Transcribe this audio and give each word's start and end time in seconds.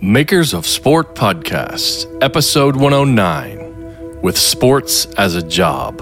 Makers 0.00 0.54
of 0.54 0.64
Sport 0.64 1.16
Podcast, 1.16 2.06
Episode 2.22 2.76
109 2.76 4.20
with 4.22 4.38
Sports 4.38 5.06
as 5.16 5.34
a 5.34 5.42
Job. 5.42 6.00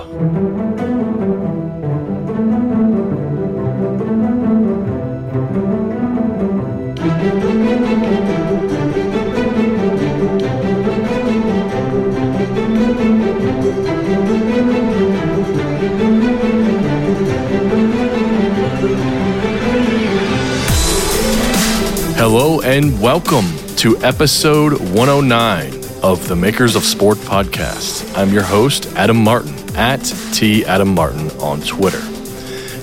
Hello 22.18 22.60
and 22.60 23.00
welcome 23.00 23.46
to 23.76 23.94
episode 23.98 24.72
109 24.94 25.74
of 26.02 26.26
the 26.28 26.34
Makers 26.34 26.76
of 26.76 26.82
Sport 26.82 27.18
podcast. 27.18 28.16
I'm 28.16 28.32
your 28.32 28.42
host, 28.42 28.86
Adam 28.96 29.22
Martin, 29.22 29.54
at 29.76 30.00
T 30.32 30.64
Adam 30.64 30.94
Martin 30.94 31.30
on 31.40 31.60
Twitter. 31.60 32.00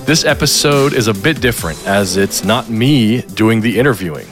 This 0.04 0.24
episode 0.24 0.92
is 0.92 1.08
a 1.08 1.14
bit 1.14 1.40
different 1.40 1.84
as 1.84 2.16
it's 2.16 2.44
not 2.44 2.70
me 2.70 3.22
doing 3.22 3.60
the 3.60 3.76
interviewing. 3.76 4.28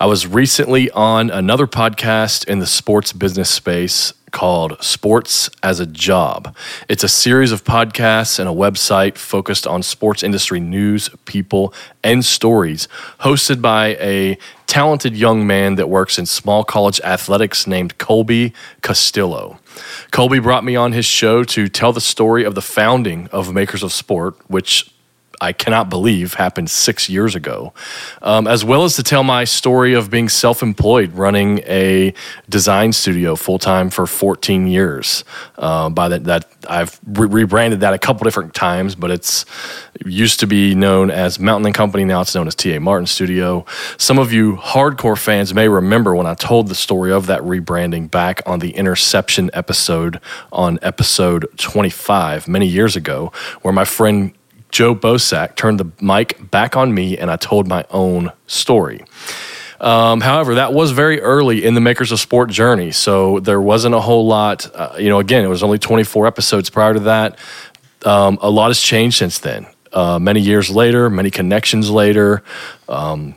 I 0.00 0.06
was 0.06 0.26
recently 0.26 0.90
on 0.90 1.30
another 1.30 1.66
podcast 1.66 2.48
in 2.48 2.60
the 2.60 2.66
sports 2.66 3.12
business 3.12 3.50
space 3.50 4.14
called 4.30 4.82
Sports 4.82 5.48
as 5.62 5.80
a 5.80 5.86
Job. 5.86 6.54
It's 6.88 7.04
a 7.04 7.08
series 7.08 7.52
of 7.52 7.64
podcasts 7.64 8.38
and 8.38 8.48
a 8.48 8.52
website 8.52 9.16
focused 9.16 9.66
on 9.66 9.82
sports 9.82 10.22
industry 10.22 10.60
news, 10.60 11.08
people, 11.24 11.72
and 12.02 12.24
stories, 12.24 12.88
hosted 13.20 13.62
by 13.62 13.96
a 13.96 14.36
talented 14.76 15.16
young 15.16 15.46
man 15.46 15.76
that 15.76 15.88
works 15.88 16.18
in 16.18 16.26
small 16.26 16.62
college 16.62 17.00
athletics 17.00 17.66
named 17.66 17.96
Colby 17.96 18.52
Castillo. 18.82 19.58
Colby 20.10 20.38
brought 20.38 20.64
me 20.64 20.76
on 20.76 20.92
his 20.92 21.06
show 21.06 21.44
to 21.44 21.66
tell 21.66 21.94
the 21.94 22.00
story 22.02 22.44
of 22.44 22.54
the 22.54 22.60
founding 22.60 23.26
of 23.28 23.54
Makers 23.54 23.82
of 23.82 23.90
Sport, 23.90 24.34
which 24.48 24.92
I 25.40 25.52
cannot 25.52 25.88
believe 25.88 26.34
happened 26.34 26.70
six 26.70 27.08
years 27.08 27.34
ago, 27.34 27.72
um, 28.22 28.46
as 28.46 28.64
well 28.64 28.84
as 28.84 28.96
to 28.96 29.02
tell 29.02 29.22
my 29.22 29.44
story 29.44 29.94
of 29.94 30.10
being 30.10 30.28
self 30.28 30.62
employed, 30.62 31.12
running 31.12 31.58
a 31.66 32.14
design 32.48 32.92
studio 32.92 33.36
full 33.36 33.58
time 33.58 33.90
for 33.90 34.06
14 34.06 34.66
years. 34.66 35.24
Uh, 35.58 35.88
by 35.90 36.08
that, 36.08 36.24
that 36.24 36.50
I've 36.68 36.98
re- 37.06 37.28
rebranded 37.28 37.80
that 37.80 37.94
a 37.94 37.98
couple 37.98 38.24
different 38.24 38.54
times, 38.54 38.94
but 38.94 39.10
it's 39.10 39.44
it 39.94 40.06
used 40.06 40.40
to 40.40 40.46
be 40.46 40.74
known 40.74 41.10
as 41.10 41.38
Mountain 41.38 41.66
and 41.66 41.74
Company. 41.74 42.04
Now 42.04 42.20
it's 42.20 42.34
known 42.34 42.46
as 42.46 42.54
TA 42.54 42.78
Martin 42.78 43.06
Studio. 43.06 43.64
Some 43.96 44.18
of 44.18 44.32
you 44.32 44.56
hardcore 44.56 45.18
fans 45.18 45.54
may 45.54 45.68
remember 45.68 46.14
when 46.14 46.26
I 46.26 46.34
told 46.34 46.68
the 46.68 46.74
story 46.74 47.12
of 47.12 47.26
that 47.26 47.40
rebranding 47.42 48.10
back 48.10 48.42
on 48.46 48.58
the 48.58 48.70
Interception 48.70 49.50
episode 49.52 50.20
on 50.52 50.78
episode 50.82 51.46
25 51.56 52.48
many 52.48 52.66
years 52.66 52.96
ago, 52.96 53.32
where 53.62 53.72
my 53.72 53.84
friend 53.84 54.32
Joe 54.70 54.94
Bosack 54.94 55.56
turned 55.56 55.80
the 55.80 55.90
mic 56.00 56.50
back 56.50 56.76
on 56.76 56.94
me 56.94 57.16
and 57.16 57.30
I 57.30 57.36
told 57.36 57.66
my 57.66 57.84
own 57.90 58.32
story. 58.46 59.04
Um, 59.80 60.20
however, 60.20 60.54
that 60.54 60.72
was 60.72 60.92
very 60.92 61.20
early 61.20 61.64
in 61.64 61.74
the 61.74 61.80
Makers 61.80 62.10
of 62.10 62.18
Sport 62.18 62.50
journey, 62.50 62.92
so 62.92 63.40
there 63.40 63.60
wasn't 63.60 63.94
a 63.94 64.00
whole 64.00 64.26
lot. 64.26 64.74
Uh, 64.74 64.96
you 64.98 65.08
know, 65.08 65.18
again, 65.18 65.44
it 65.44 65.48
was 65.48 65.62
only 65.62 65.78
24 65.78 66.26
episodes 66.26 66.70
prior 66.70 66.94
to 66.94 67.00
that. 67.00 67.38
Um, 68.04 68.38
a 68.40 68.50
lot 68.50 68.68
has 68.68 68.80
changed 68.80 69.18
since 69.18 69.38
then. 69.38 69.66
Uh, 69.92 70.18
many 70.18 70.40
years 70.40 70.70
later, 70.70 71.10
many 71.10 71.30
connections 71.30 71.90
later. 71.90 72.42
Um, 72.88 73.34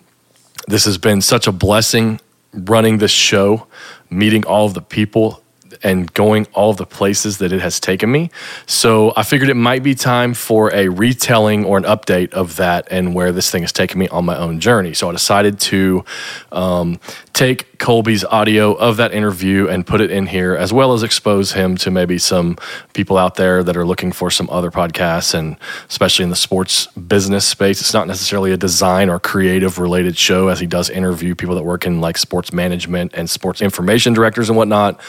this 0.67 0.85
has 0.85 0.97
been 0.97 1.21
such 1.21 1.47
a 1.47 1.51
blessing 1.51 2.21
running 2.53 2.97
this 2.99 3.11
show, 3.11 3.67
meeting 4.09 4.45
all 4.45 4.65
of 4.65 4.73
the 4.73 4.81
people 4.81 5.43
and 5.83 6.13
going 6.13 6.47
all 6.53 6.73
the 6.73 6.85
places 6.85 7.37
that 7.37 7.51
it 7.51 7.61
has 7.61 7.79
taken 7.79 8.11
me. 8.11 8.29
So 8.65 9.13
I 9.15 9.23
figured 9.23 9.49
it 9.49 9.55
might 9.55 9.83
be 9.83 9.95
time 9.95 10.33
for 10.33 10.73
a 10.73 10.89
retelling 10.89 11.65
or 11.65 11.77
an 11.77 11.83
update 11.83 12.33
of 12.33 12.57
that 12.57 12.87
and 12.91 13.13
where 13.15 13.31
this 13.31 13.49
thing 13.49 13.63
has 13.63 13.71
taken 13.71 13.99
me 13.99 14.07
on 14.09 14.25
my 14.25 14.37
own 14.37 14.59
journey. 14.59 14.93
So 14.93 15.09
I 15.09 15.11
decided 15.11 15.59
to 15.61 16.03
um, 16.51 16.99
take 17.33 17.77
Colby's 17.77 18.25
audio 18.25 18.73
of 18.73 18.97
that 18.97 19.13
interview 19.13 19.67
and 19.69 19.87
put 19.87 20.01
it 20.01 20.11
in 20.11 20.27
here, 20.27 20.53
as 20.55 20.73
well 20.73 20.91
as 20.91 21.03
expose 21.03 21.53
him 21.53 21.77
to 21.77 21.89
maybe 21.89 22.17
some 22.17 22.57
people 22.93 23.17
out 23.17 23.35
there 23.35 23.63
that 23.63 23.77
are 23.77 23.85
looking 23.85 24.11
for 24.11 24.29
some 24.29 24.49
other 24.49 24.69
podcasts, 24.69 25.33
and 25.33 25.55
especially 25.87 26.23
in 26.23 26.29
the 26.29 26.35
sports 26.35 26.87
business 26.87 27.47
space. 27.47 27.79
It's 27.79 27.93
not 27.93 28.07
necessarily 28.07 28.51
a 28.51 28.57
design 28.57 29.09
or 29.09 29.19
creative 29.19 29.79
related 29.79 30.17
show, 30.17 30.49
as 30.49 30.59
he 30.59 30.67
does 30.67 30.89
interview 30.89 31.35
people 31.35 31.55
that 31.55 31.63
work 31.63 31.85
in 31.85 32.01
like 32.01 32.17
sports 32.17 32.51
management 32.51 33.13
and 33.13 33.29
sports 33.29 33.61
information 33.61 34.13
directors 34.13 34.49
and 34.49 34.57
whatnot. 34.57 34.99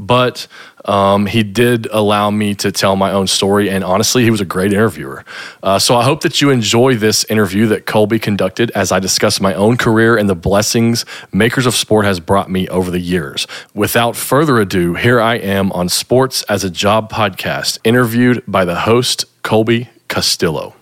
But 0.00 0.46
um, 0.86 1.26
he 1.26 1.42
did 1.42 1.86
allow 1.92 2.30
me 2.30 2.54
to 2.56 2.72
tell 2.72 2.96
my 2.96 3.12
own 3.12 3.26
story, 3.26 3.68
and 3.68 3.84
honestly, 3.84 4.24
he 4.24 4.30
was 4.30 4.40
a 4.40 4.46
great 4.46 4.72
interviewer. 4.72 5.24
Uh, 5.62 5.78
so 5.78 5.94
I 5.94 6.04
hope 6.04 6.22
that 6.22 6.40
you 6.40 6.48
enjoy 6.48 6.94
this 6.94 7.24
interview 7.24 7.66
that 7.66 7.84
Colby 7.84 8.18
conducted 8.18 8.70
as 8.70 8.90
I 8.90 8.98
discuss 8.98 9.40
my 9.40 9.52
own 9.52 9.76
career 9.76 10.16
and 10.16 10.28
the 10.28 10.34
blessings 10.34 11.04
Makers 11.32 11.66
of 11.66 11.74
Sport 11.74 12.06
has 12.06 12.18
brought 12.18 12.50
me 12.50 12.66
over 12.68 12.90
the 12.90 12.98
years. 12.98 13.46
Without 13.74 14.16
further 14.16 14.58
ado, 14.58 14.94
here 14.94 15.20
I 15.20 15.34
am 15.34 15.70
on 15.72 15.90
Sports 15.90 16.42
as 16.44 16.64
a 16.64 16.70
Job 16.70 17.12
podcast, 17.12 17.78
interviewed 17.84 18.42
by 18.48 18.64
the 18.64 18.80
host, 18.80 19.26
Colby 19.42 19.90
Castillo. 20.08 20.74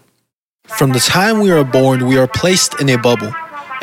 From 0.69 0.93
the 0.93 1.01
time 1.01 1.41
we 1.41 1.51
are 1.51 1.65
born, 1.65 2.07
we 2.07 2.19
are 2.19 2.29
placed 2.29 2.81
in 2.81 2.89
a 2.91 2.97
bubble. 2.97 3.33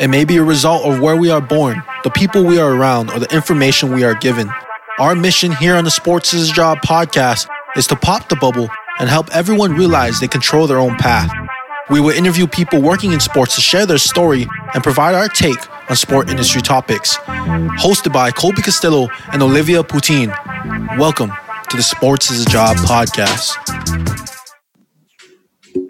It 0.00 0.08
may 0.08 0.24
be 0.24 0.36
a 0.36 0.44
result 0.44 0.84
of 0.86 1.00
where 1.00 1.16
we 1.16 1.30
are 1.30 1.40
born, 1.40 1.82
the 2.04 2.10
people 2.10 2.44
we 2.44 2.58
are 2.58 2.72
around, 2.72 3.10
or 3.10 3.18
the 3.18 3.34
information 3.34 3.92
we 3.92 4.04
are 4.04 4.14
given. 4.14 4.50
Our 4.98 5.14
mission 5.14 5.52
here 5.52 5.76
on 5.76 5.84
the 5.84 5.90
Sports 5.90 6.32
is 6.32 6.48
a 6.50 6.54
Job 6.54 6.78
podcast 6.78 7.48
is 7.76 7.86
to 7.88 7.96
pop 7.96 8.30
the 8.30 8.36
bubble 8.36 8.70
and 8.98 9.10
help 9.10 9.28
everyone 9.30 9.72
realize 9.74 10.20
they 10.20 10.26
control 10.26 10.66
their 10.66 10.78
own 10.78 10.96
path. 10.96 11.30
We 11.90 12.00
will 12.00 12.16
interview 12.16 12.46
people 12.46 12.80
working 12.80 13.12
in 13.12 13.20
sports 13.20 13.56
to 13.56 13.60
share 13.60 13.84
their 13.84 13.98
story 13.98 14.46
and 14.72 14.82
provide 14.82 15.14
our 15.14 15.28
take 15.28 15.58
on 15.90 15.96
sport 15.96 16.30
industry 16.30 16.62
topics. 16.62 17.18
Hosted 17.18 18.10
by 18.10 18.30
Colby 18.30 18.62
Castillo 18.62 19.08
and 19.34 19.42
Olivia 19.42 19.82
Poutine. 19.82 20.28
Welcome 20.96 21.30
to 21.68 21.76
the 21.76 21.82
Sports 21.82 22.30
is 22.30 22.46
a 22.46 22.48
Job 22.48 22.78
podcast. 22.78 23.54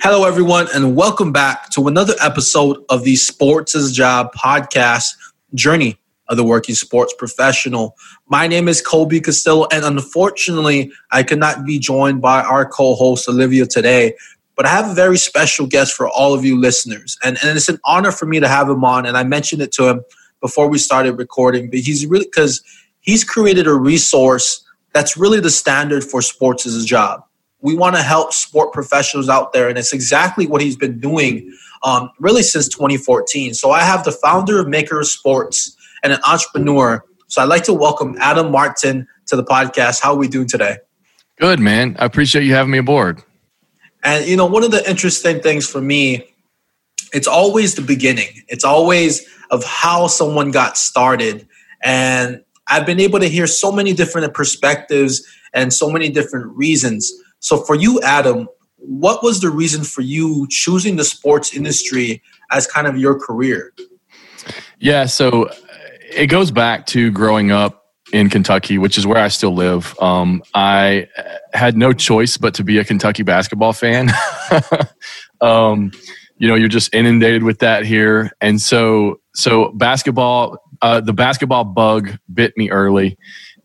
Hello, 0.02 0.24
everyone, 0.24 0.66
and 0.74 0.96
welcome 0.96 1.30
back 1.30 1.70
to 1.70 1.86
another 1.86 2.14
episode 2.20 2.78
of 2.88 3.04
the 3.04 3.14
Sports 3.14 3.76
is 3.76 3.92
a 3.92 3.94
Job 3.94 4.34
podcast 4.34 5.10
journey 5.54 5.96
the 6.34 6.42
working 6.42 6.74
sports 6.74 7.14
professional. 7.16 7.96
My 8.28 8.46
name 8.46 8.68
is 8.68 8.82
Colby 8.82 9.20
Castillo, 9.20 9.66
and 9.70 9.84
unfortunately, 9.84 10.90
I 11.12 11.22
cannot 11.22 11.64
be 11.64 11.78
joined 11.78 12.20
by 12.20 12.42
our 12.42 12.66
co 12.66 12.94
host, 12.94 13.28
Olivia, 13.28 13.66
today. 13.66 14.14
But 14.56 14.66
I 14.66 14.70
have 14.70 14.90
a 14.90 14.94
very 14.94 15.18
special 15.18 15.66
guest 15.66 15.92
for 15.92 16.08
all 16.08 16.32
of 16.32 16.44
you 16.44 16.58
listeners. 16.58 17.16
And, 17.22 17.36
and 17.44 17.56
it's 17.56 17.68
an 17.68 17.78
honor 17.84 18.10
for 18.10 18.24
me 18.24 18.40
to 18.40 18.48
have 18.48 18.68
him 18.68 18.84
on. 18.84 19.04
And 19.04 19.16
I 19.16 19.22
mentioned 19.22 19.60
it 19.60 19.70
to 19.72 19.86
him 19.88 20.00
before 20.40 20.68
we 20.68 20.78
started 20.78 21.18
recording, 21.18 21.68
but 21.68 21.80
he's 21.80 22.06
really, 22.06 22.24
because 22.24 22.62
he's 23.00 23.22
created 23.22 23.66
a 23.66 23.74
resource 23.74 24.64
that's 24.96 25.14
really 25.14 25.40
the 25.40 25.50
standard 25.50 26.02
for 26.02 26.22
sports 26.22 26.64
as 26.64 26.82
a 26.82 26.86
job. 26.86 27.22
We 27.60 27.76
want 27.76 27.96
to 27.96 28.02
help 28.02 28.32
sport 28.32 28.72
professionals 28.72 29.28
out 29.28 29.52
there, 29.52 29.68
and 29.68 29.76
it's 29.76 29.92
exactly 29.92 30.46
what 30.46 30.62
he's 30.62 30.76
been 30.76 30.98
doing 30.98 31.52
um, 31.82 32.10
really 32.18 32.42
since 32.42 32.68
2014. 32.68 33.52
So 33.52 33.70
I 33.70 33.82
have 33.82 34.04
the 34.04 34.12
founder 34.12 34.58
of 34.58 34.68
Maker 34.68 35.02
Sports 35.02 35.75
and 36.02 36.12
an 36.12 36.20
entrepreneur. 36.26 37.04
So 37.28 37.42
I'd 37.42 37.48
like 37.48 37.64
to 37.64 37.74
welcome 37.74 38.16
Adam 38.20 38.50
Martin 38.50 39.06
to 39.26 39.36
the 39.36 39.44
podcast. 39.44 40.00
How 40.02 40.12
are 40.12 40.16
we 40.16 40.28
doing 40.28 40.46
today? 40.46 40.78
Good, 41.38 41.60
man. 41.60 41.96
I 41.98 42.04
appreciate 42.04 42.44
you 42.44 42.54
having 42.54 42.72
me 42.72 42.78
aboard. 42.78 43.22
And 44.02 44.26
you 44.26 44.36
know, 44.36 44.46
one 44.46 44.64
of 44.64 44.70
the 44.70 44.88
interesting 44.88 45.40
things 45.40 45.68
for 45.68 45.80
me, 45.80 46.24
it's 47.12 47.26
always 47.26 47.74
the 47.74 47.82
beginning. 47.82 48.28
It's 48.48 48.64
always 48.64 49.26
of 49.50 49.64
how 49.64 50.06
someone 50.06 50.50
got 50.50 50.76
started. 50.76 51.46
And 51.82 52.42
I've 52.68 52.86
been 52.86 53.00
able 53.00 53.20
to 53.20 53.28
hear 53.28 53.46
so 53.46 53.70
many 53.70 53.92
different 53.92 54.32
perspectives 54.34 55.24
and 55.54 55.72
so 55.72 55.90
many 55.90 56.08
different 56.08 56.56
reasons. 56.56 57.12
So 57.40 57.58
for 57.58 57.74
you, 57.74 58.00
Adam, 58.02 58.48
what 58.76 59.22
was 59.22 59.40
the 59.40 59.50
reason 59.50 59.84
for 59.84 60.02
you 60.02 60.46
choosing 60.50 60.96
the 60.96 61.04
sports 61.04 61.54
industry 61.54 62.22
as 62.50 62.66
kind 62.66 62.86
of 62.86 62.96
your 62.96 63.18
career? 63.18 63.72
Yeah, 64.78 65.06
so 65.06 65.50
it 66.16 66.26
goes 66.26 66.50
back 66.50 66.86
to 66.86 67.10
growing 67.10 67.50
up 67.50 67.84
in 68.12 68.30
Kentucky, 68.30 68.78
which 68.78 68.98
is 68.98 69.06
where 69.06 69.18
I 69.18 69.28
still 69.28 69.54
live. 69.54 69.98
Um, 70.00 70.42
I 70.54 71.08
had 71.52 71.76
no 71.76 71.92
choice 71.92 72.36
but 72.36 72.54
to 72.54 72.64
be 72.64 72.78
a 72.78 72.84
Kentucky 72.84 73.22
basketball 73.22 73.72
fan. 73.72 74.10
um, 75.40 75.92
you 76.38 76.48
know, 76.48 76.54
you're 76.54 76.68
just 76.68 76.94
inundated 76.94 77.42
with 77.42 77.60
that 77.60 77.84
here, 77.84 78.30
and 78.40 78.60
so 78.60 79.20
so 79.34 79.72
basketball, 79.72 80.58
uh, 80.82 81.00
the 81.00 81.12
basketball 81.12 81.64
bug 81.64 82.18
bit 82.32 82.56
me 82.56 82.70
early, 82.70 83.16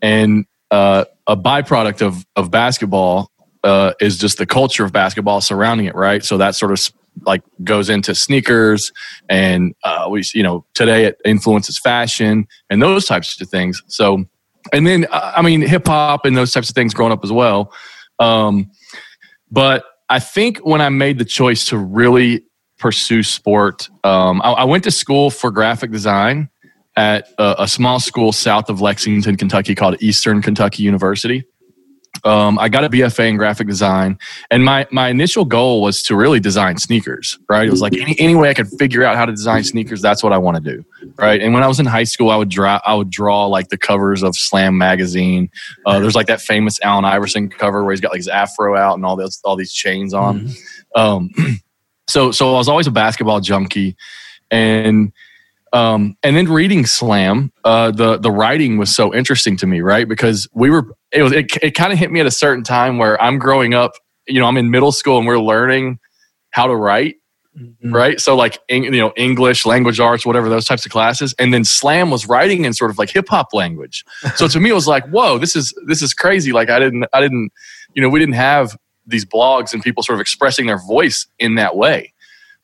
and 0.01 0.45
uh, 0.71 1.06
a 1.27 1.36
byproduct 1.36 2.01
of 2.01 2.25
of 2.36 2.50
basketball 2.50 3.30
uh, 3.63 3.94
is 4.00 4.18
just 4.18 4.38
the 4.38 4.45
culture 4.45 4.86
of 4.86 4.92
basketball 4.92 5.42
surrounding 5.42 5.86
it, 5.86 5.95
right? 5.95 6.24
So 6.24 6.38
that 6.38 6.56
sort 6.56 6.71
of 6.71 6.80
like 7.25 7.42
goes 7.63 7.90
into 7.90 8.16
sneakers 8.16 8.92
and 9.30 9.75
uh, 9.84 10.08
we 10.10 10.24
you 10.34 10.44
know 10.44 10.66
today 10.74 11.06
it 11.06 11.18
influences 11.25 11.78
fashion 11.78 12.48
and 12.69 12.81
those 12.81 13.06
types 13.06 13.40
of 13.40 13.50
things. 13.50 13.84
So 13.88 14.25
and 14.72 14.86
then 14.86 15.06
uh, 15.12 15.34
i 15.36 15.42
mean 15.42 15.62
hip 15.62 15.88
hop 15.88 16.25
and 16.25 16.36
those 16.36 16.52
types 16.52 16.69
of 16.69 16.75
things 16.75 16.94
growing 16.94 17.12
up 17.12 17.24
as 17.24 17.31
well. 17.31 17.74
Um, 18.19 18.72
but 19.50 19.86
i 20.10 20.19
think 20.19 20.60
when 20.60 20.81
i 20.81 20.90
made 20.90 21.18
the 21.18 21.25
choice 21.25 21.66
to 21.68 21.78
really 21.78 22.44
pursue 22.78 23.24
sport 23.24 23.90
um, 24.04 24.42
I, 24.44 24.52
I, 24.52 24.63
went 24.63 24.84
to 24.86 24.92
school 24.92 25.30
for 25.30 25.52
graphic 25.52 25.92
design 25.92 26.50
at 26.96 27.28
a, 27.38 27.56
a 27.60 27.68
small 27.68 28.00
school 28.00 28.31
south 28.31 28.69
of 28.69 28.81
lexington 28.81 29.38
kentucky 29.38 29.75
called 29.75 30.02
eastern 30.02 30.42
kentucky 30.42 30.84
university 30.84 31.44
um, 32.24 32.60
I 32.60 32.69
got 32.69 32.84
a 32.84 32.90
BFA 32.90 33.30
in 33.30 33.38
graphic 33.38 33.68
design, 33.68 34.19
and 34.52 34.63
my 34.63 34.86
my 34.92 35.10
initial 35.10 35.44
goal 35.44 35.81
was 35.81 36.04
to 36.04 36.16
really 36.16 36.40
design 36.40 36.78
sneakers. 36.78 37.40
Right, 37.50 37.68
it 37.68 37.72
was 37.72 37.81
like 37.81 37.98
any 37.98 38.16
any 38.19 38.36
way 38.36 38.50
I 38.50 38.54
could 38.54 38.68
figure 38.68 39.04
out 39.04 39.16
how 39.16 39.25
to 39.25 39.31
design 39.31 39.63
sneakers. 39.63 40.02
That's 40.02 40.22
what 40.22 40.31
I 40.31 40.38
want 40.38 40.63
to 40.63 40.75
do. 40.75 40.86
Right, 41.18 41.42
and 41.42 41.54
when 41.54 41.63
I 41.63 41.68
was 41.68 41.80
in 41.80 41.86
high 41.86 42.04
school, 42.04 42.30
I 42.30 42.36
would 42.36 42.50
draw 42.50 42.80
I 42.86 42.94
would 42.94 43.10
draw 43.10 43.48
like 43.48 43.69
the 43.69 43.78
covers 43.78 44.24
of 44.24 44.36
Slam 44.36 44.78
magazine. 44.78 45.50
Uh, 45.86 46.00
there's 46.00 46.16
like 46.16 46.28
that 46.28 46.42
famous 46.42 46.80
Allen 46.84 47.06
Iverson 47.06 47.50
cover 47.50 47.84
where 47.84 47.92
he's 47.92 48.02
got 48.02 48.12
like 48.12 48.19
his 48.19 48.28
afro 48.28 48.75
out 48.75 48.96
and 48.96 49.06
all 49.06 49.16
those 49.16 49.40
all 49.44 49.56
these 49.56 49.74
chains 49.74 50.13
on. 50.13 50.42
Mm-hmm. 50.42 51.02
Um, 51.02 51.30
so 52.08 52.31
so 52.31 52.54
I 52.54 52.58
was 52.58 52.68
always 52.68 52.88
a 52.88 52.92
basketball 52.92 53.40
junkie, 53.40 53.96
and 54.52 55.12
um, 55.74 56.18
and 56.22 56.36
then 56.36 56.52
reading 56.52 56.86
Slam, 56.86 57.52
uh, 57.63 57.92
the 57.92 58.18
the 58.18 58.31
writing 58.31 58.78
was 58.78 58.94
so 58.94 59.13
interesting 59.13 59.58
to 59.58 59.66
me, 59.66 59.81
right? 59.81 60.08
Because 60.08 60.48
we 60.54 60.69
were 60.69 60.96
it 61.12 61.24
was 61.24 61.31
it, 61.34 61.52
it 61.62 61.72
kind 61.72 61.92
of 61.92 62.00
hit 62.00 62.12
me 62.12 62.19
at 62.19 62.25
a 62.25 62.31
certain 62.31 62.63
time 62.63 62.98
where 62.98 63.22
I'm 63.22 63.38
growing 63.38 63.74
up. 63.74 63.94
You 64.28 64.40
know, 64.40 64.46
I'm 64.46 64.58
in 64.58 64.69
middle 64.69 64.92
school 64.92 65.18
and 65.18 65.28
we're 65.28 65.40
learning 65.40 66.00
how 66.52 66.68
to 66.68 66.75
write, 66.75 67.16
mm-hmm. 67.58 67.94
right? 67.94 68.19
So 68.19 68.36
like 68.36 68.60
you 68.69 68.92
know 68.92 69.13
English, 69.18 69.66
language 69.66 70.00
arts, 70.00 70.25
whatever 70.25 70.50
those 70.50 70.66
types 70.66 70.86
of 70.86 70.92
classes, 70.92 71.34
and 71.40 71.54
then 71.54 71.66
Slam 71.66 72.12
was 72.12 72.28
writing 72.28 72.66
in 72.66 72.74
sort 72.74 72.92
of 72.92 72.98
like 72.98 73.10
hip 73.10 73.28
hop 73.30 73.54
language. 73.54 74.06
So 74.36 74.48
to 74.48 74.60
me, 74.60 74.69
it 74.69 74.74
was 74.74 74.88
like, 74.88 75.08
whoa, 75.10 75.38
this 75.38 75.56
is 75.56 75.74
this 75.88 76.02
is 76.02 76.13
crazy. 76.13 76.52
Like 76.52 76.69
I 76.69 76.80
didn't 76.80 77.06
I 77.13 77.22
didn't 77.22 77.52
you 77.94 78.02
know 78.02 78.10
we 78.10 78.19
didn't 78.19 78.36
have 78.36 78.78
these 79.06 79.25
blogs 79.25 79.74
and 79.74 79.81
people 79.81 80.04
sort 80.04 80.16
of 80.16 80.22
expressing 80.22 80.68
their 80.68 80.80
voice 80.80 81.28
in 81.40 81.56
that 81.56 81.75
way. 81.75 82.13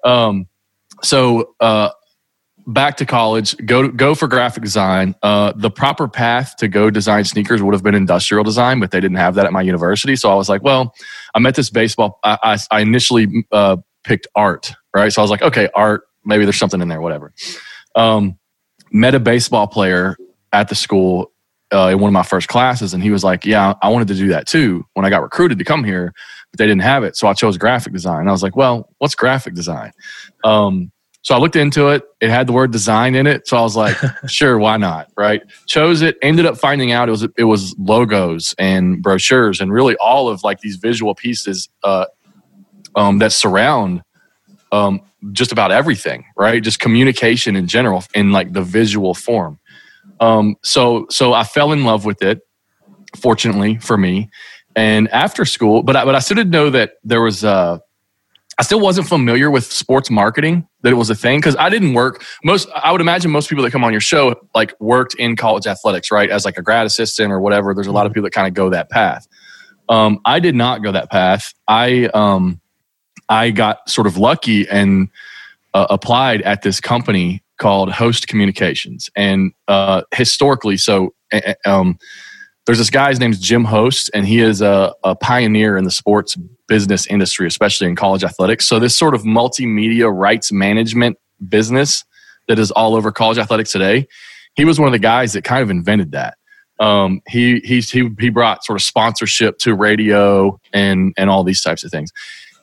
Um, 0.03 0.47
so 1.03 1.53
uh, 1.59 1.89
back 2.67 2.97
to 2.97 3.05
college, 3.05 3.55
go 3.65 3.87
go 3.87 4.13
for 4.13 4.27
graphic 4.27 4.63
design. 4.63 5.15
Uh, 5.23 5.53
the 5.55 5.71
proper 5.71 6.07
path 6.07 6.55
to 6.57 6.67
go 6.67 6.89
design 6.89 7.23
sneakers 7.23 7.63
would 7.63 7.73
have 7.73 7.83
been 7.83 7.95
industrial 7.95 8.43
design, 8.43 8.79
but 8.79 8.91
they 8.91 8.99
didn't 8.99 9.17
have 9.17 9.35
that 9.35 9.45
at 9.45 9.53
my 9.53 9.61
university. 9.61 10.15
So 10.15 10.29
I 10.29 10.35
was 10.35 10.49
like, 10.49 10.61
well, 10.61 10.93
I'm 11.33 11.45
at 11.45 11.55
this 11.55 11.69
baseball. 11.69 12.19
I, 12.23 12.37
I, 12.43 12.57
I 12.69 12.81
initially 12.81 13.45
uh, 13.51 13.77
picked 14.03 14.27
art, 14.35 14.73
right? 14.93 15.11
So 15.11 15.21
I 15.21 15.23
was 15.23 15.31
like, 15.31 15.41
okay, 15.41 15.69
art. 15.73 16.03
Maybe 16.25 16.43
there's 16.43 16.57
something 16.59 16.81
in 16.81 16.89
there, 16.89 16.99
whatever. 16.99 17.33
Um, 17.95 18.37
met 18.91 19.15
a 19.15 19.19
baseball 19.19 19.67
player 19.67 20.17
at 20.51 20.67
the 20.67 20.75
school 20.75 21.31
uh, 21.73 21.89
in 21.91 21.99
one 21.99 22.09
of 22.09 22.13
my 22.13 22.23
first 22.23 22.49
classes, 22.49 22.93
and 22.93 23.01
he 23.01 23.11
was 23.11 23.23
like, 23.23 23.45
"Yeah, 23.45 23.75
I 23.81 23.89
wanted 23.89 24.09
to 24.09 24.15
do 24.15 24.27
that 24.29 24.45
too 24.45 24.85
when 24.93 25.05
I 25.05 25.09
got 25.09 25.21
recruited 25.21 25.57
to 25.59 25.65
come 25.65 25.83
here, 25.83 26.13
but 26.51 26.57
they 26.57 26.65
didn't 26.65 26.81
have 26.81 27.03
it, 27.03 27.15
so 27.15 27.27
I 27.27 27.33
chose 27.33 27.57
graphic 27.57 27.93
design." 27.93 28.27
I 28.27 28.31
was 28.31 28.43
like, 28.43 28.55
"Well, 28.55 28.89
what's 28.97 29.15
graphic 29.15 29.53
design?" 29.53 29.91
Um, 30.43 30.91
so 31.21 31.35
I 31.35 31.39
looked 31.39 31.55
into 31.55 31.89
it. 31.89 32.03
It 32.21 32.29
had 32.29 32.47
the 32.47 32.53
word 32.53 32.71
design 32.71 33.13
in 33.15 33.27
it. 33.27 33.47
So 33.47 33.57
I 33.57 33.61
was 33.61 33.75
like, 33.75 33.97
sure, 34.27 34.57
why 34.57 34.77
not? 34.77 35.11
Right. 35.17 35.41
Chose 35.65 36.01
it. 36.01 36.17
Ended 36.21 36.45
up 36.45 36.57
finding 36.57 36.91
out 36.91 37.09
it 37.09 37.11
was 37.11 37.27
it 37.37 37.43
was 37.43 37.75
logos 37.77 38.55
and 38.57 39.01
brochures 39.01 39.59
and 39.59 39.71
really 39.71 39.95
all 39.97 40.29
of 40.29 40.43
like 40.43 40.61
these 40.61 40.77
visual 40.77 41.15
pieces 41.15 41.69
uh, 41.83 42.05
um, 42.95 43.19
that 43.19 43.33
surround 43.33 44.03
um, 44.71 45.01
just 45.31 45.51
about 45.51 45.71
everything. 45.71 46.25
Right. 46.37 46.63
Just 46.63 46.79
communication 46.79 47.55
in 47.55 47.67
general 47.67 48.03
in 48.13 48.31
like 48.31 48.53
the 48.53 48.61
visual 48.61 49.13
form. 49.13 49.59
Um, 50.19 50.55
so 50.63 51.07
so 51.09 51.33
I 51.33 51.43
fell 51.43 51.71
in 51.73 51.83
love 51.83 52.05
with 52.05 52.21
it. 52.21 52.39
Fortunately 53.15 53.77
for 53.79 53.97
me, 53.97 54.29
and 54.75 55.09
after 55.09 55.43
school, 55.43 55.81
but 55.81 55.95
I, 55.95 56.05
but 56.05 56.13
I 56.13 56.19
still 56.19 56.35
didn't 56.35 56.51
know 56.51 56.69
that 56.69 56.93
there 57.03 57.21
was 57.21 57.43
uh, 57.43 57.79
I 58.59 58.63
still 58.63 58.79
wasn't 58.79 59.07
familiar 59.07 59.51
with 59.51 59.71
sports 59.71 60.09
marketing 60.09 60.67
that 60.81 60.91
it 60.91 60.95
was 60.95 61.11
a 61.11 61.15
thing 61.15 61.39
because 61.39 61.55
I 61.57 61.69
didn't 61.69 61.93
work 61.93 62.23
most. 62.43 62.67
I 62.73 62.91
would 62.91 63.01
imagine 63.01 63.29
most 63.29 63.49
people 63.49 63.63
that 63.63 63.71
come 63.71 63.83
on 63.83 63.91
your 63.91 64.01
show 64.01 64.35
like 64.55 64.73
worked 64.79 65.13
in 65.15 65.35
college 65.35 65.67
athletics, 65.67 66.11
right, 66.11 66.29
as 66.29 66.43
like 66.43 66.57
a 66.57 66.63
grad 66.63 66.87
assistant 66.87 67.31
or 67.31 67.39
whatever. 67.39 67.75
There's 67.75 67.87
a 67.87 67.91
lot 67.91 68.07
of 68.07 68.13
people 68.13 68.23
that 68.23 68.33
kind 68.33 68.47
of 68.47 68.55
go 68.55 68.69
that 68.71 68.89
path. 68.89 69.27
Um, 69.89 70.19
I 70.25 70.39
did 70.39 70.55
not 70.55 70.81
go 70.81 70.91
that 70.91 71.11
path. 71.11 71.53
I 71.67 72.09
um, 72.13 72.59
I 73.29 73.51
got 73.51 73.87
sort 73.89 74.07
of 74.07 74.17
lucky 74.17 74.67
and 74.67 75.09
uh, 75.75 75.87
applied 75.89 76.41
at 76.41 76.63
this 76.63 76.81
company 76.81 77.43
called 77.59 77.91
Host 77.91 78.27
Communications, 78.27 79.09
and 79.15 79.51
uh, 79.67 80.01
historically, 80.13 80.77
so 80.77 81.13
um, 81.65 81.99
there's 82.67 82.77
this 82.77 82.89
guy. 82.89 83.09
His 83.09 83.19
name's 83.19 83.39
Jim 83.39 83.63
Host, 83.63 84.11
and 84.13 84.27
he 84.27 84.39
is 84.39 84.61
a, 84.61 84.93
a 85.03 85.15
pioneer 85.15 85.77
in 85.77 85.85
the 85.85 85.91
sports 85.91 86.37
business 86.67 87.07
industry, 87.07 87.47
especially 87.47 87.87
in 87.87 87.95
college 87.95 88.25
athletics. 88.25 88.67
So 88.67 88.77
this 88.77 88.95
sort 88.95 89.15
of 89.15 89.23
multimedia 89.23 90.13
rights 90.13 90.51
management 90.51 91.17
business 91.47 92.03
that 92.49 92.59
is 92.59 92.69
all 92.71 92.93
over 92.95 93.11
college 93.11 93.37
athletics 93.37 93.71
today, 93.71 94.05
he 94.55 94.65
was 94.65 94.79
one 94.79 94.87
of 94.87 94.91
the 94.91 94.99
guys 94.99 95.31
that 95.33 95.45
kind 95.45 95.63
of 95.63 95.69
invented 95.69 96.11
that. 96.11 96.37
Um, 96.79 97.21
he 97.27 97.61
he 97.61 97.79
he 97.79 98.09
he 98.19 98.29
brought 98.29 98.65
sort 98.65 98.77
of 98.77 98.83
sponsorship 98.83 99.57
to 99.59 99.73
radio 99.73 100.59
and 100.73 101.13
and 101.17 101.29
all 101.29 101.43
these 101.43 101.61
types 101.61 101.85
of 101.85 101.89
things. 101.89 102.11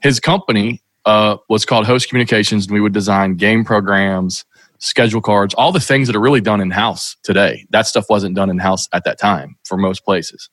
His 0.03 0.21
company 0.21 0.83
uh, 1.07 1.39
was 1.49 1.65
called 1.65 1.87
Host 1.87 2.09
Communications, 2.09 2.67
and 2.67 2.75
we 2.75 2.81
would 2.81 2.93
design 2.93 3.37
game 3.37 3.65
programs, 3.65 4.45
schedule 4.85 5.21
cards, 5.21 5.55
all 5.55 5.73
the 5.73 5.81
things 5.81 6.07
that 6.07 6.17
are 6.17 6.21
really 6.21 6.41
done 6.41 6.61
in 6.61 6.71
house 6.71 7.17
today. 7.23 7.67
That 7.71 7.87
stuff 7.87 8.07
wasn't 8.09 8.37
done 8.37 8.51
in 8.51 8.59
house 8.59 8.89
at 8.93 9.05
that 9.05 9.19
time 9.19 9.57
for 9.65 9.77
most 9.77 10.05
places. 10.05 10.51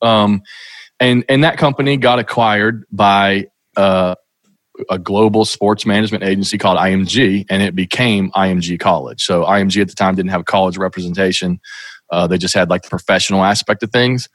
Um, 0.00 0.42
and 1.00 1.24
and 1.28 1.44
that 1.44 1.58
company 1.58 1.96
got 1.96 2.18
acquired 2.18 2.84
by 2.90 3.46
uh, 3.76 4.14
a 4.90 4.98
global 4.98 5.44
sports 5.44 5.84
management 5.84 6.24
agency 6.24 6.58
called 6.58 6.78
IMG, 6.78 7.46
and 7.50 7.62
it 7.62 7.74
became 7.74 8.30
IMG 8.32 8.78
College. 8.78 9.22
So 9.22 9.44
IMG 9.44 9.80
at 9.80 9.88
the 9.88 9.94
time 9.94 10.14
didn't 10.14 10.30
have 10.30 10.44
college 10.44 10.76
representation; 10.76 11.60
uh, 12.10 12.26
they 12.26 12.38
just 12.38 12.54
had 12.54 12.70
like 12.70 12.82
the 12.82 12.90
professional 12.90 13.44
aspect 13.44 13.82
of 13.82 13.90
things. 13.90 14.28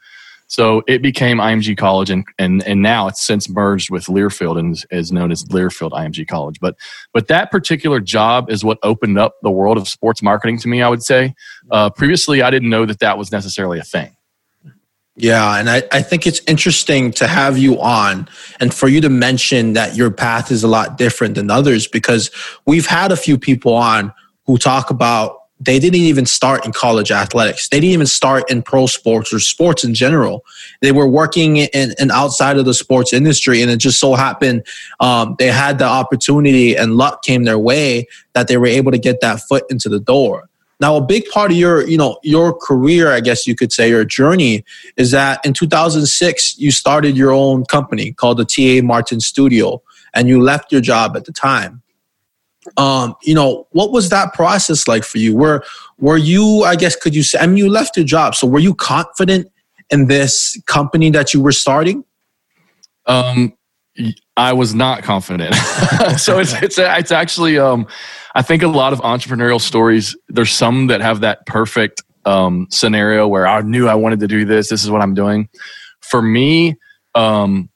So 0.54 0.84
it 0.86 1.02
became 1.02 1.38
IMG 1.38 1.76
College, 1.76 2.10
and 2.10 2.24
and 2.38 2.62
and 2.62 2.80
now 2.80 3.08
it's 3.08 3.20
since 3.20 3.48
merged 3.48 3.90
with 3.90 4.06
Learfield 4.06 4.56
and 4.56 4.80
is, 4.92 5.10
known 5.10 5.32
as 5.32 5.42
Learfield 5.46 5.90
IMG 5.90 6.28
College. 6.28 6.60
But 6.60 6.76
but 7.12 7.26
that 7.26 7.50
particular 7.50 7.98
job 7.98 8.48
is 8.48 8.64
what 8.64 8.78
opened 8.84 9.18
up 9.18 9.34
the 9.42 9.50
world 9.50 9.76
of 9.78 9.88
sports 9.88 10.22
marketing 10.22 10.60
to 10.60 10.68
me. 10.68 10.80
I 10.80 10.88
would 10.88 11.02
say 11.02 11.34
uh, 11.72 11.90
previously 11.90 12.40
I 12.40 12.52
didn't 12.52 12.70
know 12.70 12.86
that 12.86 13.00
that 13.00 13.18
was 13.18 13.32
necessarily 13.32 13.80
a 13.80 13.82
thing. 13.82 14.14
Yeah, 15.16 15.58
and 15.58 15.68
I, 15.68 15.82
I 15.90 16.02
think 16.02 16.24
it's 16.24 16.40
interesting 16.46 17.10
to 17.14 17.26
have 17.26 17.58
you 17.58 17.80
on 17.80 18.28
and 18.60 18.72
for 18.72 18.86
you 18.86 19.00
to 19.00 19.08
mention 19.08 19.72
that 19.72 19.96
your 19.96 20.12
path 20.12 20.52
is 20.52 20.62
a 20.62 20.68
lot 20.68 20.96
different 20.96 21.34
than 21.34 21.50
others 21.50 21.88
because 21.88 22.30
we've 22.64 22.86
had 22.86 23.10
a 23.10 23.16
few 23.16 23.38
people 23.38 23.74
on 23.74 24.12
who 24.46 24.56
talk 24.56 24.90
about 24.90 25.36
they 25.60 25.78
didn't 25.78 26.00
even 26.00 26.26
start 26.26 26.66
in 26.66 26.72
college 26.72 27.12
athletics. 27.12 27.68
They 27.68 27.78
didn't 27.78 27.92
even 27.92 28.06
start 28.06 28.50
in 28.50 28.62
pro 28.62 28.86
sports 28.86 29.32
or 29.32 29.38
sports 29.38 29.84
in 29.84 29.94
general. 29.94 30.44
They 30.82 30.92
were 30.92 31.06
working 31.06 31.58
in, 31.58 31.94
outside 32.10 32.58
of 32.58 32.64
the 32.64 32.74
sports 32.74 33.12
industry, 33.12 33.62
and 33.62 33.70
it 33.70 33.76
just 33.76 34.00
so 34.00 34.14
happened 34.14 34.66
um, 35.00 35.36
they 35.38 35.48
had 35.48 35.78
the 35.78 35.84
opportunity 35.84 36.76
and 36.76 36.96
luck 36.96 37.22
came 37.22 37.44
their 37.44 37.58
way 37.58 38.06
that 38.32 38.48
they 38.48 38.56
were 38.56 38.66
able 38.66 38.90
to 38.92 38.98
get 38.98 39.20
that 39.20 39.40
foot 39.40 39.64
into 39.70 39.88
the 39.88 40.00
door. 40.00 40.48
Now, 40.80 40.96
a 40.96 41.00
big 41.00 41.28
part 41.30 41.52
of 41.52 41.56
your, 41.56 41.86
you 41.86 41.96
know, 41.96 42.18
your 42.24 42.52
career, 42.52 43.12
I 43.12 43.20
guess 43.20 43.46
you 43.46 43.54
could 43.54 43.72
say, 43.72 43.88
your 43.88 44.04
journey, 44.04 44.64
is 44.96 45.12
that 45.12 45.44
in 45.46 45.54
2006 45.54 46.58
you 46.58 46.72
started 46.72 47.16
your 47.16 47.30
own 47.30 47.64
company 47.66 48.12
called 48.12 48.38
the 48.38 48.44
TA 48.44 48.84
Martin 48.84 49.20
Studio, 49.20 49.82
and 50.12 50.28
you 50.28 50.42
left 50.42 50.72
your 50.72 50.80
job 50.80 51.16
at 51.16 51.26
the 51.26 51.32
time. 51.32 51.80
Um, 52.76 53.14
you 53.22 53.34
know, 53.34 53.66
what 53.70 53.92
was 53.92 54.08
that 54.10 54.32
process 54.32 54.88
like 54.88 55.04
for 55.04 55.18
you? 55.18 55.36
Were 55.36 55.64
were 55.98 56.16
you, 56.16 56.64
I 56.64 56.76
guess, 56.76 56.96
could 56.96 57.14
you 57.14 57.22
say? 57.22 57.38
I 57.38 57.46
mean, 57.46 57.56
you 57.56 57.70
left 57.70 57.96
your 57.96 58.06
job, 58.06 58.34
so 58.34 58.46
were 58.46 58.58
you 58.58 58.74
confident 58.74 59.48
in 59.90 60.06
this 60.06 60.60
company 60.66 61.10
that 61.10 61.34
you 61.34 61.40
were 61.40 61.52
starting? 61.52 62.04
Um, 63.06 63.52
I 64.36 64.52
was 64.52 64.74
not 64.74 65.02
confident. 65.02 65.54
so 66.18 66.38
it's 66.38 66.54
it's 66.62 66.78
it's 66.78 67.12
actually 67.12 67.58
um, 67.58 67.86
I 68.34 68.42
think 68.42 68.62
a 68.62 68.68
lot 68.68 68.92
of 68.92 69.00
entrepreneurial 69.00 69.60
stories. 69.60 70.16
There's 70.28 70.50
some 70.50 70.88
that 70.88 71.00
have 71.00 71.20
that 71.20 71.46
perfect 71.46 72.02
um, 72.24 72.66
scenario 72.70 73.28
where 73.28 73.46
I 73.46 73.60
knew 73.62 73.88
I 73.88 73.94
wanted 73.94 74.20
to 74.20 74.26
do 74.26 74.44
this. 74.44 74.68
This 74.68 74.82
is 74.82 74.90
what 74.90 75.02
I'm 75.02 75.14
doing. 75.14 75.48
For 76.00 76.20
me, 76.20 76.76
um, 77.14 77.68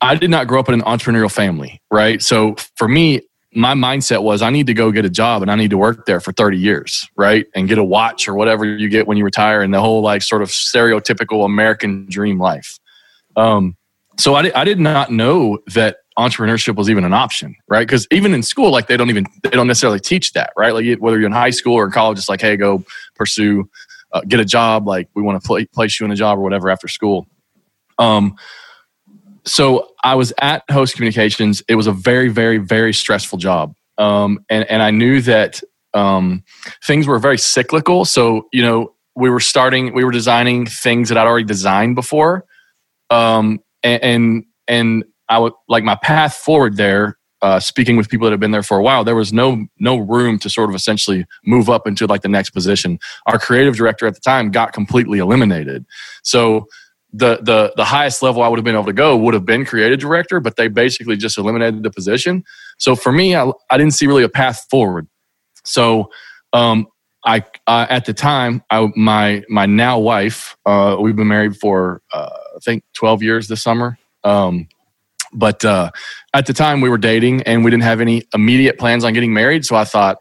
I 0.00 0.14
did 0.14 0.30
not 0.30 0.48
grow 0.48 0.60
up 0.60 0.68
in 0.68 0.74
an 0.74 0.82
entrepreneurial 0.82 1.30
family, 1.30 1.80
right? 1.90 2.22
So 2.22 2.56
for 2.76 2.88
me, 2.88 3.22
my 3.54 3.74
mindset 3.74 4.22
was 4.22 4.40
I 4.40 4.50
need 4.50 4.66
to 4.68 4.74
go 4.74 4.90
get 4.90 5.04
a 5.04 5.10
job 5.10 5.42
and 5.42 5.50
I 5.50 5.56
need 5.56 5.70
to 5.70 5.78
work 5.78 6.06
there 6.06 6.20
for 6.20 6.32
30 6.32 6.56
years, 6.56 7.08
right? 7.16 7.46
And 7.54 7.68
get 7.68 7.78
a 7.78 7.84
watch 7.84 8.26
or 8.26 8.34
whatever 8.34 8.64
you 8.64 8.88
get 8.88 9.06
when 9.06 9.18
you 9.18 9.24
retire 9.24 9.60
and 9.60 9.74
the 9.74 9.80
whole 9.80 10.00
like 10.00 10.22
sort 10.22 10.42
of 10.42 10.48
stereotypical 10.48 11.44
American 11.44 12.06
dream 12.08 12.38
life. 12.38 12.78
Um, 13.36 13.76
so 14.18 14.34
I, 14.34 14.50
I 14.54 14.64
did 14.64 14.80
not 14.80 15.10
know 15.10 15.58
that 15.74 15.98
entrepreneurship 16.18 16.76
was 16.76 16.90
even 16.90 17.04
an 17.04 17.12
option, 17.12 17.54
right? 17.68 17.86
Because 17.86 18.06
even 18.10 18.34
in 18.34 18.42
school, 18.42 18.70
like 18.70 18.86
they 18.86 18.96
don't 18.96 19.10
even 19.10 19.26
they 19.42 19.50
don't 19.50 19.66
necessarily 19.66 20.00
teach 20.00 20.32
that, 20.32 20.52
right? 20.56 20.74
Like 20.74 20.98
whether 21.00 21.18
you're 21.18 21.26
in 21.26 21.32
high 21.32 21.50
school 21.50 21.74
or 21.74 21.90
college, 21.90 22.18
it's 22.18 22.28
like, 22.28 22.40
hey, 22.40 22.56
go 22.56 22.84
pursue, 23.14 23.68
uh, 24.12 24.20
get 24.26 24.40
a 24.40 24.44
job. 24.44 24.86
Like 24.86 25.08
we 25.14 25.22
want 25.22 25.42
to 25.42 25.46
pl- 25.46 25.66
place 25.74 25.98
you 25.98 26.06
in 26.06 26.12
a 26.12 26.16
job 26.16 26.38
or 26.38 26.42
whatever 26.42 26.70
after 26.70 26.88
school. 26.88 27.26
Um, 27.98 28.36
so 29.44 29.88
I 30.04 30.14
was 30.14 30.32
at 30.40 30.62
Host 30.70 30.94
Communications. 30.94 31.62
It 31.68 31.74
was 31.74 31.86
a 31.86 31.92
very, 31.92 32.28
very, 32.28 32.58
very 32.58 32.94
stressful 32.94 33.38
job, 33.38 33.74
um, 33.98 34.44
and 34.48 34.68
and 34.70 34.82
I 34.82 34.90
knew 34.90 35.20
that 35.22 35.60
um, 35.94 36.44
things 36.84 37.06
were 37.06 37.18
very 37.18 37.38
cyclical. 37.38 38.04
So 38.04 38.48
you 38.52 38.62
know, 38.62 38.94
we 39.14 39.30
were 39.30 39.40
starting, 39.40 39.94
we 39.94 40.04
were 40.04 40.12
designing 40.12 40.66
things 40.66 41.08
that 41.08 41.18
I'd 41.18 41.26
already 41.26 41.44
designed 41.44 41.94
before, 41.94 42.44
um, 43.10 43.60
and, 43.82 44.44
and 44.68 45.04
I 45.28 45.38
would 45.38 45.52
like 45.68 45.84
my 45.84 45.96
path 45.96 46.34
forward 46.34 46.76
there. 46.76 47.18
Uh, 47.40 47.58
speaking 47.58 47.96
with 47.96 48.08
people 48.08 48.24
that 48.24 48.30
have 48.30 48.38
been 48.38 48.52
there 48.52 48.62
for 48.62 48.78
a 48.78 48.82
while, 48.82 49.02
there 49.02 49.16
was 49.16 49.32
no 49.32 49.66
no 49.80 49.98
room 49.98 50.38
to 50.38 50.48
sort 50.48 50.70
of 50.70 50.76
essentially 50.76 51.26
move 51.44 51.68
up 51.68 51.88
into 51.88 52.06
like 52.06 52.22
the 52.22 52.28
next 52.28 52.50
position. 52.50 53.00
Our 53.26 53.36
creative 53.36 53.74
director 53.74 54.06
at 54.06 54.14
the 54.14 54.20
time 54.20 54.52
got 54.52 54.72
completely 54.72 55.18
eliminated. 55.18 55.84
So 56.22 56.68
the 57.12 57.38
the 57.42 57.72
the 57.76 57.84
highest 57.84 58.22
level 58.22 58.42
I 58.42 58.48
would 58.48 58.58
have 58.58 58.64
been 58.64 58.74
able 58.74 58.86
to 58.86 58.92
go 58.92 59.16
would 59.16 59.34
have 59.34 59.44
been 59.44 59.64
creative 59.64 59.98
director, 59.98 60.40
but 60.40 60.56
they 60.56 60.68
basically 60.68 61.16
just 61.16 61.36
eliminated 61.36 61.82
the 61.82 61.90
position. 61.90 62.44
So 62.78 62.96
for 62.96 63.12
me, 63.12 63.36
I, 63.36 63.50
I 63.70 63.76
didn't 63.78 63.94
see 63.94 64.06
really 64.06 64.24
a 64.24 64.28
path 64.28 64.66
forward. 64.70 65.06
So 65.64 66.10
um, 66.52 66.86
I 67.24 67.44
uh, 67.66 67.86
at 67.90 68.06
the 68.06 68.14
time, 68.14 68.62
I, 68.70 68.88
my 68.96 69.44
my 69.48 69.66
now 69.66 69.98
wife, 69.98 70.56
uh, 70.64 70.96
we've 70.98 71.16
been 71.16 71.28
married 71.28 71.56
for 71.56 72.02
uh, 72.12 72.30
I 72.56 72.58
think 72.64 72.84
twelve 72.94 73.22
years 73.22 73.48
this 73.48 73.62
summer. 73.62 73.98
Um, 74.24 74.68
but 75.34 75.64
uh, 75.64 75.90
at 76.34 76.46
the 76.46 76.52
time, 76.52 76.80
we 76.80 76.88
were 76.88 76.98
dating 76.98 77.42
and 77.42 77.64
we 77.64 77.70
didn't 77.70 77.84
have 77.84 78.00
any 78.00 78.22
immediate 78.34 78.78
plans 78.78 79.04
on 79.04 79.12
getting 79.12 79.32
married. 79.32 79.64
So 79.64 79.76
I 79.76 79.84
thought, 79.84 80.18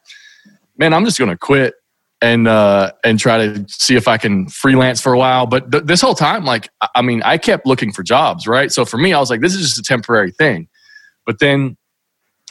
man, 0.78 0.94
I'm 0.94 1.04
just 1.04 1.18
going 1.18 1.30
to 1.30 1.38
quit 1.38 1.74
and 2.22 2.48
uh, 2.48 2.92
and 3.04 3.20
try 3.20 3.48
to 3.48 3.66
see 3.68 3.96
if 3.96 4.08
I 4.08 4.18
can 4.18 4.48
freelance 4.48 5.02
for 5.02 5.14
a 5.14 5.18
while. 5.18 5.48
But 5.48 5.72
th- 5.72 5.84
this 5.86 6.02
whole 6.02 6.14
time, 6.14 6.46
like, 6.46 6.70
I 6.96 7.02
mean, 7.02 7.24
I 7.24 7.38
kept 7.38 7.66
looking 7.66 7.92
for 7.92 8.04
jobs, 8.04 8.48
right? 8.48 8.72
So 8.72 8.86
for 8.86 8.98
me, 8.98 9.14
I 9.14 9.20
was 9.20 9.30
like, 9.30 9.42
this 9.42 9.56
is 9.56 9.62
just 9.62 9.80
a 9.80 9.84
temporary 9.84 10.32
thing. 10.32 10.68
But 11.26 11.40
then, 11.40 11.78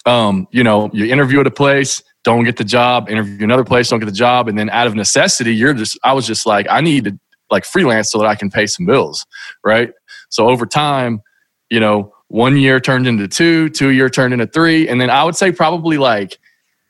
um, 0.07 0.49
you 0.51 0.65
know, 0.65 0.91
you 0.93 1.07
interview 1.07 1.41
at 1.41 1.47
a 1.47 1.53
place, 1.53 2.03
don't 2.25 2.45
get 2.45 2.57
the 2.57 2.65
job, 2.65 3.09
interview 3.09 3.45
another 3.45 3.65
place, 3.65 3.89
don't 3.89 4.01
get 4.01 4.07
the 4.07 4.13
job, 4.13 4.49
and 4.49 4.59
then 4.59 4.71
out 4.71 4.87
of 4.87 4.95
necessity, 4.95 5.55
you're 5.55 5.75
just, 5.75 5.99
I 6.03 6.13
was 6.13 6.27
just 6.27 6.47
like, 6.47 6.67
I 6.69 6.81
need 6.81 7.05
to 7.05 7.19
like 7.51 7.65
freelance 7.65 8.11
so 8.11 8.19
that 8.19 8.27
I 8.27 8.35
can 8.35 8.51
pay 8.51 8.67
some 8.67 8.87
bills, 8.87 9.27
right? 9.65 9.93
So 10.29 10.49
over 10.49 10.67
time, 10.67 11.23
you 11.69 11.81
know, 11.81 12.13
one 12.29 12.57
year 12.57 12.79
turned 12.81 13.07
into 13.07 13.27
two, 13.27 13.69
two 13.71 13.89
year 13.89 14.09
turned 14.09 14.33
into 14.33 14.47
three, 14.47 14.89
and 14.89 15.01
then 15.01 15.11
I 15.11 15.25
would 15.25 15.37
say 15.37 15.53
probably 15.53 15.99
like 15.99 16.39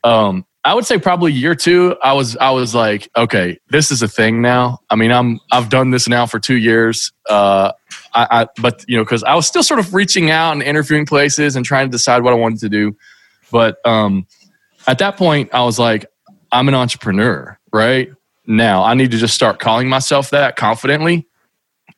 um, 0.04 0.44
I 0.62 0.74
would 0.74 0.84
say 0.84 0.98
probably 0.98 1.32
year 1.32 1.54
two, 1.54 1.96
I 2.02 2.12
was 2.12 2.36
I 2.36 2.50
was 2.50 2.74
like, 2.74 3.08
okay, 3.16 3.58
this 3.70 3.90
is 3.90 4.02
a 4.02 4.08
thing 4.08 4.42
now. 4.42 4.80
I 4.90 4.96
mean, 4.96 5.10
I'm 5.10 5.40
I've 5.50 5.70
done 5.70 5.90
this 5.90 6.06
now 6.06 6.26
for 6.26 6.38
two 6.38 6.56
years. 6.56 7.12
Uh, 7.28 7.72
I, 8.12 8.26
I 8.30 8.46
but 8.60 8.84
you 8.86 8.96
know, 8.96 9.04
because 9.04 9.24
I 9.24 9.34
was 9.34 9.46
still 9.46 9.62
sort 9.62 9.80
of 9.80 9.94
reaching 9.94 10.30
out 10.30 10.52
and 10.52 10.62
interviewing 10.62 11.06
places 11.06 11.56
and 11.56 11.64
trying 11.64 11.86
to 11.86 11.90
decide 11.90 12.22
what 12.22 12.34
I 12.34 12.36
wanted 12.36 12.60
to 12.60 12.68
do. 12.68 12.94
But 13.50 13.78
um, 13.86 14.26
at 14.86 14.98
that 14.98 15.16
point, 15.16 15.48
I 15.54 15.64
was 15.64 15.78
like, 15.78 16.04
I'm 16.52 16.68
an 16.68 16.74
entrepreneur, 16.74 17.58
right? 17.72 18.12
Now 18.46 18.84
I 18.84 18.92
need 18.94 19.12
to 19.12 19.18
just 19.18 19.34
start 19.34 19.60
calling 19.60 19.88
myself 19.88 20.28
that 20.30 20.56
confidently, 20.56 21.26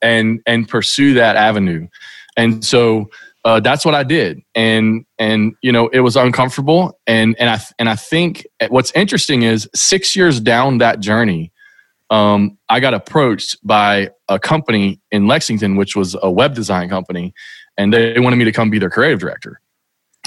and 0.01 0.41
and 0.47 0.69
pursue 0.69 1.15
that 1.15 1.35
avenue. 1.35 1.89
And 2.37 2.65
so 2.65 3.11
uh, 3.45 3.61
that's 3.61 3.85
what 3.85 3.95
I 3.95 4.05
did, 4.05 4.41
and 4.55 5.05
and 5.19 5.55
you 5.63 5.73
know 5.73 5.89
it 5.89 6.01
was 6.01 6.17
uncomfortable, 6.17 6.99
and 7.07 7.35
and 7.39 7.51
I 7.51 7.61
and 7.79 7.89
I 7.89 7.97
think 7.97 8.47
what's 8.69 8.93
interesting 8.93 9.43
is 9.43 9.69
six 9.75 10.15
years 10.15 10.39
down 10.41 10.79
that 10.79 11.01
journey, 11.01 11.53
um, 12.11 12.57
I 12.69 12.79
got 12.79 12.95
approached 12.95 13.57
by 13.67 14.11
a 14.29 14.39
company 14.39 15.01
in 15.11 15.27
Lexington, 15.27 15.77
which 15.77 15.97
was 15.97 16.17
a 16.23 16.31
web 16.31 16.55
design 16.55 16.89
company, 16.89 17.35
and 17.77 17.93
they 17.93 18.19
wanted 18.21 18.37
me 18.37 18.45
to 18.45 18.53
come 18.53 18.71
be 18.71 18.79
their 18.79 18.91
creative 18.91 19.19
director. 19.19 19.61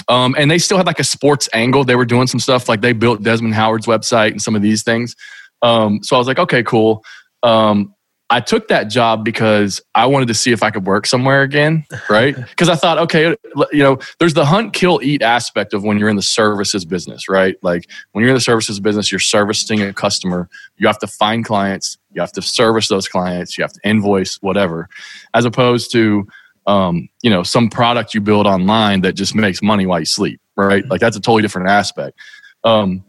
Um, 0.08 0.34
and 0.38 0.50
they 0.50 0.58
still 0.58 0.76
had 0.76 0.86
like 0.86 1.00
a 1.00 1.04
sports 1.04 1.48
angle. 1.54 1.84
They 1.84 1.96
were 1.96 2.04
doing 2.04 2.26
some 2.26 2.38
stuff 2.38 2.68
like 2.68 2.80
they 2.80 2.92
built 2.92 3.22
Desmond 3.22 3.54
Howard's 3.54 3.86
website 3.86 4.32
and 4.32 4.42
some 4.42 4.54
of 4.54 4.62
these 4.62 4.82
things. 4.82 5.16
Um, 5.62 6.00
so 6.02 6.16
I 6.16 6.18
was 6.18 6.28
like, 6.28 6.38
okay, 6.38 6.62
cool. 6.62 7.02
Um, 7.42 7.94
I 8.28 8.40
took 8.40 8.66
that 8.68 8.84
job 8.84 9.24
because 9.24 9.80
I 9.94 10.06
wanted 10.06 10.26
to 10.28 10.34
see 10.34 10.50
if 10.50 10.64
I 10.64 10.70
could 10.70 10.84
work 10.84 11.06
somewhere 11.06 11.42
again, 11.42 11.86
right? 12.10 12.34
Because 12.34 12.68
I 12.68 12.74
thought, 12.74 12.98
okay, 12.98 13.36
you 13.72 13.82
know, 13.82 13.98
there's 14.18 14.34
the 14.34 14.44
hunt, 14.44 14.72
kill, 14.72 15.00
eat 15.02 15.22
aspect 15.22 15.72
of 15.74 15.84
when 15.84 15.98
you're 15.98 16.08
in 16.08 16.16
the 16.16 16.22
services 16.22 16.84
business, 16.84 17.28
right? 17.28 17.56
Like 17.62 17.88
when 18.12 18.22
you're 18.22 18.30
in 18.30 18.36
the 18.36 18.40
services 18.40 18.80
business, 18.80 19.12
you're 19.12 19.20
servicing 19.20 19.80
a 19.80 19.92
customer. 19.92 20.48
You 20.76 20.88
have 20.88 20.98
to 20.98 21.06
find 21.06 21.44
clients, 21.44 21.98
you 22.12 22.20
have 22.20 22.32
to 22.32 22.42
service 22.42 22.88
those 22.88 23.06
clients, 23.06 23.56
you 23.56 23.62
have 23.62 23.72
to 23.72 23.80
invoice, 23.84 24.36
whatever, 24.42 24.88
as 25.32 25.44
opposed 25.44 25.92
to, 25.92 26.26
um, 26.66 27.08
you 27.22 27.30
know, 27.30 27.44
some 27.44 27.70
product 27.70 28.12
you 28.12 28.20
build 28.20 28.46
online 28.46 29.02
that 29.02 29.12
just 29.12 29.36
makes 29.36 29.62
money 29.62 29.86
while 29.86 30.00
you 30.00 30.06
sleep, 30.06 30.40
right? 30.56 30.84
Like 30.88 31.00
that's 31.00 31.16
a 31.16 31.20
totally 31.20 31.42
different 31.42 31.68
aspect. 31.68 32.18
Um, 32.64 33.04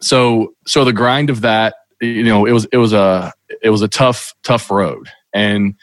so, 0.00 0.54
so 0.66 0.84
the 0.86 0.94
grind 0.94 1.28
of 1.28 1.42
that 1.42 1.74
you 2.00 2.24
know, 2.24 2.46
it 2.46 2.52
was 2.52 2.66
it 2.72 2.76
was 2.76 2.92
a 2.92 3.32
it 3.62 3.70
was 3.70 3.82
a 3.82 3.88
tough 3.88 4.34
tough 4.42 4.70
road, 4.70 5.08
and 5.32 5.74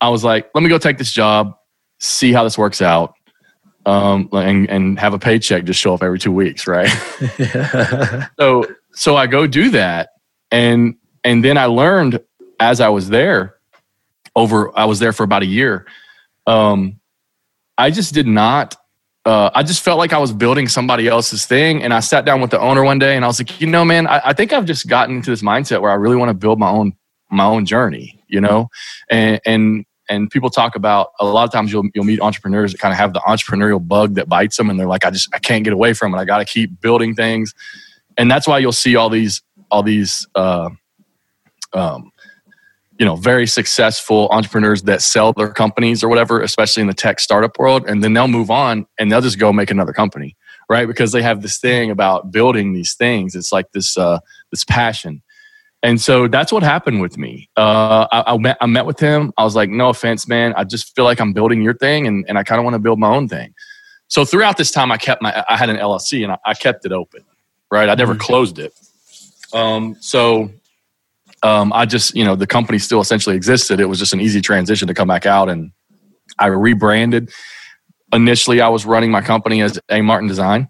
I 0.00 0.08
was 0.08 0.24
like, 0.24 0.50
let 0.54 0.62
me 0.62 0.68
go 0.68 0.78
take 0.78 0.98
this 0.98 1.12
job, 1.12 1.56
see 1.98 2.32
how 2.32 2.44
this 2.44 2.58
works 2.58 2.82
out, 2.82 3.14
um, 3.84 4.28
and 4.32 4.68
and 4.68 4.98
have 4.98 5.14
a 5.14 5.18
paycheck 5.18 5.64
just 5.64 5.80
show 5.80 5.94
up 5.94 6.02
every 6.02 6.18
two 6.18 6.32
weeks, 6.32 6.66
right? 6.66 6.88
so 8.38 8.64
so 8.92 9.16
I 9.16 9.26
go 9.26 9.46
do 9.46 9.70
that, 9.70 10.10
and 10.50 10.96
and 11.24 11.44
then 11.44 11.58
I 11.58 11.66
learned 11.66 12.20
as 12.58 12.80
I 12.80 12.88
was 12.88 13.08
there, 13.08 13.56
over 14.34 14.76
I 14.76 14.84
was 14.86 14.98
there 14.98 15.12
for 15.12 15.22
about 15.22 15.42
a 15.42 15.46
year. 15.46 15.86
Um, 16.46 17.00
I 17.78 17.90
just 17.90 18.14
did 18.14 18.26
not 18.26 18.76
uh, 19.26 19.50
I 19.56 19.64
just 19.64 19.82
felt 19.82 19.98
like 19.98 20.12
I 20.12 20.18
was 20.18 20.32
building 20.32 20.68
somebody 20.68 21.08
else's 21.08 21.46
thing. 21.46 21.82
And 21.82 21.92
I 21.92 21.98
sat 21.98 22.24
down 22.24 22.40
with 22.40 22.52
the 22.52 22.60
owner 22.60 22.84
one 22.84 23.00
day 23.00 23.16
and 23.16 23.24
I 23.24 23.28
was 23.28 23.40
like, 23.40 23.60
you 23.60 23.66
know, 23.66 23.84
man, 23.84 24.06
I, 24.06 24.20
I 24.26 24.32
think 24.32 24.52
I've 24.52 24.64
just 24.64 24.86
gotten 24.86 25.16
into 25.16 25.30
this 25.30 25.42
mindset 25.42 25.82
where 25.82 25.90
I 25.90 25.94
really 25.94 26.16
want 26.16 26.28
to 26.28 26.34
build 26.34 26.60
my 26.60 26.70
own 26.70 26.94
my 27.28 27.44
own 27.44 27.66
journey, 27.66 28.22
you 28.28 28.40
know? 28.40 28.68
And 29.10 29.40
and 29.44 29.84
and 30.08 30.30
people 30.30 30.48
talk 30.48 30.76
about 30.76 31.08
a 31.18 31.26
lot 31.26 31.42
of 31.42 31.50
times 31.50 31.72
you'll 31.72 31.88
you'll 31.92 32.04
meet 32.04 32.20
entrepreneurs 32.20 32.70
that 32.70 32.78
kind 32.78 32.92
of 32.92 32.98
have 32.98 33.14
the 33.14 33.20
entrepreneurial 33.20 33.84
bug 33.84 34.14
that 34.14 34.28
bites 34.28 34.56
them 34.56 34.70
and 34.70 34.78
they're 34.78 34.86
like, 34.86 35.04
I 35.04 35.10
just 35.10 35.28
I 35.34 35.40
can't 35.40 35.64
get 35.64 35.72
away 35.72 35.92
from 35.92 36.14
it. 36.14 36.18
I 36.18 36.24
gotta 36.24 36.44
keep 36.44 36.80
building 36.80 37.16
things. 37.16 37.52
And 38.16 38.30
that's 38.30 38.46
why 38.46 38.60
you'll 38.60 38.70
see 38.70 38.94
all 38.94 39.10
these 39.10 39.42
all 39.72 39.82
these 39.82 40.24
uh, 40.36 40.70
um, 41.72 42.12
you 42.98 43.04
know 43.04 43.16
very 43.16 43.46
successful 43.46 44.28
entrepreneurs 44.30 44.82
that 44.82 45.02
sell 45.02 45.32
their 45.32 45.52
companies 45.52 46.02
or 46.02 46.08
whatever 46.08 46.40
especially 46.40 46.80
in 46.80 46.86
the 46.86 46.94
tech 46.94 47.20
startup 47.20 47.58
world 47.58 47.84
and 47.86 48.02
then 48.02 48.14
they'll 48.14 48.28
move 48.28 48.50
on 48.50 48.86
and 48.98 49.10
they'll 49.10 49.20
just 49.20 49.38
go 49.38 49.52
make 49.52 49.70
another 49.70 49.92
company 49.92 50.36
right? 50.68 50.86
Because 50.86 51.12
they 51.12 51.22
have 51.22 51.42
this 51.42 51.58
thing 51.58 51.90
about 51.90 52.30
building 52.32 52.72
these 52.72 52.94
things. 52.94 53.34
It's 53.34 53.52
like 53.52 53.70
this 53.72 53.96
uh, 53.96 54.18
this 54.50 54.64
passion. 54.64 55.22
And 55.82 56.00
so 56.00 56.26
that's 56.26 56.50
what 56.50 56.62
happened 56.62 57.00
with 57.00 57.16
me. 57.16 57.48
Uh, 57.56 58.08
I, 58.10 58.32
I, 58.32 58.38
met, 58.38 58.56
I 58.60 58.66
met 58.66 58.86
with 58.86 58.98
him. 58.98 59.32
I 59.36 59.44
was 59.44 59.54
like 59.54 59.70
no 59.70 59.90
offense 59.90 60.26
man. 60.26 60.52
I 60.56 60.64
just 60.64 60.94
feel 60.96 61.04
like 61.04 61.20
i'm 61.20 61.32
building 61.32 61.62
your 61.62 61.74
thing 61.74 62.06
and, 62.06 62.24
and 62.28 62.38
i 62.38 62.42
kind 62.42 62.58
of 62.58 62.64
want 62.64 62.74
to 62.74 62.80
build 62.80 62.98
my 62.98 63.14
own 63.14 63.28
thing. 63.28 63.54
So 64.08 64.24
throughout 64.24 64.56
this 64.56 64.70
time 64.70 64.90
i 64.90 64.96
kept 64.96 65.22
my 65.22 65.44
i 65.48 65.56
had 65.56 65.68
an 65.68 65.76
llc 65.76 66.22
and 66.22 66.32
i, 66.32 66.38
I 66.44 66.54
kept 66.54 66.84
it 66.86 66.92
open 66.92 67.24
right? 67.70 67.88
I 67.88 67.94
never 67.94 68.12
mm-hmm. 68.12 68.20
closed 68.20 68.58
it. 68.58 68.72
Um, 69.52 69.96
so 70.00 70.50
um, 71.46 71.72
I 71.72 71.86
just, 71.86 72.16
you 72.16 72.24
know, 72.24 72.34
the 72.34 72.46
company 72.46 72.78
still 72.80 73.00
essentially 73.00 73.36
existed. 73.36 73.78
It 73.78 73.86
was 73.86 74.00
just 74.00 74.12
an 74.12 74.20
easy 74.20 74.40
transition 74.40 74.88
to 74.88 74.94
come 74.94 75.06
back 75.06 75.26
out 75.26 75.48
and 75.48 75.70
I 76.40 76.46
rebranded. 76.46 77.30
Initially, 78.12 78.60
I 78.60 78.68
was 78.68 78.84
running 78.84 79.12
my 79.12 79.20
company 79.20 79.62
as 79.62 79.78
A 79.88 80.02
Martin 80.02 80.26
Design. 80.26 80.68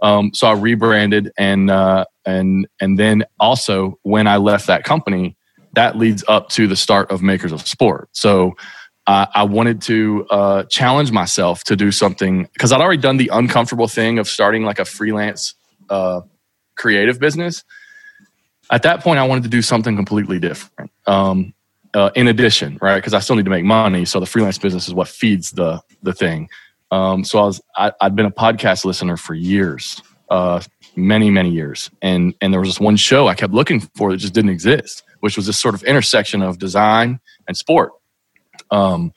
Um, 0.00 0.32
so 0.32 0.46
I 0.46 0.52
rebranded 0.52 1.30
and, 1.36 1.70
uh, 1.70 2.06
and, 2.24 2.66
and 2.80 2.98
then 2.98 3.24
also 3.38 3.98
when 4.02 4.26
I 4.26 4.38
left 4.38 4.66
that 4.66 4.84
company, 4.84 5.36
that 5.74 5.98
leads 5.98 6.24
up 6.26 6.48
to 6.50 6.66
the 6.66 6.76
start 6.76 7.10
of 7.10 7.20
Makers 7.22 7.52
of 7.52 7.66
Sport. 7.66 8.08
So 8.12 8.54
uh, 9.06 9.26
I 9.34 9.42
wanted 9.42 9.82
to 9.82 10.26
uh, 10.30 10.62
challenge 10.64 11.12
myself 11.12 11.64
to 11.64 11.76
do 11.76 11.92
something 11.92 12.48
because 12.54 12.72
I'd 12.72 12.80
already 12.80 13.02
done 13.02 13.18
the 13.18 13.28
uncomfortable 13.30 13.88
thing 13.88 14.18
of 14.18 14.26
starting 14.26 14.64
like 14.64 14.78
a 14.78 14.86
freelance 14.86 15.54
uh, 15.90 16.22
creative 16.76 17.20
business 17.20 17.62
at 18.70 18.82
that 18.82 19.00
point, 19.00 19.18
I 19.18 19.26
wanted 19.26 19.44
to 19.44 19.50
do 19.50 19.62
something 19.62 19.96
completely 19.96 20.38
different. 20.38 20.90
Um, 21.06 21.54
uh, 21.92 22.10
in 22.16 22.26
addition, 22.26 22.76
right? 22.82 22.96
Because 22.96 23.14
I 23.14 23.20
still 23.20 23.36
need 23.36 23.44
to 23.44 23.50
make 23.50 23.64
money, 23.64 24.04
so 24.04 24.18
the 24.18 24.26
freelance 24.26 24.58
business 24.58 24.88
is 24.88 24.94
what 24.94 25.08
feeds 25.08 25.52
the 25.52 25.80
the 26.02 26.12
thing. 26.12 26.48
Um, 26.90 27.24
so 27.24 27.38
I 27.38 27.44
was 27.44 27.60
I, 27.76 27.92
had 28.00 28.16
been 28.16 28.26
a 28.26 28.32
podcast 28.32 28.84
listener 28.84 29.16
for 29.16 29.34
years, 29.34 30.02
uh, 30.28 30.60
many 30.96 31.30
many 31.30 31.50
years, 31.50 31.90
and 32.02 32.34
and 32.40 32.52
there 32.52 32.60
was 32.60 32.70
this 32.70 32.80
one 32.80 32.96
show 32.96 33.28
I 33.28 33.34
kept 33.34 33.52
looking 33.52 33.80
for 33.80 34.10
that 34.10 34.16
just 34.16 34.34
didn't 34.34 34.50
exist, 34.50 35.04
which 35.20 35.36
was 35.36 35.46
this 35.46 35.60
sort 35.60 35.76
of 35.76 35.84
intersection 35.84 36.42
of 36.42 36.58
design 36.58 37.20
and 37.46 37.56
sport. 37.56 37.92
Um, 38.70 39.12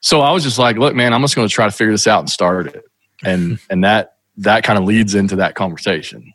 so 0.00 0.20
I 0.20 0.32
was 0.32 0.42
just 0.42 0.58
like, 0.58 0.76
look, 0.76 0.94
man, 0.94 1.12
I'm 1.12 1.20
just 1.22 1.36
going 1.36 1.46
to 1.46 1.54
try 1.54 1.66
to 1.66 1.70
figure 1.70 1.92
this 1.92 2.06
out 2.06 2.20
and 2.20 2.30
start 2.30 2.66
it. 2.66 2.84
And, 3.24 3.60
and 3.70 3.84
that, 3.84 4.16
that 4.38 4.64
kind 4.64 4.78
of 4.78 4.84
leads 4.84 5.14
into 5.14 5.36
that 5.36 5.54
conversation. 5.54 6.34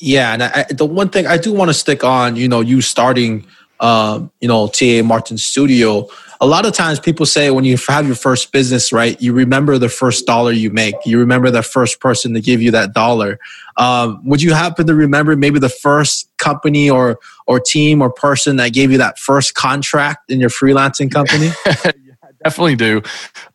Yeah. 0.00 0.32
And 0.32 0.42
I, 0.42 0.66
the 0.70 0.86
one 0.86 1.08
thing 1.08 1.26
I 1.26 1.36
do 1.36 1.52
want 1.52 1.70
to 1.70 1.74
stick 1.74 2.04
on, 2.04 2.36
you 2.36 2.48
know, 2.48 2.60
you 2.60 2.80
starting, 2.80 3.46
um, 3.80 4.30
you 4.40 4.48
know, 4.48 4.68
TA 4.68 5.02
Martin 5.02 5.38
Studio, 5.38 6.08
a 6.40 6.46
lot 6.46 6.66
of 6.66 6.72
times 6.72 7.00
people 7.00 7.26
say 7.26 7.50
when 7.50 7.64
you 7.64 7.76
have 7.88 8.06
your 8.06 8.14
first 8.14 8.52
business, 8.52 8.92
right, 8.92 9.20
you 9.20 9.32
remember 9.32 9.76
the 9.76 9.88
first 9.88 10.24
dollar 10.24 10.52
you 10.52 10.70
make. 10.70 10.94
You 11.04 11.18
remember 11.18 11.50
the 11.50 11.64
first 11.64 12.00
person 12.00 12.32
to 12.34 12.40
give 12.40 12.62
you 12.62 12.70
that 12.70 12.94
dollar. 12.94 13.40
Um, 13.76 14.20
would 14.24 14.40
you 14.40 14.54
happen 14.54 14.86
to 14.86 14.94
remember 14.94 15.36
maybe 15.36 15.58
the 15.58 15.68
first 15.68 16.30
company 16.36 16.88
or 16.88 17.18
or 17.46 17.58
team 17.58 18.00
or 18.00 18.10
person 18.10 18.56
that 18.56 18.72
gave 18.72 18.92
you 18.92 18.98
that 18.98 19.18
first 19.18 19.54
contract 19.54 20.30
in 20.30 20.38
your 20.38 20.50
freelancing 20.50 21.10
company? 21.10 21.50
definitely 22.44 22.76
do. 22.76 23.02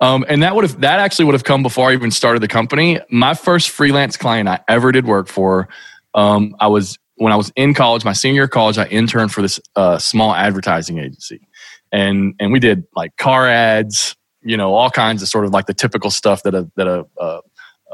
Um, 0.02 0.26
and 0.28 0.44
that 0.44 0.56
would 0.56 0.64
have 0.66 0.82
that 0.82 1.00
actually 1.00 1.26
would 1.26 1.36
have 1.36 1.44
come 1.44 1.64
before 1.64 1.90
I 1.90 1.94
even 1.94 2.12
started 2.12 2.42
the 2.42 2.48
company. 2.48 3.00
My 3.10 3.34
first 3.34 3.70
freelance 3.70 4.18
client 4.18 4.50
I 4.50 4.60
ever 4.68 4.92
did 4.92 5.06
work 5.06 5.28
for, 5.28 5.70
um, 6.16 6.56
I 6.60 6.68
was 6.68 6.98
when 7.16 7.32
I 7.32 7.36
was 7.36 7.52
in 7.56 7.74
college, 7.74 8.04
my 8.04 8.14
senior 8.14 8.36
year 8.36 8.44
of 8.46 8.50
college, 8.50 8.78
I 8.78 8.86
interned 8.86 9.32
for 9.32 9.42
this 9.42 9.60
uh, 9.76 10.00
small 10.00 10.34
advertising 10.34 10.98
agency 10.98 11.48
and 11.94 12.34
and 12.40 12.52
we 12.52 12.60
did 12.60 12.84
like 12.96 13.16
car 13.18 13.48
ads, 13.48 14.18
you 14.42 14.58
know, 14.58 14.74
all 14.74 14.90
kinds 14.90 15.22
of 15.22 15.30
sort 15.30 15.46
of 15.46 15.52
like 15.52 15.68
the 15.68 15.74
typical 15.74 16.10
stuff 16.10 16.44
that 16.44 16.56
a 16.56 16.70
that 16.76 16.88
a 16.88 17.06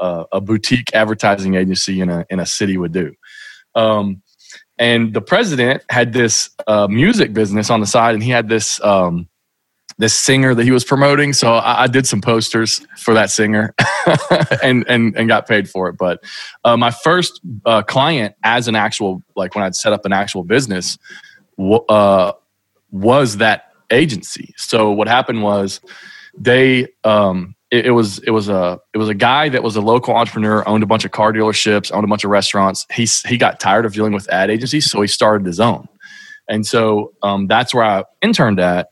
a, 0.00 0.24
a 0.32 0.40
boutique 0.40 0.92
advertising 0.94 1.54
agency 1.54 2.00
in 2.00 2.08
a 2.08 2.24
in 2.30 2.40
a 2.40 2.46
city 2.46 2.76
would 2.78 2.92
do. 2.92 3.14
Um, 3.76 4.22
and 4.78 5.12
the 5.12 5.20
president 5.20 5.84
had 5.90 6.14
this 6.14 6.48
uh, 6.66 6.88
music 6.88 7.34
business 7.34 7.68
on 7.68 7.80
the 7.80 7.86
side, 7.86 8.14
and 8.14 8.24
he 8.24 8.30
had 8.30 8.48
this 8.48 8.82
um, 8.82 9.28
this 10.00 10.16
singer 10.16 10.54
that 10.54 10.64
he 10.64 10.70
was 10.70 10.82
promoting. 10.82 11.34
So 11.34 11.52
I, 11.52 11.82
I 11.82 11.86
did 11.86 12.06
some 12.06 12.22
posters 12.22 12.84
for 12.96 13.12
that 13.14 13.30
singer, 13.30 13.74
and 14.62 14.84
and 14.88 15.14
and 15.14 15.28
got 15.28 15.46
paid 15.46 15.68
for 15.68 15.88
it. 15.88 15.96
But 15.98 16.24
uh, 16.64 16.76
my 16.76 16.90
first 16.90 17.40
uh, 17.66 17.82
client, 17.82 18.34
as 18.42 18.66
an 18.66 18.74
actual 18.74 19.22
like 19.36 19.54
when 19.54 19.62
I'd 19.62 19.76
set 19.76 19.92
up 19.92 20.06
an 20.06 20.12
actual 20.12 20.42
business, 20.42 20.98
uh, 21.88 22.32
was 22.90 23.36
that 23.36 23.72
agency. 23.90 24.54
So 24.56 24.90
what 24.90 25.06
happened 25.06 25.42
was 25.42 25.80
they 26.36 26.88
um, 27.04 27.54
it, 27.70 27.86
it, 27.86 27.90
was 27.90 28.20
it 28.20 28.30
was 28.30 28.48
a 28.48 28.80
it 28.94 28.98
was 28.98 29.10
a 29.10 29.14
guy 29.14 29.50
that 29.50 29.62
was 29.62 29.76
a 29.76 29.82
local 29.82 30.16
entrepreneur, 30.16 30.66
owned 30.66 30.82
a 30.82 30.86
bunch 30.86 31.04
of 31.04 31.10
car 31.10 31.30
dealerships, 31.32 31.92
owned 31.92 32.04
a 32.04 32.08
bunch 32.08 32.24
of 32.24 32.30
restaurants. 32.30 32.86
He 32.90 33.06
he 33.28 33.36
got 33.36 33.60
tired 33.60 33.84
of 33.84 33.92
dealing 33.92 34.14
with 34.14 34.30
ad 34.30 34.50
agencies, 34.50 34.90
so 34.90 35.02
he 35.02 35.06
started 35.06 35.46
his 35.46 35.60
own. 35.60 35.88
And 36.48 36.66
so 36.66 37.12
um, 37.22 37.46
that's 37.48 37.74
where 37.74 37.84
I 37.84 38.04
interned 38.22 38.58
at. 38.58 38.88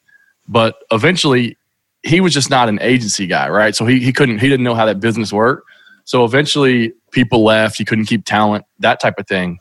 But 0.48 0.76
eventually, 0.90 1.56
he 2.02 2.20
was 2.20 2.32
just 2.32 2.50
not 2.50 2.68
an 2.68 2.80
agency 2.80 3.26
guy, 3.26 3.48
right? 3.48 3.74
So 3.74 3.86
he 3.86 4.00
he 4.00 4.12
couldn't 4.12 4.38
he 4.38 4.48
didn't 4.48 4.64
know 4.64 4.74
how 4.74 4.86
that 4.86 5.00
business 5.00 5.32
worked. 5.32 5.68
So 6.04 6.24
eventually, 6.24 6.94
people 7.12 7.44
left. 7.44 7.76
He 7.76 7.84
couldn't 7.84 8.06
keep 8.06 8.24
talent, 8.24 8.64
that 8.80 9.00
type 9.00 9.14
of 9.18 9.26
thing 9.26 9.58